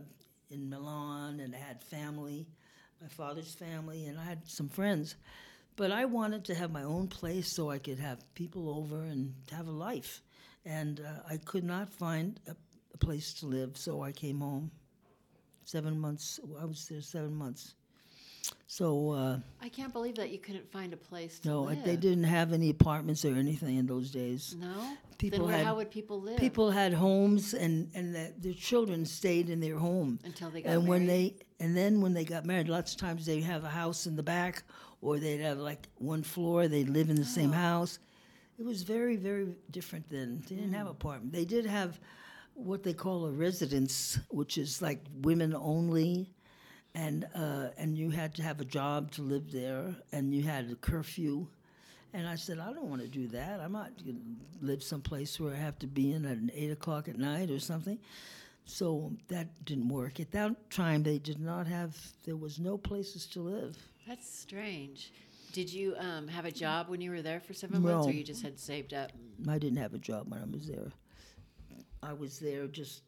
in 0.51 0.69
Milan, 0.69 1.39
and 1.39 1.55
I 1.55 1.59
had 1.59 1.81
family, 1.83 2.47
my 3.01 3.07
father's 3.07 3.53
family, 3.53 4.05
and 4.05 4.19
I 4.19 4.23
had 4.23 4.47
some 4.47 4.69
friends. 4.69 5.15
But 5.75 5.91
I 5.91 6.05
wanted 6.05 6.43
to 6.45 6.55
have 6.55 6.71
my 6.71 6.83
own 6.83 7.07
place 7.07 7.53
so 7.53 7.69
I 7.69 7.77
could 7.77 7.99
have 7.99 8.21
people 8.35 8.69
over 8.69 9.01
and 9.03 9.33
have 9.51 9.67
a 9.67 9.71
life. 9.71 10.21
And 10.65 10.99
uh, 10.99 11.21
I 11.29 11.37
could 11.37 11.63
not 11.63 11.89
find 11.89 12.39
a, 12.47 12.55
a 12.93 12.97
place 12.97 13.33
to 13.35 13.45
live, 13.45 13.77
so 13.77 14.01
I 14.03 14.11
came 14.11 14.41
home. 14.41 14.71
Seven 15.63 15.97
months. 15.99 16.39
I 16.59 16.65
was 16.65 16.85
there 16.87 17.01
seven 17.01 17.33
months. 17.33 17.75
So. 18.67 19.11
Uh, 19.11 19.37
I 19.61 19.69
can't 19.69 19.93
believe 19.93 20.15
that 20.15 20.31
you 20.31 20.39
couldn't 20.39 20.69
find 20.69 20.91
a 20.91 20.97
place 20.97 21.39
to 21.41 21.47
no, 21.47 21.61
live. 21.63 21.83
they 21.85 21.95
didn't 21.95 22.25
have 22.25 22.51
any 22.51 22.71
apartments 22.71 23.23
or 23.23 23.35
anything 23.35 23.77
in 23.77 23.85
those 23.85 24.11
days. 24.11 24.55
No. 24.59 24.97
People 25.17 25.39
then 25.39 25.47
where, 25.47 25.57
had- 25.57 25.65
how 25.65 25.75
would 25.75 25.91
people 25.91 26.19
live? 26.19 26.39
People 26.39 26.71
had 26.71 26.93
homes, 26.93 27.53
and 27.53 27.89
and 27.93 28.13
the, 28.15 28.33
their 28.37 28.53
children 28.53 29.05
stayed 29.05 29.49
in 29.49 29.59
their 29.59 29.77
home 29.77 30.19
Until 30.25 30.49
they 30.49 30.61
got 30.61 30.71
And 30.73 30.87
when 30.87 31.05
they 31.05 31.35
and 31.59 31.75
then 31.75 32.01
when 32.01 32.13
they 32.13 32.23
got 32.25 32.45
married, 32.45 32.69
lots 32.69 32.93
of 32.93 32.99
times 32.99 33.25
they 33.25 33.41
have 33.41 33.63
a 33.63 33.69
house 33.69 34.07
in 34.07 34.15
the 34.15 34.23
back, 34.23 34.63
or 35.01 35.19
they'd 35.19 35.41
have 35.41 35.57
like 35.57 35.87
one 35.97 36.23
floor. 36.23 36.67
They'd 36.67 36.89
live 36.89 37.09
in 37.09 37.15
the 37.15 37.25
same 37.25 37.51
Oh. 37.51 37.53
house. 37.53 37.99
It 38.57 38.65
was 38.65 38.83
very 38.83 39.15
very 39.15 39.55
different 39.71 40.09
then. 40.09 40.43
They 40.47 40.55
didn't 40.55 40.73
have 40.73 40.87
Mm. 40.87 40.91
apartment. 40.91 41.33
They 41.33 41.45
did 41.45 41.65
have 41.65 41.99
what 42.55 42.83
they 42.83 42.93
call 42.93 43.25
a 43.25 43.31
residence, 43.31 44.19
which 44.29 44.57
is 44.57 44.81
like 44.81 44.99
women 45.21 45.53
only. 45.55 46.29
And 46.95 47.25
uh, 47.35 47.69
and 47.77 47.95
you 47.97 48.09
had 48.09 48.33
to 48.35 48.41
have 48.43 48.59
a 48.59 48.65
job 48.65 49.11
to 49.11 49.21
live 49.21 49.51
there, 49.51 49.95
and 50.11 50.33
you 50.33 50.41
had 50.43 50.71
a 50.71 50.75
curfew. 50.75 51.47
And 52.13 52.27
I 52.27 52.35
said, 52.35 52.57
I 52.57 52.73
don't 52.73 52.89
want 52.89 53.03
to 53.03 53.07
do 53.07 53.27
that. 53.27 53.59
I'm 53.59 53.71
not 53.73 53.91
going 54.03 54.17
to 54.59 54.65
live 54.65 54.81
someplace 54.81 55.39
where 55.39 55.53
I 55.53 55.57
have 55.57 55.77
to 55.79 55.87
be 55.87 56.11
in 56.11 56.25
at 56.25 56.39
eight 56.55 56.71
o'clock 56.71 57.07
at 57.07 57.19
night 57.19 57.51
or 57.51 57.59
something. 57.59 57.99
So 58.69 59.11
that 59.29 59.65
didn't 59.65 59.89
work. 59.89 60.19
At 60.19 60.31
that 60.31 60.69
time, 60.69 61.01
they 61.01 61.17
did 61.17 61.39
not 61.39 61.65
have. 61.67 61.97
There 62.23 62.37
was 62.37 62.59
no 62.59 62.77
places 62.77 63.25
to 63.27 63.41
live. 63.41 63.75
That's 64.07 64.29
strange. 64.29 65.11
Did 65.53 65.73
you 65.73 65.95
um, 65.97 66.27
have 66.27 66.45
a 66.45 66.51
job 66.51 66.87
when 66.87 67.01
you 67.01 67.09
were 67.09 67.23
there 67.23 67.39
for 67.39 67.53
seven 67.53 67.81
months, 67.81 68.07
or 68.07 68.11
you 68.11 68.23
just 68.23 68.43
had 68.43 68.59
saved 68.59 68.93
up? 68.93 69.11
I 69.47 69.57
didn't 69.57 69.79
have 69.79 69.95
a 69.95 69.97
job 69.97 70.29
when 70.29 70.39
I 70.39 70.45
was 70.45 70.67
there. 70.67 70.91
I 72.03 72.13
was 72.13 72.37
there 72.37 72.67
just 72.67 73.01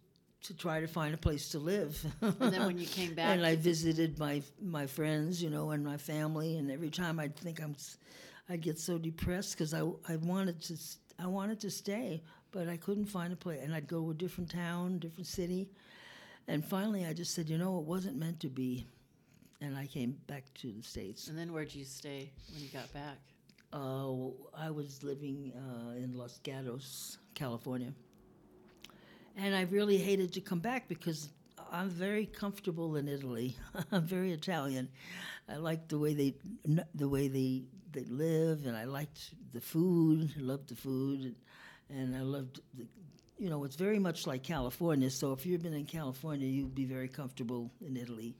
to 0.43 0.55
try 0.55 0.80
to 0.82 0.88
find 0.88 1.14
a 1.14 1.18
place 1.18 1.49
to 1.49 1.59
live. 1.59 2.03
And 2.22 2.51
then 2.51 2.66
when 2.66 2.80
you 2.80 2.88
came 2.99 3.14
back, 3.14 3.36
and 3.38 3.45
I 3.45 3.55
visited 3.55 4.18
my 4.18 4.41
my 4.59 4.88
friends, 4.88 5.43
you 5.43 5.51
know, 5.51 5.70
and 5.70 5.86
my 5.86 5.97
family. 5.97 6.57
And 6.57 6.72
every 6.72 6.89
time 6.89 7.20
I'd 7.20 7.36
think 7.36 7.62
I'm, 7.62 7.76
I'd 8.49 8.62
get 8.62 8.80
so 8.80 8.97
depressed 8.97 9.55
because 9.55 9.76
I, 9.76 9.82
I 10.09 10.16
wanted 10.16 10.59
to 10.64 10.78
I 11.20 11.28
wanted 11.28 11.59
to 11.59 11.70
stay, 11.70 12.24
but 12.52 12.68
I 12.68 12.78
couldn't 12.78 13.06
find 13.06 13.32
a 13.34 13.36
place, 13.36 13.60
and 13.64 13.74
I'd 13.74 13.88
go 13.88 14.02
to 14.06 14.12
a 14.12 14.14
different 14.14 14.52
town, 14.52 14.99
different 14.99 15.28
city, 15.28 15.70
and 16.47 16.64
finally 16.66 17.06
I 17.06 17.14
just 17.14 17.34
said, 17.34 17.49
you 17.49 17.58
know, 17.58 17.80
it 17.80 17.86
wasn't 17.86 18.18
meant 18.18 18.39
to 18.41 18.49
be, 18.49 18.86
and 19.62 19.78
I 19.78 19.86
came 19.86 20.18
back 20.28 20.43
to 20.56 20.72
the 20.72 20.84
states. 20.84 21.28
And 21.28 21.38
then 21.38 21.54
where'd 21.54 21.74
you 21.74 21.86
stay 21.86 22.32
when 22.52 22.62
you 22.62 22.70
got 22.70 22.91
back? 22.93 23.18
Uh, 23.74 24.32
I 24.58 24.70
was 24.70 25.02
living 25.02 25.54
uh, 25.56 25.91
in 25.91 26.18
Los 26.18 26.39
Gatos, 26.39 27.18
California. 27.36 27.93
And 29.38 29.56
I 29.56 29.62
really 29.62 29.97
hated 29.97 30.34
to 30.34 30.41
come 30.41 30.60
back 30.60 30.89
because 30.89 31.30
I'm 31.72 31.89
very 31.89 32.26
comfortable 32.26 32.97
in 32.97 33.08
Italy. 33.08 33.56
I'm 33.91 34.04
very 34.04 34.34
Italian. 34.34 34.89
I 35.47 35.56
like 35.56 35.88
the 35.88 35.97
way 35.97 36.14
they 36.14 36.36
the 36.93 37.08
way 37.08 37.30
they 37.30 37.64
they 37.93 38.04
live, 38.06 38.66
and 38.66 38.76
I 38.76 38.84
liked 38.86 39.34
the 39.54 39.62
food. 39.62 40.34
I 40.38 40.41
loved 40.41 40.70
the 40.70 40.76
food, 40.76 41.36
and 41.92 42.16
I 42.16 42.22
loved 42.22 42.60
the. 42.74 42.86
You 43.38 43.50
know, 43.50 43.64
it's 43.64 43.76
very 43.76 43.98
much 43.98 44.28
like 44.28 44.44
California. 44.44 45.10
So 45.10 45.34
if 45.34 45.48
you've 45.48 45.64
been 45.64 45.74
in 45.74 45.86
California, 45.86 46.48
you'd 46.48 46.76
be 46.76 46.86
very 46.86 47.08
comfortable 47.08 47.72
in 47.84 47.98
Italy. 47.98 48.36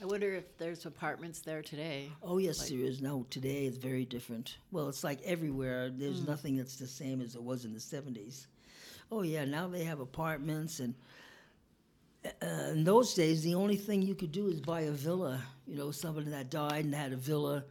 I 0.00 0.06
wonder 0.06 0.32
if 0.34 0.58
there's 0.58 0.86
apartments 0.86 1.40
there 1.40 1.62
today. 1.62 2.10
Oh 2.22 2.38
yes, 2.38 2.68
there 2.68 2.78
is. 2.78 3.00
No, 3.00 3.26
today 3.30 3.66
it's 3.66 3.78
very 3.78 4.04
different. 4.04 4.58
Well, 4.70 4.88
it's 4.88 5.02
like 5.02 5.20
everywhere. 5.24 5.90
There's 5.90 6.26
nothing 6.26 6.56
that's 6.56 6.76
the 6.76 6.86
same 6.86 7.20
as 7.20 7.34
it 7.34 7.42
was 7.42 7.64
in 7.64 7.72
the 7.72 7.78
'70s. 7.78 8.46
Oh 9.10 9.22
yeah, 9.22 9.44
now 9.44 9.66
they 9.66 9.84
have 9.84 10.00
apartments, 10.00 10.80
and 10.80 10.94
uh, 12.24 12.70
in 12.72 12.84
those 12.84 13.14
days, 13.14 13.42
the 13.42 13.54
only 13.54 13.76
thing 13.76 14.02
you 14.02 14.14
could 14.14 14.32
do 14.32 14.48
is 14.48 14.60
buy 14.60 14.82
a 14.82 14.90
villa. 14.90 15.40
You 15.66 15.76
know, 15.76 15.90
somebody 15.90 16.30
that 16.30 16.50
died 16.50 16.84
and 16.84 16.94
had 16.94 17.12
a 17.12 17.16
villa, 17.16 17.64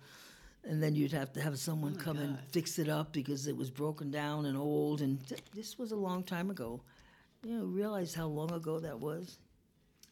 and 0.65 0.81
then 0.81 0.95
you'd 0.95 1.11
have 1.11 1.33
to 1.33 1.41
have 1.41 1.59
someone 1.59 1.95
come 1.95 2.17
and 2.17 2.37
fix 2.51 2.79
it 2.79 2.87
up 2.87 3.11
because 3.11 3.47
it 3.47 3.55
was 3.55 3.69
broken 3.69 4.11
down 4.11 4.45
and 4.45 4.57
old. 4.57 5.01
And 5.01 5.25
th- 5.27 5.43
this 5.53 5.77
was 5.77 5.91
a 5.91 5.95
long 5.95 6.23
time 6.23 6.49
ago. 6.49 6.81
You 7.43 7.57
know, 7.57 7.65
realize 7.65 8.13
how 8.13 8.27
long 8.27 8.51
ago 8.51 8.79
that 8.79 8.97
was. 8.97 9.37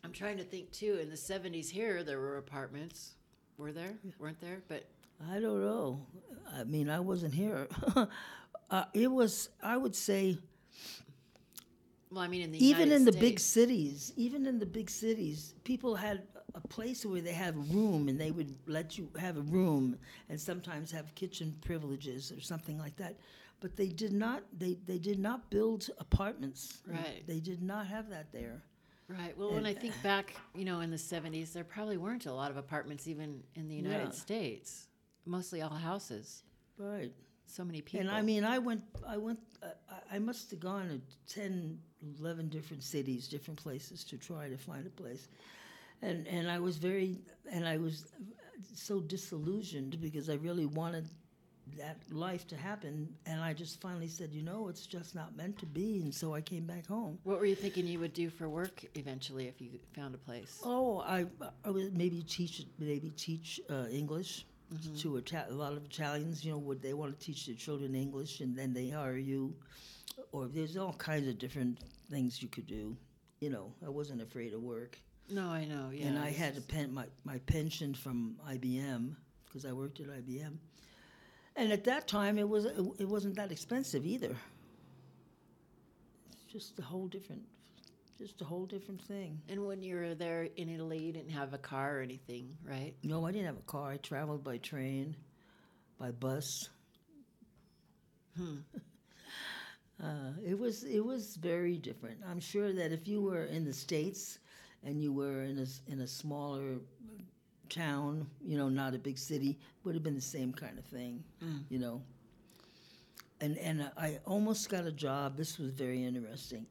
I'm 0.03 0.11
trying 0.11 0.37
to 0.37 0.43
think 0.43 0.71
too. 0.71 0.99
In 1.01 1.09
the 1.09 1.15
70s 1.15 1.69
here, 1.69 2.03
there 2.03 2.19
were 2.19 2.37
apartments. 2.37 3.11
Were 3.57 3.71
there? 3.71 3.93
Weren't 4.19 4.41
there? 4.41 4.61
But 4.67 4.85
I 5.31 5.39
don't 5.39 5.61
know. 5.61 6.05
I 6.53 6.63
mean, 6.63 6.89
I 6.89 6.99
wasn't 6.99 7.33
here. 7.33 7.67
uh, 8.69 8.85
it 8.93 9.09
was, 9.09 9.49
I 9.61 9.77
would 9.77 9.95
say, 9.95 10.37
well, 12.09 12.23
I 12.23 12.27
mean, 12.27 12.41
in 12.41 12.51
the 12.51 12.63
even 12.63 12.89
United 12.89 12.95
in 12.95 13.05
the 13.05 13.11
big 13.13 13.39
cities, 13.39 14.11
even 14.17 14.45
in 14.45 14.59
the 14.59 14.65
big 14.65 14.89
cities, 14.89 15.53
people 15.63 15.95
had 15.95 16.23
a 16.55 16.61
place 16.61 17.05
where 17.05 17.21
they 17.21 17.33
have 17.33 17.55
a 17.55 17.59
room 17.59 18.07
and 18.09 18.19
they 18.19 18.31
would 18.31 18.55
let 18.67 18.97
you 18.97 19.09
have 19.19 19.37
a 19.37 19.41
room 19.41 19.97
and 20.29 20.39
sometimes 20.39 20.91
have 20.91 21.13
kitchen 21.15 21.55
privileges 21.61 22.31
or 22.31 22.41
something 22.41 22.77
like 22.77 22.95
that. 22.97 23.17
But 23.59 23.75
they 23.75 23.87
did 23.89 24.11
not. 24.11 24.43
They 24.57 24.77
they 24.85 24.97
did 24.97 25.19
not 25.19 25.49
build 25.51 25.89
apartments. 25.99 26.81
Right. 26.87 27.23
They 27.27 27.39
did 27.39 27.61
not 27.61 27.85
have 27.87 28.09
that 28.09 28.31
there. 28.31 28.61
Right. 29.07 29.37
Well, 29.37 29.53
when 29.53 29.65
I 29.65 29.73
think 29.73 29.93
back, 30.01 30.35
you 30.55 30.63
know, 30.65 30.79
in 30.79 30.89
the 30.89 30.97
70s, 30.97 31.51
there 31.51 31.65
probably 31.65 31.97
weren't 31.97 32.25
a 32.27 32.33
lot 32.33 32.49
of 32.49 32.57
apartments 32.57 33.07
even 33.07 33.43
in 33.55 33.67
the 33.67 33.75
United 33.75 34.05
Yeah. 34.05 34.11
States. 34.11 34.87
Mostly 35.25 35.61
all 35.61 35.69
houses. 35.69 36.43
Right. 36.77 37.11
So 37.45 37.65
many 37.65 37.81
people. 37.81 37.99
And 38.07 38.09
I 38.09 38.21
mean, 38.21 38.45
I 38.45 38.57
went, 38.57 38.81
I 39.05 39.17
went, 39.17 39.39
uh, 39.61 39.67
I- 39.89 40.15
I 40.15 40.19
must 40.19 40.49
have 40.51 40.61
gone 40.61 40.87
to 40.87 41.01
10, 41.33 41.77
11 42.19 42.47
different 42.47 42.81
cities, 42.83 43.27
different 43.27 43.59
places 43.61 44.05
to 44.05 44.17
try 44.17 44.47
to 44.47 44.57
find 44.57 44.87
a 44.87 44.89
place. 44.89 45.27
And, 46.01 46.27
and 46.27 46.49
I 46.49 46.59
was 46.59 46.77
very, 46.77 47.19
and 47.51 47.67
I 47.67 47.77
was 47.77 48.05
so 48.73 48.99
disillusioned 48.99 50.01
because 50.01 50.29
I 50.29 50.35
really 50.35 50.65
wanted 50.65 51.07
that 51.77 51.97
life 52.11 52.47
to 52.47 52.55
happen. 52.55 53.07
And 53.25 53.39
I 53.39 53.53
just 53.53 53.79
finally 53.81 54.07
said, 54.07 54.33
you 54.33 54.41
know, 54.41 54.67
it's 54.67 54.85
just 54.85 55.15
not 55.15 55.35
meant 55.35 55.57
to 55.59 55.65
be. 55.65 56.01
And 56.01 56.13
so 56.13 56.33
I 56.33 56.41
came 56.41 56.65
back 56.65 56.85
home. 56.87 57.19
what 57.23 57.39
were 57.39 57.45
you 57.45 57.55
thinking 57.55 57.87
you 57.87 57.99
would 57.99 58.13
do 58.13 58.29
for 58.29 58.49
work 58.49 58.83
eventually 58.95 59.47
if 59.47 59.61
you 59.61 59.79
found 59.95 60.15
a 60.15 60.17
place? 60.17 60.59
Oh, 60.63 60.99
I, 61.01 61.25
I 61.63 61.69
would 61.69 61.97
maybe 61.97 62.23
teach 62.23 62.65
maybe 62.79 63.11
teach 63.11 63.61
uh, 63.69 63.85
English 63.91 64.45
to 64.99 65.17
Ita- 65.17 65.47
a 65.49 65.53
lot 65.53 65.73
of 65.73 65.85
Italians. 65.85 66.43
You 66.43 66.53
know, 66.53 66.57
would 66.59 66.81
they 66.81 66.93
want 66.93 67.17
to 67.17 67.25
teach 67.25 67.45
their 67.45 67.55
children 67.55 67.95
English, 67.95 68.41
and 68.41 68.55
then 68.55 68.73
they 68.73 68.89
hire 68.89 69.17
you, 69.17 69.53
or 70.31 70.47
there's 70.47 70.77
all 70.77 70.93
kinds 70.93 71.27
of 71.27 71.37
different 71.37 71.79
things 72.09 72.41
you 72.41 72.47
could 72.47 72.67
do. 72.67 72.95
You 73.39 73.49
know, 73.49 73.73
I 73.85 73.89
wasn't 73.89 74.21
afraid 74.21 74.53
of 74.53 74.61
work, 74.61 74.97
No, 75.29 75.47
I 75.47 75.65
know. 75.65 75.91
Yeah. 75.93 76.07
and 76.07 76.19
I 76.19 76.29
had 76.31 76.57
a 76.57 76.61
pen 76.61 76.93
my 76.93 77.05
my 77.23 77.37
pension 77.39 77.93
from 77.93 78.35
IBM 78.49 79.15
because 79.45 79.65
I 79.65 79.71
worked 79.71 79.99
at 79.99 80.07
IBM, 80.07 80.57
and 81.55 81.71
at 81.71 81.83
that 81.85 82.07
time 82.07 82.37
it 82.37 82.47
was 82.47 82.65
it 82.65 83.07
wasn't 83.07 83.35
that 83.35 83.51
expensive 83.51 84.05
either. 84.05 84.35
It's 86.31 86.43
just 86.51 86.79
a 86.79 86.81
whole 86.81 87.07
different, 87.07 87.43
just 88.17 88.41
a 88.41 88.45
whole 88.45 88.65
different 88.65 89.01
thing. 89.03 89.41
And 89.47 89.65
when 89.65 89.81
you 89.81 89.95
were 89.95 90.15
there 90.15 90.47
in 90.57 90.69
Italy, 90.69 90.99
you 90.99 91.13
didn't 91.13 91.31
have 91.31 91.53
a 91.53 91.57
car 91.57 91.97
or 91.97 92.01
anything, 92.01 92.57
right? 92.67 92.93
No, 93.03 93.25
I 93.25 93.31
didn't 93.31 93.47
have 93.47 93.57
a 93.57 93.71
car. 93.71 93.91
I 93.91 93.97
traveled 93.97 94.43
by 94.43 94.57
train, 94.57 95.15
by 95.97 96.11
bus. 96.11 96.43
uh, 98.39 98.43
it 100.45 100.57
was 100.57 100.83
it 100.83 101.03
was 101.03 101.37
very 101.37 101.77
different. 101.77 102.19
I'm 102.27 102.39
sure 102.39 102.73
that 102.73 102.91
if 102.91 103.07
you 103.07 103.21
were 103.21 103.45
in 103.45 103.63
the 103.65 103.73
states 103.73 104.39
and 104.83 105.01
you 105.01 105.13
were 105.13 105.43
in 105.43 105.59
a 105.59 105.91
in 105.91 106.01
a 106.01 106.07
smaller 106.07 106.79
town, 107.69 108.27
you 108.43 108.57
know, 108.57 108.69
not 108.69 108.93
a 108.93 108.99
big 108.99 109.17
city, 109.17 109.57
would 109.83 109.95
have 109.95 110.03
been 110.03 110.15
the 110.15 110.21
same 110.21 110.51
kind 110.51 110.77
of 110.77 110.85
thing, 110.85 111.23
mm. 111.43 111.61
you 111.69 111.79
know. 111.79 112.01
And 113.39 113.57
and 113.57 113.89
I 113.97 114.19
almost 114.25 114.69
got 114.69 114.85
a 114.85 114.91
job. 114.91 115.37
This 115.37 115.57
was 115.57 115.71
very 115.71 116.03
interesting. 116.03 116.65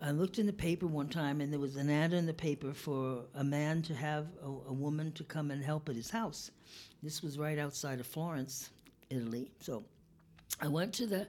I 0.00 0.10
looked 0.10 0.38
in 0.38 0.46
the 0.46 0.52
paper 0.52 0.86
one 0.86 1.08
time, 1.08 1.40
and 1.40 1.52
there 1.52 1.60
was 1.60 1.76
an 1.76 1.88
ad 1.88 2.12
in 2.12 2.26
the 2.26 2.34
paper 2.34 2.74
for 2.74 3.24
a 3.34 3.44
man 3.44 3.80
to 3.82 3.94
have 3.94 4.26
a, 4.42 4.46
a 4.46 4.72
woman 4.72 5.12
to 5.12 5.24
come 5.24 5.50
and 5.50 5.64
help 5.64 5.88
at 5.88 5.96
his 5.96 6.10
house. 6.10 6.50
This 7.02 7.22
was 7.22 7.38
right 7.38 7.58
outside 7.58 8.00
of 8.00 8.06
Florence, 8.06 8.70
Italy. 9.10 9.50
So 9.60 9.84
I 10.60 10.68
went 10.68 10.92
to 10.94 11.06
the. 11.06 11.26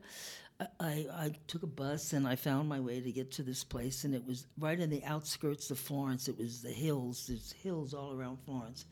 I, 0.59 1.05
I, 1.11 1.31
took 1.47 1.63
a 1.63 1.67
bus 1.67 2.13
and 2.13 2.25
I 2.25 2.37
found 2.37 2.69
my 2.69 2.79
way 2.79 3.01
to 3.01 3.11
get 3.11 3.29
to 3.33 3.43
this 3.43 3.63
place, 3.63 4.05
and 4.05 4.15
it 4.15 4.25
was 4.25 4.47
right 4.57 4.79
in 4.79 4.89
the 4.89 5.03
outskirts 5.03 5.69
of 5.69 5.77
Florence. 5.77 6.29
It 6.29 6.37
was 6.37 6.61
the 6.61 6.71
hills. 6.71 7.25
There's 7.27 7.51
hills 7.51 7.93
all 7.93 8.13
around 8.13 8.37
Florence. 8.45 8.85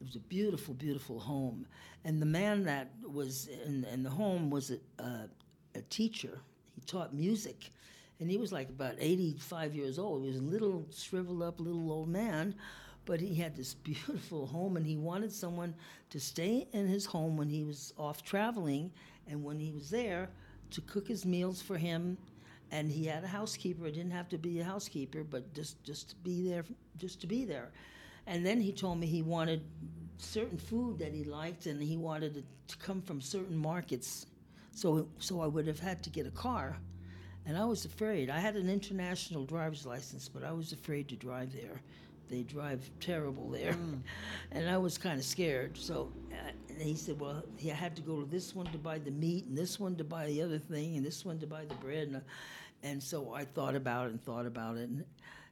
It 0.00 0.06
was 0.06 0.16
a 0.16 0.20
beautiful, 0.20 0.72
beautiful 0.72 1.20
home, 1.20 1.66
and 2.04 2.22
the 2.22 2.26
man 2.26 2.64
that 2.64 2.90
was 3.02 3.48
in, 3.66 3.84
in 3.92 4.02
the 4.02 4.08
home 4.08 4.48
was 4.48 4.70
a, 4.70 5.02
a, 5.02 5.28
a 5.74 5.82
teacher. 5.90 6.38
He 6.74 6.80
taught 6.86 7.12
music, 7.12 7.68
and 8.18 8.30
he 8.30 8.38
was 8.38 8.50
like 8.50 8.70
about 8.70 8.94
85 8.98 9.74
years 9.74 9.98
old. 9.98 10.22
He 10.22 10.28
was 10.28 10.38
a 10.38 10.42
little 10.42 10.86
shriveled 10.96 11.42
up, 11.42 11.60
little 11.60 11.92
old 11.92 12.08
man, 12.08 12.54
but 13.04 13.20
he 13.20 13.34
had 13.34 13.54
this 13.54 13.74
beautiful 13.84 14.46
home, 14.46 14.78
and 14.78 14.86
he 14.86 14.96
wanted 14.96 15.32
someone 15.32 15.74
to 16.08 16.18
stay 16.18 16.66
in 16.72 16.88
his 16.88 17.04
home 17.04 17.36
when 17.36 17.50
he 17.50 17.62
was 17.62 17.92
off 17.98 18.22
traveling, 18.22 18.90
and 19.28 19.44
when 19.44 19.60
he 19.60 19.70
was 19.70 19.90
there, 19.90 20.30
to 20.70 20.80
cook 20.82 21.08
his 21.08 21.24
meals 21.24 21.60
for 21.60 21.76
him. 21.76 22.16
And 22.72 22.90
he 22.90 23.04
had 23.06 23.24
a 23.24 23.28
housekeeper. 23.28 23.86
It 23.86 23.94
didn't 23.94 24.12
have 24.12 24.28
to 24.28 24.38
be 24.38 24.60
a 24.60 24.64
housekeeper, 24.64 25.24
but 25.24 25.52
just 25.54 25.82
just 25.82 26.10
to 26.10 26.16
be 26.16 26.48
there, 26.48 26.64
just 26.98 27.20
to 27.22 27.26
be 27.26 27.44
there. 27.44 27.70
And 28.26 28.46
then 28.46 28.60
he 28.60 28.72
told 28.72 28.98
me 28.98 29.06
he 29.06 29.22
wanted 29.22 29.62
certain 30.18 30.58
food 30.58 30.98
that 31.00 31.12
he 31.12 31.24
liked, 31.24 31.66
and 31.66 31.82
he 31.82 31.96
wanted 31.96 32.36
it 32.36 32.44
to 32.68 32.76
come 32.76 33.02
from 33.02 33.20
certain 33.20 33.56
markets. 33.56 34.26
So 34.72 35.08
so 35.18 35.40
I 35.40 35.48
would 35.48 35.66
have 35.66 35.80
had 35.80 36.02
to 36.04 36.10
get 36.10 36.26
a 36.26 36.30
car. 36.30 36.76
And 37.46 37.56
I 37.56 37.64
was 37.64 37.84
afraid. 37.84 38.30
I 38.30 38.38
had 38.38 38.54
an 38.54 38.68
international 38.68 39.44
driver's 39.44 39.84
license, 39.86 40.28
but 40.28 40.44
I 40.44 40.52
was 40.52 40.72
afraid 40.72 41.08
to 41.08 41.16
drive 41.16 41.52
there. 41.52 41.80
They 42.30 42.42
drive 42.42 42.88
terrible 43.00 43.50
there. 43.50 43.76
and 44.52 44.70
I 44.70 44.78
was 44.78 44.96
kind 44.96 45.18
of 45.18 45.24
scared. 45.24 45.76
So 45.76 46.12
uh, 46.32 46.50
he 46.78 46.94
said, 46.94 47.18
well, 47.20 47.42
he 47.56 47.68
had 47.68 47.96
to 47.96 48.02
go 48.02 48.20
to 48.20 48.26
this 48.26 48.54
one 48.54 48.66
to 48.66 48.78
buy 48.78 48.98
the 48.98 49.10
meat, 49.10 49.46
and 49.46 49.58
this 49.58 49.80
one 49.80 49.96
to 49.96 50.04
buy 50.04 50.26
the 50.26 50.40
other 50.42 50.58
thing, 50.58 50.96
and 50.96 51.04
this 51.04 51.24
one 51.24 51.38
to 51.40 51.46
buy 51.46 51.64
the 51.64 51.74
bread. 51.74 52.08
And, 52.08 52.16
uh, 52.16 52.20
and 52.82 53.02
so 53.02 53.34
I 53.34 53.44
thought 53.44 53.74
about 53.74 54.06
it 54.06 54.10
and 54.12 54.22
thought 54.22 54.46
about 54.46 54.76
it. 54.76 54.88
And, 54.88 55.04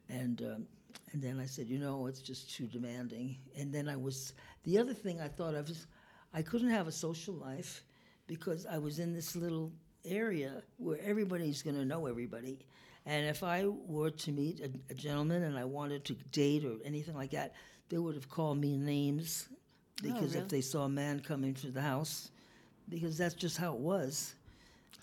and, 0.09 0.43
um, 0.43 0.67
and 1.13 1.23
then 1.23 1.41
I 1.41 1.47
said, 1.47 1.67
you 1.69 1.79
know, 1.79 2.07
it's 2.07 2.21
just 2.21 2.55
too 2.55 2.67
demanding. 2.67 3.37
And 3.57 3.73
then 3.73 3.89
I 3.89 3.97
was, 3.97 4.35
the 4.65 4.79
other 4.79 4.95
thing 4.95 5.21
I 5.21 5.29
thought 5.29 5.55
of 5.55 5.69
is 5.69 5.87
I 6.33 6.43
couldn't 6.43 6.71
have 6.71 6.87
a 6.87 6.93
social 6.93 7.35
life 7.35 7.83
because 8.27 8.67
I 8.67 8.79
was 8.79 8.99
in 8.99 9.13
this 9.15 9.35
little 9.35 9.73
area 10.05 10.63
where 10.77 10.99
everybody's 11.03 11.63
going 11.63 11.77
to 11.77 11.85
know 11.85 12.07
everybody. 12.07 12.59
And 13.09 13.25
if 13.25 13.43
I 13.43 13.65
were 13.67 14.11
to 14.11 14.33
meet 14.33 14.61
a, 14.61 14.71
a 14.93 14.95
gentleman 14.95 15.45
and 15.45 15.59
I 15.59 15.65
wanted 15.65 16.05
to 16.05 16.15
date 16.31 16.67
or 16.67 16.75
anything 16.85 17.15
like 17.15 17.31
that, 17.31 17.55
they 17.89 17.97
would 17.97 18.15
have 18.15 18.29
called 18.29 18.59
me 18.59 18.77
names 18.77 19.49
oh, 19.51 19.57
because 20.03 20.35
really? 20.35 20.45
if 20.45 20.49
they 20.49 20.61
saw 20.61 20.85
a 20.85 20.91
man 20.91 21.21
coming 21.21 21.55
to 21.55 21.71
the 21.71 21.81
house, 21.81 22.31
because 22.91 23.17
that's 23.17 23.35
just 23.35 23.57
how 23.57 23.73
it 23.73 23.81
was. 23.81 24.35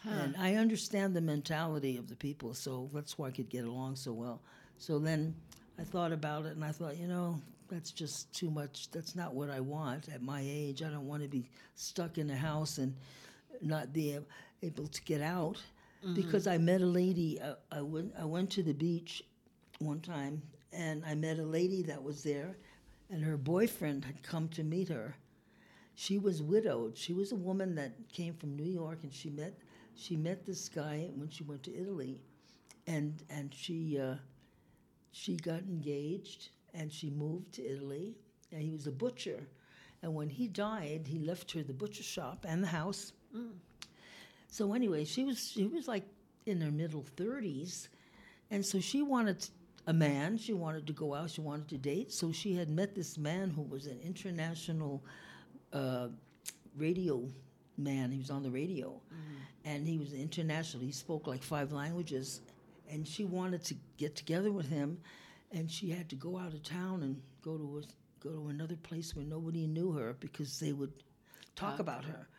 And 0.07 0.35
I 0.37 0.53
understand 0.53 1.15
the 1.15 1.21
mentality 1.21 1.97
of 1.97 2.07
the 2.07 2.15
people, 2.15 2.53
so 2.53 2.91
that's 2.93 3.17
why 3.17 3.29
I 3.29 3.31
could 3.31 3.49
get 3.49 3.65
along 3.65 3.95
so 3.95 4.13
well. 4.13 4.39
So 4.77 4.99
then 4.99 5.33
I 5.79 5.83
thought 5.83 6.11
about 6.11 6.45
it 6.45 6.55
and 6.55 6.63
I 6.63 6.71
thought, 6.71 6.97
you 6.97 7.07
know, 7.07 7.41
that's 7.69 7.89
just 7.89 8.31
too 8.31 8.51
much. 8.51 8.91
That's 8.91 9.15
not 9.15 9.33
what 9.33 9.49
I 9.49 9.61
want 9.61 10.09
at 10.09 10.21
my 10.21 10.43
age. 10.43 10.83
I 10.83 10.89
don't 10.89 11.07
want 11.07 11.23
to 11.23 11.27
be 11.27 11.49
stuck 11.73 12.19
in 12.19 12.29
a 12.29 12.35
house 12.35 12.77
and 12.77 12.93
not 13.63 13.93
be 13.93 14.19
able 14.61 14.85
to 14.85 15.01
get 15.05 15.21
out. 15.21 15.57
Because 16.13 16.45
I 16.47 16.57
met 16.57 16.81
a 16.81 16.85
lady. 16.85 17.39
Uh, 17.41 17.55
I 17.71 17.81
went. 17.81 18.13
I 18.19 18.25
went 18.25 18.51
to 18.51 18.63
the 18.63 18.73
beach 18.73 19.23
one 19.79 20.01
time, 20.01 20.41
and 20.71 21.03
I 21.05 21.15
met 21.15 21.39
a 21.39 21.45
lady 21.45 21.81
that 21.83 22.03
was 22.03 22.23
there, 22.23 22.57
and 23.09 23.23
her 23.23 23.37
boyfriend 23.37 24.05
had 24.05 24.21
come 24.21 24.47
to 24.49 24.63
meet 24.63 24.89
her. 24.89 25.15
She 25.95 26.17
was 26.17 26.43
widowed. 26.43 26.97
She 26.97 27.13
was 27.13 27.31
a 27.31 27.35
woman 27.35 27.75
that 27.75 27.93
came 28.11 28.33
from 28.35 28.55
New 28.55 28.69
York, 28.69 28.99
and 29.03 29.13
she 29.13 29.29
met 29.29 29.57
she 29.95 30.15
met 30.15 30.45
this 30.45 30.69
guy 30.69 31.09
when 31.15 31.29
she 31.29 31.43
went 31.43 31.63
to 31.63 31.75
Italy, 31.75 32.19
and 32.85 33.23
and 33.29 33.53
she 33.53 33.99
uh, 33.99 34.15
she 35.11 35.37
got 35.37 35.61
engaged 35.61 36.49
and 36.73 36.91
she 36.91 37.09
moved 37.09 37.53
to 37.53 37.65
Italy, 37.65 38.17
and 38.51 38.61
he 38.61 38.69
was 38.69 38.85
a 38.85 38.91
butcher, 38.91 39.47
and 40.03 40.13
when 40.13 40.29
he 40.29 40.47
died, 40.47 41.07
he 41.07 41.19
left 41.19 41.51
her 41.53 41.63
the 41.63 41.73
butcher 41.73 42.03
shop 42.03 42.45
and 42.47 42.61
the 42.61 42.67
house. 42.67 43.13
So 44.55 44.71
anyway, 44.71 45.03
she 45.03 45.25
was 45.25 45.49
she 45.49 45.67
was 45.67 45.85
like 45.85 46.05
in 46.45 46.61
her 46.61 46.71
middle 46.71 47.03
thirties, 47.17 47.89
and 48.49 48.65
so 48.65 48.79
she 48.79 49.01
wanted 49.01 49.45
a 49.85 49.91
man. 49.91 50.37
She 50.37 50.53
wanted 50.53 50.87
to 50.87 50.93
go 50.93 51.13
out. 51.13 51.29
She 51.29 51.41
wanted 51.41 51.67
to 51.67 51.77
date. 51.77 52.13
So 52.13 52.31
she 52.31 52.55
had 52.55 52.69
met 52.69 52.95
this 52.95 53.17
man 53.17 53.49
who 53.49 53.63
was 53.63 53.85
an 53.85 53.99
international 54.01 55.03
uh, 55.73 56.07
radio 56.77 57.27
man. 57.77 58.13
He 58.13 58.17
was 58.17 58.29
on 58.29 58.43
the 58.43 58.49
radio, 58.49 59.01
and 59.65 59.85
he 59.85 59.97
was 59.97 60.13
international. 60.13 60.85
He 60.85 60.93
spoke 60.93 61.27
like 61.27 61.43
five 61.43 61.73
languages, 61.73 62.39
and 62.89 63.05
she 63.05 63.25
wanted 63.25 63.61
to 63.65 63.75
get 63.97 64.15
together 64.15 64.53
with 64.53 64.69
him, 64.69 64.97
and 65.51 65.69
she 65.69 65.89
had 65.89 66.07
to 66.11 66.15
go 66.15 66.37
out 66.37 66.53
of 66.53 66.63
town 66.63 67.03
and 67.03 67.21
go 67.41 67.57
to 67.57 67.81
a, 67.83 68.23
go 68.25 68.33
to 68.33 68.47
another 68.47 68.77
place 68.77 69.17
where 69.17 69.25
nobody 69.25 69.67
knew 69.67 69.91
her 69.91 70.15
because 70.21 70.61
they 70.61 70.71
would 70.71 70.93
talk 71.57 71.79
about 71.79 72.05
her. 72.05 72.29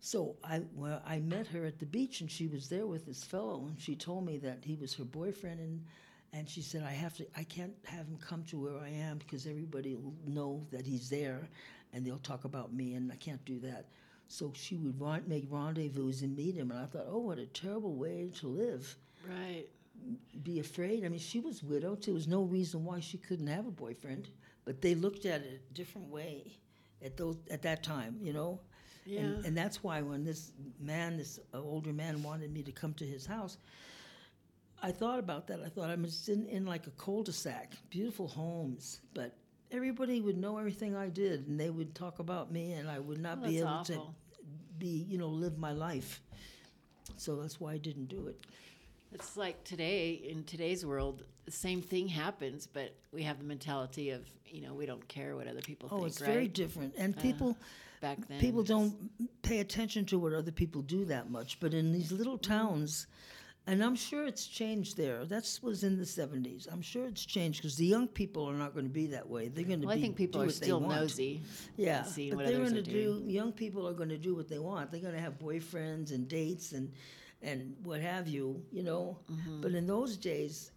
So 0.00 0.36
I 0.44 0.62
well, 0.74 1.02
I 1.06 1.18
met 1.18 1.46
her 1.48 1.64
at 1.64 1.78
the 1.78 1.86
beach, 1.86 2.20
and 2.20 2.30
she 2.30 2.46
was 2.46 2.68
there 2.68 2.86
with 2.86 3.06
this 3.06 3.24
fellow, 3.24 3.66
and 3.66 3.80
she 3.80 3.96
told 3.96 4.24
me 4.24 4.38
that 4.38 4.64
he 4.64 4.76
was 4.76 4.94
her 4.94 5.04
boyfriend, 5.04 5.60
and 5.60 5.84
and 6.32 6.48
she 6.48 6.62
said 6.62 6.82
I 6.82 6.92
have 6.92 7.16
to, 7.16 7.26
I 7.36 7.44
can't 7.44 7.74
have 7.84 8.06
him 8.06 8.18
come 8.18 8.44
to 8.44 8.60
where 8.60 8.78
I 8.78 8.88
am 8.88 9.18
because 9.18 9.46
everybody 9.46 9.94
will 9.94 10.14
know 10.26 10.66
that 10.70 10.86
he's 10.86 11.08
there, 11.08 11.48
and 11.92 12.04
they'll 12.04 12.18
talk 12.18 12.44
about 12.44 12.72
me, 12.72 12.94
and 12.94 13.10
I 13.10 13.16
can't 13.16 13.44
do 13.44 13.58
that. 13.60 13.86
So 14.28 14.52
she 14.54 14.76
would 14.76 15.00
make 15.28 15.46
rendezvous 15.48 16.12
and 16.22 16.36
meet 16.36 16.56
him, 16.56 16.70
and 16.70 16.80
I 16.80 16.86
thought, 16.86 17.06
oh, 17.08 17.18
what 17.18 17.38
a 17.38 17.46
terrible 17.46 17.94
way 17.94 18.30
to 18.40 18.48
live. 18.48 18.96
Right. 19.26 19.66
Be 20.42 20.58
afraid. 20.58 21.04
I 21.04 21.08
mean, 21.08 21.20
she 21.20 21.40
was 21.40 21.62
widowed. 21.62 22.02
There 22.02 22.12
was 22.12 22.26
no 22.28 22.42
reason 22.42 22.84
why 22.84 23.00
she 23.00 23.18
couldn't 23.18 23.46
have 23.46 23.66
a 23.66 23.70
boyfriend, 23.70 24.28
but 24.64 24.82
they 24.82 24.94
looked 24.94 25.26
at 25.26 25.42
it 25.42 25.62
a 25.70 25.74
different 25.74 26.08
way 26.08 26.58
at 27.02 27.16
those 27.16 27.36
at 27.50 27.62
that 27.62 27.82
time, 27.82 28.18
you 28.20 28.32
know. 28.32 28.60
Yeah. 29.06 29.20
And, 29.20 29.46
and 29.46 29.56
that's 29.56 29.82
why 29.82 30.02
when 30.02 30.24
this 30.24 30.52
man, 30.80 31.16
this 31.16 31.38
uh, 31.54 31.60
older 31.60 31.92
man, 31.92 32.22
wanted 32.22 32.52
me 32.52 32.62
to 32.64 32.72
come 32.72 32.92
to 32.94 33.04
his 33.06 33.24
house, 33.24 33.56
I 34.82 34.90
thought 34.92 35.18
about 35.18 35.46
that. 35.46 35.60
I 35.64 35.68
thought 35.68 35.90
I'm 35.90 36.04
just 36.04 36.28
in, 36.28 36.46
in 36.46 36.66
like 36.66 36.86
a 36.86 36.90
cul-de-sac, 36.90 37.72
beautiful 37.90 38.28
homes, 38.28 39.00
but 39.14 39.34
everybody 39.70 40.20
would 40.20 40.36
know 40.36 40.58
everything 40.58 40.94
I 40.94 41.08
did, 41.08 41.46
and 41.48 41.58
they 41.58 41.70
would 41.70 41.94
talk 41.94 42.18
about 42.18 42.52
me, 42.52 42.72
and 42.72 42.88
I 42.88 42.98
would 42.98 43.20
not 43.20 43.38
Oh, 43.42 43.46
be 43.46 43.58
able 43.58 43.68
that's 43.76 43.88
to 43.90 44.00
be, 44.78 45.06
you 45.08 45.18
know, 45.18 45.28
live 45.28 45.56
my 45.58 45.72
life. 45.72 46.20
So 47.16 47.36
that's 47.36 47.58
why 47.60 47.72
I 47.72 47.78
didn't 47.78 48.06
do 48.06 48.26
it. 48.28 48.38
It's 49.12 49.36
like 49.36 49.64
today, 49.64 50.10
in 50.12 50.44
today's 50.44 50.84
world, 50.84 51.22
the 51.46 51.52
same 51.52 51.80
thing 51.80 52.08
happens, 52.08 52.66
but 52.66 52.92
we 53.12 53.22
have 53.22 53.38
the 53.38 53.44
mentality 53.44 54.10
of, 54.10 54.26
you 54.46 54.60
know, 54.60 54.74
we 54.74 54.84
don't 54.84 55.06
care 55.08 55.36
what 55.36 55.46
other 55.46 55.62
people 55.62 55.88
Oh, 55.90 55.96
think, 55.98 56.08
it's 56.08 56.20
right? 56.20 56.28
Uh, 56.28 56.32
very 56.32 56.48
different, 56.48 56.94
and 56.98 57.16
people 57.18 57.56
Back 58.06 58.28
then. 58.28 58.40
people 58.40 58.62
don't 58.62 58.94
pay 59.42 59.60
attention 59.60 60.04
to 60.06 60.18
what 60.18 60.32
other 60.32 60.52
people 60.52 60.82
do 60.82 61.04
that 61.06 61.30
much. 61.30 61.58
But 61.60 61.74
in 61.74 61.92
these 61.92 62.12
little 62.12 62.38
towns, 62.38 63.06
and 63.66 63.82
I'm 63.82 63.96
sure 63.96 64.26
it's 64.26 64.46
changed 64.46 64.96
there. 64.96 65.24
That 65.24 65.58
was 65.62 65.82
in 65.82 65.98
the 65.98 66.04
'70s. 66.04 66.68
I'm 66.72 66.82
sure 66.82 67.06
it's 67.06 67.24
changed 67.24 67.62
because 67.62 67.76
the 67.76 67.86
young 67.86 68.06
people 68.06 68.48
are 68.48 68.54
not 68.54 68.74
going 68.74 68.86
to 68.86 68.92
be 68.92 69.08
that 69.08 69.28
way. 69.28 69.48
They're 69.48 69.64
going 69.64 69.80
to 69.80 69.86
Well, 69.88 69.96
be. 69.96 70.02
I 70.02 70.04
think 70.04 70.16
people 70.16 70.40
are 70.40 70.50
still 70.50 70.80
nosy. 70.80 71.40
Yeah, 71.76 72.04
but 72.30 72.46
they're 72.46 72.58
going 72.58 72.74
to 72.74 72.82
do. 72.82 73.22
Young 73.26 73.52
people 73.52 73.88
are 73.88 73.94
going 73.94 74.10
to 74.10 74.18
do 74.18 74.34
what 74.36 74.48
they 74.48 74.60
want. 74.60 74.92
They're 74.92 75.00
going 75.00 75.14
to 75.14 75.20
have 75.20 75.38
boyfriends 75.38 76.12
and 76.12 76.28
dates 76.28 76.72
and 76.72 76.92
and 77.42 77.74
what 77.82 78.00
have 78.00 78.28
you. 78.28 78.62
You 78.70 78.84
know. 78.84 79.18
Mm-hmm. 79.30 79.60
But 79.62 79.72
in 79.72 79.86
those 79.86 80.16
days, 80.16 80.70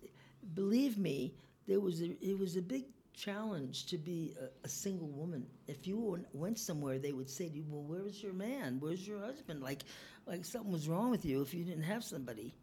believe 0.56 0.98
me, 0.98 1.36
there 1.68 1.80
was 1.80 2.02
a, 2.02 2.10
it 2.26 2.40
was 2.40 2.58
a 2.58 2.62
big 2.62 2.86
challenge 3.20 3.86
to 3.88 3.98
be 3.98 4.34
a, 4.42 4.66
a 4.66 4.70
single 4.70 5.10
woman. 5.10 5.46
If 5.68 5.88
you 5.88 5.98
went- 6.34 6.60
somewhere, 6.60 7.00
they 7.00 7.14
would 7.14 7.30
say 7.30 7.50
to 7.50 7.56
you, 7.56 7.66
"Well, 7.68 7.84
where's 7.84 8.22
your 8.24 8.34
man? 8.34 8.80
Where's 8.80 9.08
your 9.08 9.20
husband?" 9.20 9.62
Like, 9.62 9.84
like 10.26 10.46
something 10.46 10.72
was 10.72 10.88
wrong 10.88 11.10
with 11.12 11.26
you 11.26 11.42
if 11.42 11.54
you 11.54 11.64
didn't 11.64 11.84
have 11.84 12.04
somebody. 12.04 12.54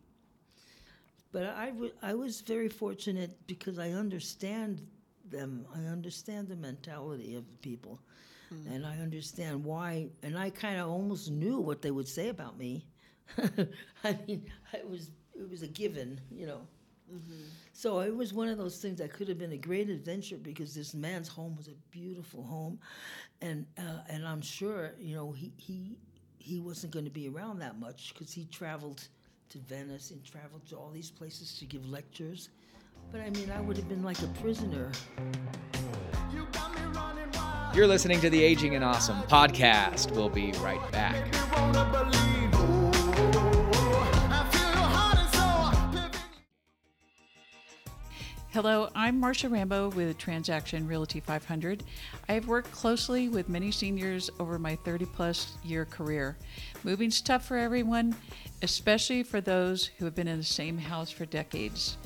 But 1.32 1.44
I, 1.46 1.66
w- 1.70 1.92
I 2.02 2.14
was 2.14 2.40
very 2.40 2.68
fortunate 2.68 3.46
because 3.46 3.78
I 3.78 3.90
understand 3.90 4.86
them. 5.28 5.66
I 5.74 5.80
understand 5.86 6.48
the 6.48 6.56
mentality 6.56 7.34
of 7.36 7.44
the 7.50 7.58
people. 7.58 8.00
Hmm. 8.48 8.66
And 8.72 8.86
I 8.86 8.98
understand 8.98 9.64
why. 9.64 10.08
And 10.22 10.38
I 10.38 10.50
kind 10.50 10.80
of 10.80 10.88
almost 10.88 11.30
knew 11.30 11.60
what 11.60 11.82
they 11.82 11.90
would 11.90 12.08
say 12.08 12.28
about 12.28 12.58
me. 12.58 12.86
I 14.04 14.16
mean, 14.26 14.44
it 14.72 14.88
was, 14.88 15.10
it 15.34 15.50
was 15.50 15.62
a 15.62 15.68
given, 15.68 16.20
you 16.30 16.46
know. 16.46 16.62
So 17.72 18.00
it 18.00 18.14
was 18.14 18.32
one 18.32 18.48
of 18.48 18.58
those 18.58 18.78
things 18.78 18.98
that 18.98 19.12
could 19.12 19.28
have 19.28 19.38
been 19.38 19.52
a 19.52 19.58
great 19.58 19.90
adventure 19.90 20.38
because 20.38 20.74
this 20.74 20.94
man's 20.94 21.28
home 21.28 21.56
was 21.56 21.68
a 21.68 21.74
beautiful 21.90 22.42
home, 22.42 22.78
and 23.40 23.66
uh, 23.78 24.00
and 24.08 24.26
I'm 24.26 24.40
sure 24.40 24.92
you 24.98 25.14
know 25.14 25.32
he 25.32 25.52
he 25.56 25.96
he 26.38 26.60
wasn't 26.60 26.92
going 26.92 27.04
to 27.04 27.10
be 27.10 27.28
around 27.28 27.58
that 27.58 27.78
much 27.78 28.12
because 28.14 28.32
he 28.32 28.44
traveled 28.46 29.06
to 29.50 29.58
Venice 29.58 30.10
and 30.10 30.24
traveled 30.24 30.66
to 30.68 30.76
all 30.76 30.90
these 30.90 31.10
places 31.10 31.58
to 31.58 31.64
give 31.64 31.86
lectures. 31.86 32.48
But 33.12 33.20
I 33.20 33.30
mean, 33.30 33.50
I 33.50 33.60
would 33.60 33.76
have 33.76 33.88
been 33.88 34.02
like 34.02 34.20
a 34.22 34.28
prisoner. 34.28 34.90
You 36.32 36.46
got 36.52 36.74
me 36.74 36.80
running 36.94 37.30
wild. 37.34 37.76
You're 37.76 37.86
listening 37.86 38.20
to 38.20 38.30
the 38.30 38.42
Aging 38.42 38.74
and 38.74 38.84
Awesome 38.84 39.18
podcast. 39.22 40.10
We'll 40.12 40.28
be 40.28 40.52
right 40.52 40.80
back. 40.92 42.14
Hello, 48.56 48.88
I'm 48.94 49.20
Marsha 49.20 49.50
Rambeau 49.50 49.94
with 49.94 50.16
Transaction 50.16 50.86
Realty 50.86 51.20
500. 51.20 51.84
I 52.26 52.32
have 52.32 52.48
worked 52.48 52.72
closely 52.72 53.28
with 53.28 53.50
many 53.50 53.70
seniors 53.70 54.30
over 54.40 54.58
my 54.58 54.76
30 54.76 55.04
plus 55.04 55.58
year 55.62 55.84
career. 55.84 56.38
Moving's 56.82 57.20
tough 57.20 57.44
for 57.44 57.58
everyone, 57.58 58.16
especially 58.62 59.22
for 59.24 59.42
those 59.42 59.84
who 59.84 60.06
have 60.06 60.14
been 60.14 60.26
in 60.26 60.38
the 60.38 60.42
same 60.42 60.78
house 60.78 61.10
for 61.10 61.26
decades. 61.26 61.98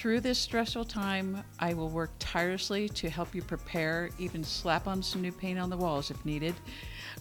Through 0.00 0.20
this 0.20 0.38
stressful 0.38 0.86
time, 0.86 1.44
I 1.58 1.74
will 1.74 1.90
work 1.90 2.10
tirelessly 2.18 2.88
to 2.88 3.10
help 3.10 3.34
you 3.34 3.42
prepare, 3.42 4.08
even 4.18 4.42
slap 4.42 4.86
on 4.86 5.02
some 5.02 5.20
new 5.20 5.30
paint 5.30 5.58
on 5.58 5.68
the 5.68 5.76
walls 5.76 6.10
if 6.10 6.24
needed. 6.24 6.54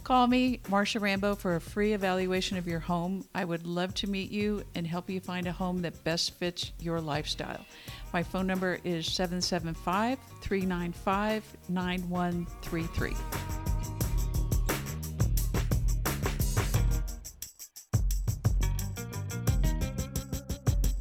Call 0.06 0.28
me, 0.28 0.62
Marsha 0.70 1.02
Rambeau, 1.02 1.38
for 1.38 1.58
a 1.58 1.60
free 1.60 1.92
evaluation 1.92 2.56
of 2.56 2.66
your 2.66 2.80
home. 2.80 3.26
I 3.36 3.44
would 3.44 3.68
love 3.68 3.94
to 3.96 4.08
meet 4.08 4.32
you 4.32 4.64
and 4.76 4.88
help 4.88 5.10
you 5.10 5.20
find 5.20 5.46
a 5.46 5.52
home 5.52 5.82
that 5.82 6.02
best 6.06 6.36
fits 6.36 6.72
your 6.80 7.02
lifestyle. 7.02 7.66
My 8.14 8.24
phone 8.24 8.48
number 8.48 8.80
is 8.86 9.06
775 9.08 10.18
395 10.40 11.58
9133. 11.68 13.10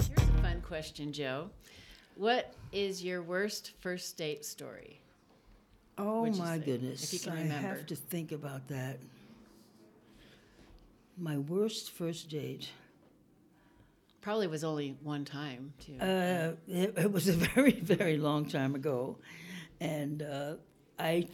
Here's 0.08 0.28
a 0.28 0.42
fun 0.42 0.60
question, 0.62 1.12
Joe. 1.12 1.50
What 2.18 2.52
is 2.72 3.04
your 3.04 3.22
worst 3.22 3.74
first 3.78 4.16
date 4.16 4.44
story? 4.44 5.00
Oh 5.96 6.26
my 6.26 6.58
say? 6.58 6.64
goodness! 6.64 7.04
If 7.04 7.12
you 7.12 7.30
can 7.30 7.38
I 7.38 7.54
have 7.54 7.86
to 7.86 7.94
think 7.94 8.32
about 8.32 8.66
that. 8.68 8.98
My 11.16 11.38
worst 11.38 11.92
first 11.92 12.28
date. 12.28 12.70
Probably 14.20 14.48
was 14.48 14.64
only 14.64 14.96
one 15.04 15.24
time, 15.24 15.72
too. 15.78 15.94
Uh, 16.00 16.54
it, 16.66 16.94
it 16.98 17.12
was 17.12 17.28
a 17.28 17.32
very, 17.54 17.78
very 17.78 18.18
long 18.18 18.46
time 18.46 18.74
ago, 18.74 19.18
and 19.80 20.20
uh, 20.20 20.54
I, 20.98 21.28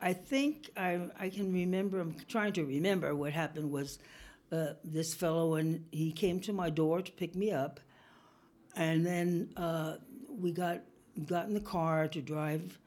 I 0.00 0.14
think 0.14 0.70
I, 0.74 1.00
I 1.20 1.28
can 1.28 1.52
remember. 1.52 2.00
I'm 2.00 2.16
trying 2.28 2.54
to 2.54 2.64
remember 2.64 3.14
what 3.14 3.34
happened. 3.34 3.70
Was 3.70 3.98
uh, 4.50 4.68
this 4.82 5.12
fellow 5.12 5.56
and 5.56 5.84
he 5.92 6.12
came 6.12 6.40
to 6.40 6.54
my 6.54 6.70
door 6.70 7.02
to 7.02 7.12
pick 7.12 7.34
me 7.34 7.52
up, 7.52 7.78
and 8.76 9.04
then 9.04 9.50
uh, 9.56 9.96
we 10.28 10.52
got 10.52 10.80
got 11.26 11.46
in 11.46 11.54
the 11.54 11.60
car 11.60 12.08
to 12.08 12.20
drive. 12.20 12.78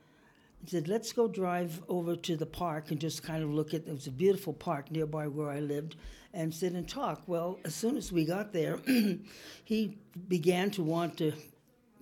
He 0.63 0.69
said, 0.69 0.87
"Let's 0.87 1.11
go 1.13 1.27
drive 1.27 1.81
over 1.87 2.15
to 2.15 2.35
the 2.35 2.45
park 2.45 2.91
and 2.91 2.99
just 2.99 3.23
kind 3.23 3.43
of 3.43 3.49
look 3.49 3.73
at." 3.73 3.87
It 3.87 3.93
was 3.93 4.07
a 4.07 4.11
beautiful 4.11 4.53
park 4.53 4.91
nearby 4.91 5.27
where 5.27 5.49
I 5.49 5.59
lived, 5.59 5.95
and 6.33 6.53
sit 6.53 6.73
and 6.73 6.87
talk. 6.87 7.23
Well, 7.27 7.59
as 7.65 7.75
soon 7.75 7.97
as 7.97 8.11
we 8.11 8.25
got 8.25 8.51
there, 8.51 8.79
he 9.65 9.97
began 10.27 10.71
to 10.71 10.83
want 10.83 11.17
to 11.17 11.33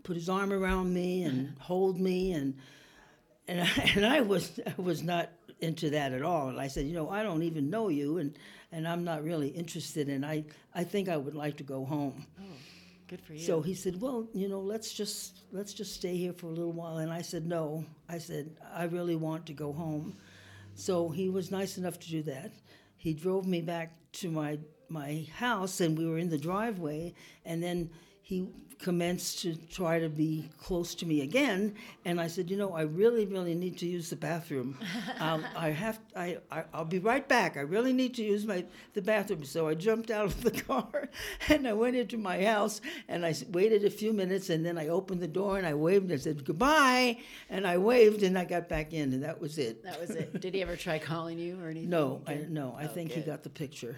put 0.04 0.16
his 0.16 0.30
arm 0.30 0.52
around 0.52 0.94
me 0.94 1.24
and 1.24 1.56
hold 1.60 2.00
me 2.00 2.34
and 2.34 2.56
and 3.48 3.62
I, 3.62 3.92
and 3.96 4.06
I 4.06 4.22
was 4.22 4.60
I 4.66 4.82
was 4.82 5.04
not 5.04 5.30
into 5.60 5.92
that 5.92 6.12
at 6.12 6.22
all. 6.22 6.50
And 6.50 6.60
I 6.60 6.68
said, 6.68 6.86
you 6.86 6.94
know, 6.94 7.10
I 7.10 7.24
don't 7.24 7.44
even 7.44 7.70
know 7.70 7.90
you, 7.90 8.18
and 8.18 8.38
and 8.72 8.88
I'm 8.88 9.04
not 9.04 9.24
really 9.24 9.50
interested. 9.50 10.10
And 10.10 10.26
I 10.26 10.46
I 10.74 10.84
think 10.84 11.10
I 11.10 11.18
would 11.18 11.36
like 11.36 11.58
to 11.58 11.64
go 11.64 11.86
home. 11.86 12.26
Good 13.14 13.22
for 13.22 13.34
you. 13.34 13.42
So 13.42 13.62
he 13.62 13.76
said, 13.76 14.02
"Well, 14.02 14.28
you 14.34 14.50
know, 14.50 14.60
let's 14.60 14.92
just 14.92 15.42
let's 15.52 15.72
just 15.72 15.94
stay 15.94 16.18
here 16.18 16.34
for 16.34 16.48
a 16.48 16.50
little 16.50 16.72
while." 16.72 16.98
And 16.98 17.14
I 17.14 17.22
said, 17.22 17.46
"No." 17.46 17.86
I 18.10 18.18
said, 18.18 18.58
"I 18.74 18.86
really 18.86 19.16
want 19.16 19.46
to 19.46 19.54
go 19.54 19.72
home." 19.72 20.18
So 20.74 21.10
he 21.10 21.30
was 21.30 21.52
nice 21.52 21.78
enough 21.78 22.00
to 22.00 22.10
do 22.10 22.24
that. 22.24 22.52
He 22.98 23.14
drove 23.14 23.46
me 23.46 23.62
back 23.62 23.96
to 24.14 24.32
my 24.32 24.58
my 24.90 25.28
house, 25.36 25.80
and 25.80 25.96
we 25.96 26.08
were 26.08 26.18
in 26.18 26.30
the 26.30 26.40
driveway. 26.40 27.14
And 27.46 27.62
then 27.62 27.92
he 28.34 28.48
commenced 28.80 29.40
to 29.40 29.56
try 29.72 29.98
to 29.98 30.10
be 30.10 30.50
close 30.60 30.94
to 30.94 31.06
me 31.06 31.22
again. 31.22 31.74
And 32.04 32.20
I 32.20 32.28
said, 32.28 32.52
"You 32.52 32.58
know, 32.58 32.74
I 32.74 32.82
really, 32.82 33.26
really 33.26 33.56
need 33.56 33.78
to 33.78 33.86
use 33.86 34.10
the 34.10 34.18
bathroom. 34.18 34.78
um, 35.20 35.46
I 35.56 35.70
have. 35.70 36.00
I, 36.18 36.40
I 36.52 36.66
I'll 36.74 36.84
be 36.84 37.00
right 37.00 37.26
back. 37.26 37.56
I 37.56 37.62
really 37.62 37.94
need 37.94 38.14
to 38.16 38.24
use 38.24 38.46
my 38.46 38.66
the 38.94 39.02
bathroom." 39.02 39.46
So 39.46 39.70
I 39.70 39.76
jumped 39.76 40.12
out 40.12 40.26
of 40.26 40.42
the 40.44 40.52
car, 40.70 41.10
and 41.48 41.66
I 41.66 41.72
went 41.74 41.96
into 41.96 42.18
my 42.18 42.44
house, 42.44 42.82
and 43.08 43.26
I 43.26 43.34
waited 43.52 43.86
a 43.86 43.90
few 43.90 44.12
minutes, 44.12 44.50
and 44.50 44.66
then 44.66 44.78
I 44.78 44.90
opened 44.90 45.22
the 45.22 45.28
door 45.42 45.58
and 45.58 45.66
I 45.66 45.76
waved 45.76 46.06
and 46.06 46.14
I 46.14 46.18
said 46.18 46.44
goodbye, 46.44 47.20
and 47.50 47.66
I 47.66 47.78
waved 47.78 48.22
and 48.24 48.38
I 48.38 48.44
got 48.44 48.68
back 48.68 48.92
in, 48.92 49.14
and 49.14 49.24
that 49.24 49.40
was 49.40 49.58
it. 49.58 49.84
that 49.86 50.00
was 50.02 50.10
it. 50.10 50.42
Did 50.42 50.54
he 50.56 50.62
ever 50.62 50.76
try 50.76 51.00
calling 51.00 51.40
you 51.40 51.58
or 51.62 51.70
anything? 51.74 51.90
No, 51.90 52.22
I 52.28 52.34
Good. 52.36 52.52
no, 52.52 52.76
I 52.78 52.84
Oh, 52.86 52.88
think 52.88 53.12
he 53.12 53.22
got 53.22 53.44
the 53.44 53.50
picture. 53.64 53.96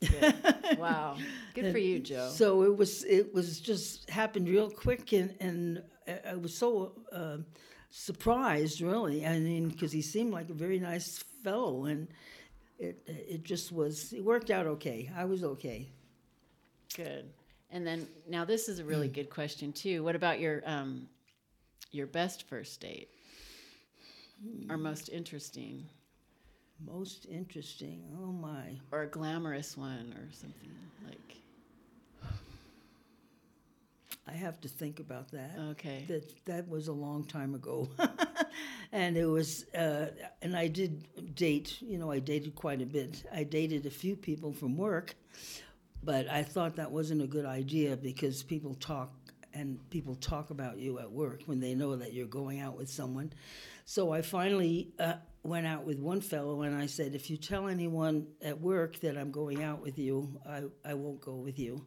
Good. 0.00 0.34
Wow. 0.76 1.16
Good 1.54 1.72
for 1.72 1.78
you, 1.78 1.98
Joe. 1.98 2.28
So 2.32 2.62
it 2.62 2.76
was 2.76 3.04
it 3.04 3.34
was 3.34 3.60
just 3.60 4.08
happened 4.10 4.48
real 4.48 4.70
quick, 4.70 5.12
and 5.12 5.34
and 5.40 5.82
I- 6.06 6.34
was 6.36 6.54
so 6.56 6.92
uh, 7.12 7.38
surprised, 7.90 8.80
really. 8.80 9.24
I 9.26 9.38
mean, 9.38 9.68
because 9.68 9.92
he 9.92 10.02
seemed 10.02 10.32
like 10.32 10.50
a 10.50 10.54
very 10.54 10.78
nice 10.78 11.18
fellow, 11.42 11.86
and 11.86 12.08
it 12.78 13.02
it 13.06 13.42
just 13.44 13.72
was 13.72 14.12
it 14.12 14.22
worked 14.24 14.50
out 14.50 14.66
okay. 14.66 15.10
I 15.16 15.24
was 15.24 15.42
okay. 15.42 15.90
Good. 16.94 17.30
And 17.70 17.86
then 17.86 18.06
now 18.28 18.44
this 18.44 18.68
is 18.68 18.78
a 18.78 18.84
really 18.84 19.08
good 19.08 19.30
question 19.30 19.72
too. 19.72 20.02
What 20.02 20.14
about 20.16 20.40
your 20.40 20.62
um 20.66 21.08
your 21.90 22.06
best 22.06 22.48
first 22.48 22.80
date? 22.80 23.08
Or 24.70 24.76
most 24.76 25.08
interesting 25.08 25.86
Most 26.84 27.26
interesting. 27.26 28.02
Oh 28.20 28.32
my. 28.32 28.78
or 28.92 29.02
a 29.02 29.06
glamorous 29.08 29.76
one 29.76 30.14
or 30.16 30.28
something 30.32 30.70
like 31.04 31.36
I 34.26 34.32
have 34.32 34.60
to 34.60 34.68
think 34.68 35.00
about 35.00 35.30
that. 35.32 35.56
okay. 35.70 36.04
That 36.06 36.44
that 36.44 36.68
was 36.68 36.88
a 36.88 36.92
long 36.92 37.24
time 37.24 37.54
ago, 37.54 37.88
and 38.92 39.16
it 39.16 39.24
was. 39.24 39.64
Uh, 39.74 40.08
and 40.42 40.54
I 40.54 40.68
did 40.68 41.34
date. 41.34 41.80
You 41.80 41.98
know, 41.98 42.10
I 42.10 42.18
dated 42.18 42.54
quite 42.54 42.82
a 42.82 42.86
bit. 42.86 43.24
I 43.32 43.44
dated 43.44 43.86
a 43.86 43.90
few 43.90 44.16
people 44.16 44.52
from 44.52 44.76
work, 44.76 45.14
but 46.02 46.28
I 46.28 46.42
thought 46.42 46.76
that 46.76 46.90
wasn't 46.92 47.22
a 47.22 47.26
good 47.26 47.46
idea 47.46 47.96
because 47.96 48.42
people 48.42 48.74
talk 48.74 49.10
and 49.54 49.78
people 49.90 50.14
talk 50.16 50.50
about 50.50 50.78
you 50.78 50.98
at 50.98 51.10
work 51.10 51.42
when 51.46 51.58
they 51.58 51.74
know 51.74 51.96
that 51.96 52.12
you're 52.12 52.26
going 52.26 52.60
out 52.60 52.76
with 52.76 52.90
someone. 52.90 53.32
So 53.86 54.12
I 54.12 54.20
finally 54.20 54.92
uh, 54.98 55.14
went 55.48 55.66
out 55.66 55.84
with 55.84 55.98
one 55.98 56.20
fellow 56.20 56.62
and 56.62 56.76
I 56.76 56.86
said, 56.86 57.14
if 57.14 57.30
you 57.30 57.36
tell 57.36 57.68
anyone 57.68 58.26
at 58.42 58.60
work 58.60 59.00
that 59.00 59.16
I'm 59.16 59.30
going 59.30 59.62
out 59.62 59.80
with 59.80 59.98
you, 59.98 60.38
I, 60.48 60.62
I 60.84 60.94
won't 60.94 61.20
go 61.20 61.34
with 61.34 61.58
you. 61.58 61.84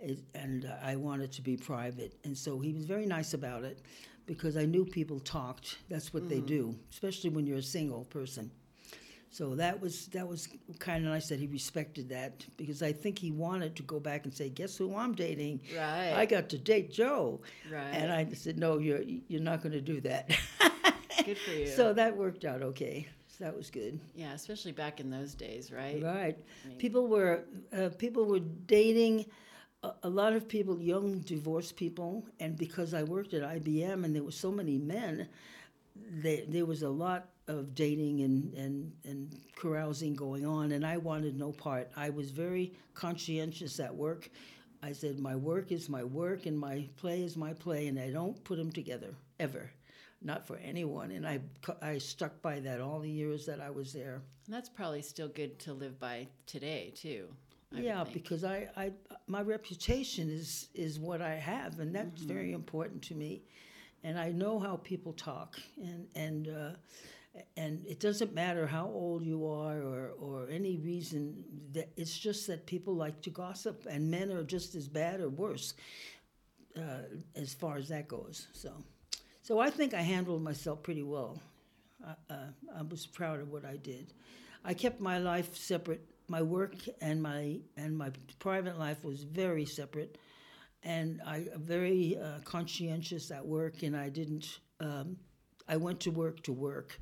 It, 0.00 0.20
and 0.34 0.64
uh, 0.64 0.74
I 0.82 0.96
wanted 0.96 1.32
to 1.32 1.42
be 1.42 1.56
private. 1.56 2.14
And 2.24 2.36
so 2.36 2.58
he 2.60 2.72
was 2.72 2.84
very 2.84 3.06
nice 3.06 3.34
about 3.34 3.64
it 3.64 3.80
because 4.26 4.56
I 4.56 4.64
knew 4.64 4.84
people 4.84 5.18
talked. 5.20 5.78
That's 5.88 6.12
what 6.12 6.28
they 6.28 6.40
do, 6.40 6.76
especially 6.90 7.30
when 7.30 7.46
you're 7.46 7.58
a 7.58 7.62
single 7.62 8.04
person. 8.04 8.50
So 9.30 9.54
that 9.56 9.78
was 9.80 10.06
that 10.08 10.26
was 10.26 10.48
kind 10.78 11.04
of 11.04 11.12
nice 11.12 11.28
that 11.28 11.38
he 11.38 11.46
respected 11.46 12.08
that 12.08 12.46
because 12.56 12.82
I 12.82 12.92
think 12.92 13.18
he 13.18 13.30
wanted 13.30 13.76
to 13.76 13.82
go 13.82 14.00
back 14.00 14.24
and 14.24 14.32
say, 14.32 14.48
"Guess 14.48 14.76
who 14.78 14.96
I'm 14.96 15.14
dating? 15.14 15.60
Right. 15.76 16.14
I 16.16 16.24
got 16.24 16.48
to 16.50 16.58
date 16.58 16.92
Joe." 16.92 17.42
Right. 17.70 17.92
And 17.92 18.10
I 18.10 18.26
said, 18.32 18.58
"No, 18.58 18.78
you're 18.78 19.02
you're 19.02 19.42
not 19.42 19.62
going 19.62 19.72
to 19.72 19.82
do 19.82 20.00
that." 20.02 20.30
Good 21.28 21.38
for 21.38 21.50
you. 21.52 21.66
so 21.66 21.92
that 21.92 22.16
worked 22.16 22.44
out 22.44 22.62
okay. 22.62 23.06
So 23.26 23.44
that 23.44 23.56
was 23.56 23.70
good. 23.70 24.00
yeah, 24.16 24.32
especially 24.32 24.72
back 24.72 24.98
in 24.98 25.10
those 25.10 25.34
days, 25.34 25.70
right? 25.70 26.02
Right. 26.02 26.38
People 26.78 27.06
were 27.06 27.44
uh, 27.76 27.90
people 27.98 28.24
were 28.24 28.40
dating. 28.40 29.26
A, 29.84 29.92
a 30.02 30.08
lot 30.08 30.32
of 30.32 30.48
people, 30.48 30.80
young 30.80 31.20
divorced 31.20 31.76
people, 31.76 32.26
and 32.40 32.56
because 32.56 32.94
I 32.94 33.04
worked 33.04 33.32
at 33.32 33.42
IBM 33.42 34.04
and 34.04 34.12
there 34.12 34.24
were 34.24 34.32
so 34.32 34.50
many 34.50 34.76
men, 34.76 35.28
there, 35.94 36.42
there 36.48 36.66
was 36.66 36.82
a 36.82 36.88
lot 36.88 37.28
of 37.46 37.74
dating 37.74 38.22
and, 38.22 38.52
and, 38.54 38.92
and 39.04 39.36
carousing 39.56 40.16
going 40.16 40.44
on, 40.44 40.72
and 40.72 40.84
I 40.84 40.96
wanted 40.96 41.38
no 41.38 41.52
part. 41.52 41.90
I 41.96 42.10
was 42.10 42.30
very 42.32 42.72
conscientious 42.94 43.78
at 43.78 43.94
work. 43.94 44.30
I 44.82 44.92
said, 44.92 45.18
my 45.18 45.36
work 45.36 45.72
is 45.72 45.88
my 45.88 46.04
work 46.04 46.46
and 46.46 46.58
my 46.58 46.88
play 46.96 47.22
is 47.22 47.36
my 47.36 47.52
play, 47.52 47.86
and 47.86 47.98
I 47.98 48.10
don't 48.10 48.42
put 48.44 48.58
them 48.58 48.72
together, 48.72 49.14
ever. 49.38 49.70
Not 50.22 50.46
for 50.46 50.56
anyone. 50.56 51.12
And 51.12 51.26
I, 51.26 51.40
I 51.80 51.98
stuck 51.98 52.42
by 52.42 52.60
that 52.60 52.80
all 52.80 52.98
the 53.00 53.10
years 53.10 53.46
that 53.46 53.60
I 53.60 53.70
was 53.70 53.92
there. 53.92 54.22
And 54.46 54.54
that's 54.54 54.68
probably 54.68 55.02
still 55.02 55.28
good 55.28 55.58
to 55.60 55.72
live 55.72 55.98
by 56.00 56.26
today 56.46 56.92
too. 56.96 57.28
I 57.74 57.80
yeah, 57.80 58.04
because 58.12 58.44
I, 58.44 58.68
I 58.76 58.92
my 59.26 59.42
reputation 59.42 60.30
is 60.30 60.68
is 60.74 60.98
what 60.98 61.20
I 61.20 61.34
have, 61.34 61.80
and 61.80 61.94
that's 61.94 62.22
Mm-hmm. 62.22 62.28
very 62.28 62.52
important 62.52 63.02
to 63.02 63.14
me. 63.14 63.42
And 64.02 64.18
I 64.18 64.30
know 64.32 64.58
how 64.58 64.76
people 64.76 65.12
talk, 65.12 65.56
and 65.76 66.06
and 66.14 66.48
uh, 66.48 66.70
and 67.56 67.84
it 67.86 68.00
doesn't 68.00 68.34
matter 68.34 68.66
how 68.66 68.86
old 68.86 69.24
you 69.24 69.46
are 69.46 69.82
or 69.82 70.12
or 70.18 70.48
any 70.50 70.78
reason. 70.78 71.44
That 71.72 71.90
it's 71.96 72.18
just 72.18 72.46
that 72.46 72.66
people 72.66 72.94
like 72.94 73.20
to 73.22 73.30
gossip, 73.30 73.86
and 73.88 74.10
men 74.10 74.32
are 74.32 74.42
just 74.44 74.74
as 74.74 74.88
bad 74.88 75.20
or 75.20 75.28
worse 75.28 75.74
uh, 76.76 77.02
as 77.36 77.54
far 77.54 77.76
as 77.76 77.88
that 77.88 78.08
goes. 78.08 78.48
So, 78.52 78.72
so 79.48 79.58
I 79.58 79.70
think 79.70 79.94
I 79.94 80.02
handled 80.02 80.42
myself 80.42 80.82
pretty 80.82 81.02
well. 81.02 81.40
I, 82.06 82.10
uh, 82.30 82.48
I 82.76 82.82
was 82.82 83.06
proud 83.06 83.40
of 83.40 83.48
what 83.48 83.64
I 83.64 83.78
did. 83.78 84.12
I 84.62 84.74
kept 84.74 85.00
my 85.00 85.16
life 85.16 85.56
separate. 85.56 86.02
My 86.28 86.42
work 86.42 86.74
and 87.00 87.22
my 87.22 87.60
and 87.74 87.96
my 87.96 88.10
private 88.40 88.78
life 88.78 89.02
was 89.02 89.22
very 89.22 89.64
separate, 89.64 90.18
and 90.82 91.22
I 91.26 91.46
very 91.56 92.18
uh, 92.22 92.40
conscientious 92.44 93.30
at 93.30 93.46
work. 93.46 93.82
And 93.82 93.96
I 93.96 94.10
didn't. 94.10 94.44
Um, 94.80 95.16
I 95.66 95.78
went 95.78 96.00
to 96.00 96.10
work 96.10 96.42
to 96.42 96.52
work, 96.52 97.00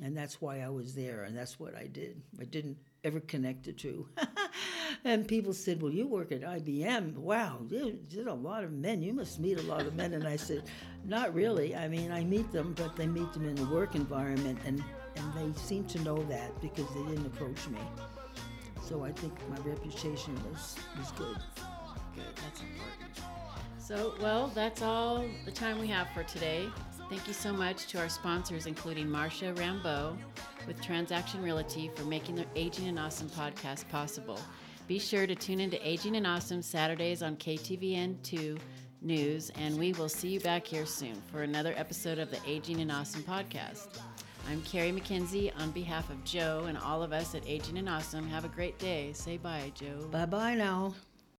and 0.00 0.16
that's 0.16 0.40
why 0.40 0.60
I 0.60 0.70
was 0.70 0.94
there, 0.94 1.24
and 1.24 1.36
that's 1.36 1.60
what 1.60 1.76
I 1.76 1.88
did. 1.88 2.22
I 2.40 2.44
didn't 2.44 2.78
ever 3.04 3.20
connect 3.20 3.64
the 3.64 3.74
two. 3.74 4.08
and 5.04 5.26
people 5.26 5.52
said, 5.52 5.80
"Well, 5.80 5.92
you 5.92 6.06
work 6.06 6.32
at 6.32 6.42
IBM. 6.42 7.14
Wow, 7.14 7.58
there's 7.62 8.26
a 8.26 8.32
lot 8.32 8.64
of 8.64 8.72
men. 8.72 9.02
You 9.02 9.12
must 9.12 9.40
meet 9.40 9.58
a 9.58 9.62
lot 9.62 9.86
of 9.86 9.94
men." 9.94 10.14
And 10.14 10.26
I 10.26 10.36
said, 10.36 10.64
"Not 11.04 11.34
really. 11.34 11.74
I 11.76 11.88
mean, 11.88 12.10
I 12.10 12.24
meet 12.24 12.50
them, 12.52 12.74
but 12.76 12.96
they 12.96 13.06
meet 13.06 13.32
them 13.32 13.46
in 13.48 13.58
a 13.58 13.70
work 13.70 13.94
environment, 13.94 14.58
and 14.64 14.82
and 15.16 15.34
they 15.34 15.58
seem 15.58 15.84
to 15.86 15.98
know 16.00 16.22
that 16.24 16.60
because 16.60 16.86
they 16.94 17.02
didn't 17.04 17.26
approach 17.26 17.68
me. 17.68 17.80
So 18.82 19.04
I 19.04 19.12
think 19.12 19.32
my 19.48 19.58
reputation 19.58 20.34
was 20.50 20.76
was 20.98 21.10
good." 21.12 21.36
Good. 22.14 22.24
That's 22.36 22.60
important. 22.60 23.36
So, 23.78 24.14
well, 24.20 24.50
that's 24.54 24.82
all 24.82 25.24
the 25.44 25.52
time 25.52 25.78
we 25.78 25.86
have 25.88 26.08
for 26.10 26.24
today. 26.24 26.66
Thank 27.08 27.28
you 27.28 27.34
so 27.34 27.52
much 27.52 27.86
to 27.88 28.00
our 28.00 28.08
sponsors, 28.08 28.66
including 28.66 29.06
Marsha 29.06 29.54
Rambeau 29.54 30.16
with 30.66 30.80
Transaction 30.80 31.40
Realty, 31.40 31.90
for 31.94 32.02
making 32.04 32.34
the 32.34 32.46
Aging 32.56 32.88
and 32.88 32.98
Awesome 32.98 33.28
podcast 33.28 33.88
possible. 33.88 34.40
Be 34.86 34.98
sure 35.00 35.26
to 35.26 35.34
tune 35.34 35.58
into 35.58 35.84
Aging 35.86 36.14
and 36.14 36.26
Awesome 36.26 36.62
Saturdays 36.62 37.20
on 37.20 37.36
KTVN2 37.36 38.56
News, 39.02 39.50
and 39.56 39.76
we 39.76 39.92
will 39.94 40.08
see 40.08 40.28
you 40.28 40.38
back 40.38 40.64
here 40.64 40.86
soon 40.86 41.20
for 41.32 41.42
another 41.42 41.74
episode 41.76 42.18
of 42.18 42.30
the 42.30 42.38
Aging 42.46 42.80
and 42.80 42.92
Awesome 42.92 43.24
podcast. 43.24 43.98
I'm 44.48 44.62
Carrie 44.62 44.92
McKenzie 44.92 45.50
on 45.60 45.72
behalf 45.72 46.08
of 46.08 46.22
Joe 46.22 46.66
and 46.68 46.78
all 46.78 47.02
of 47.02 47.12
us 47.12 47.34
at 47.34 47.42
Aging 47.48 47.78
and 47.78 47.88
Awesome. 47.88 48.28
Have 48.28 48.44
a 48.44 48.48
great 48.48 48.78
day. 48.78 49.12
Say 49.12 49.38
bye, 49.38 49.72
Joe. 49.74 50.06
Bye 50.12 50.26
bye 50.26 50.54
now. 50.54 50.94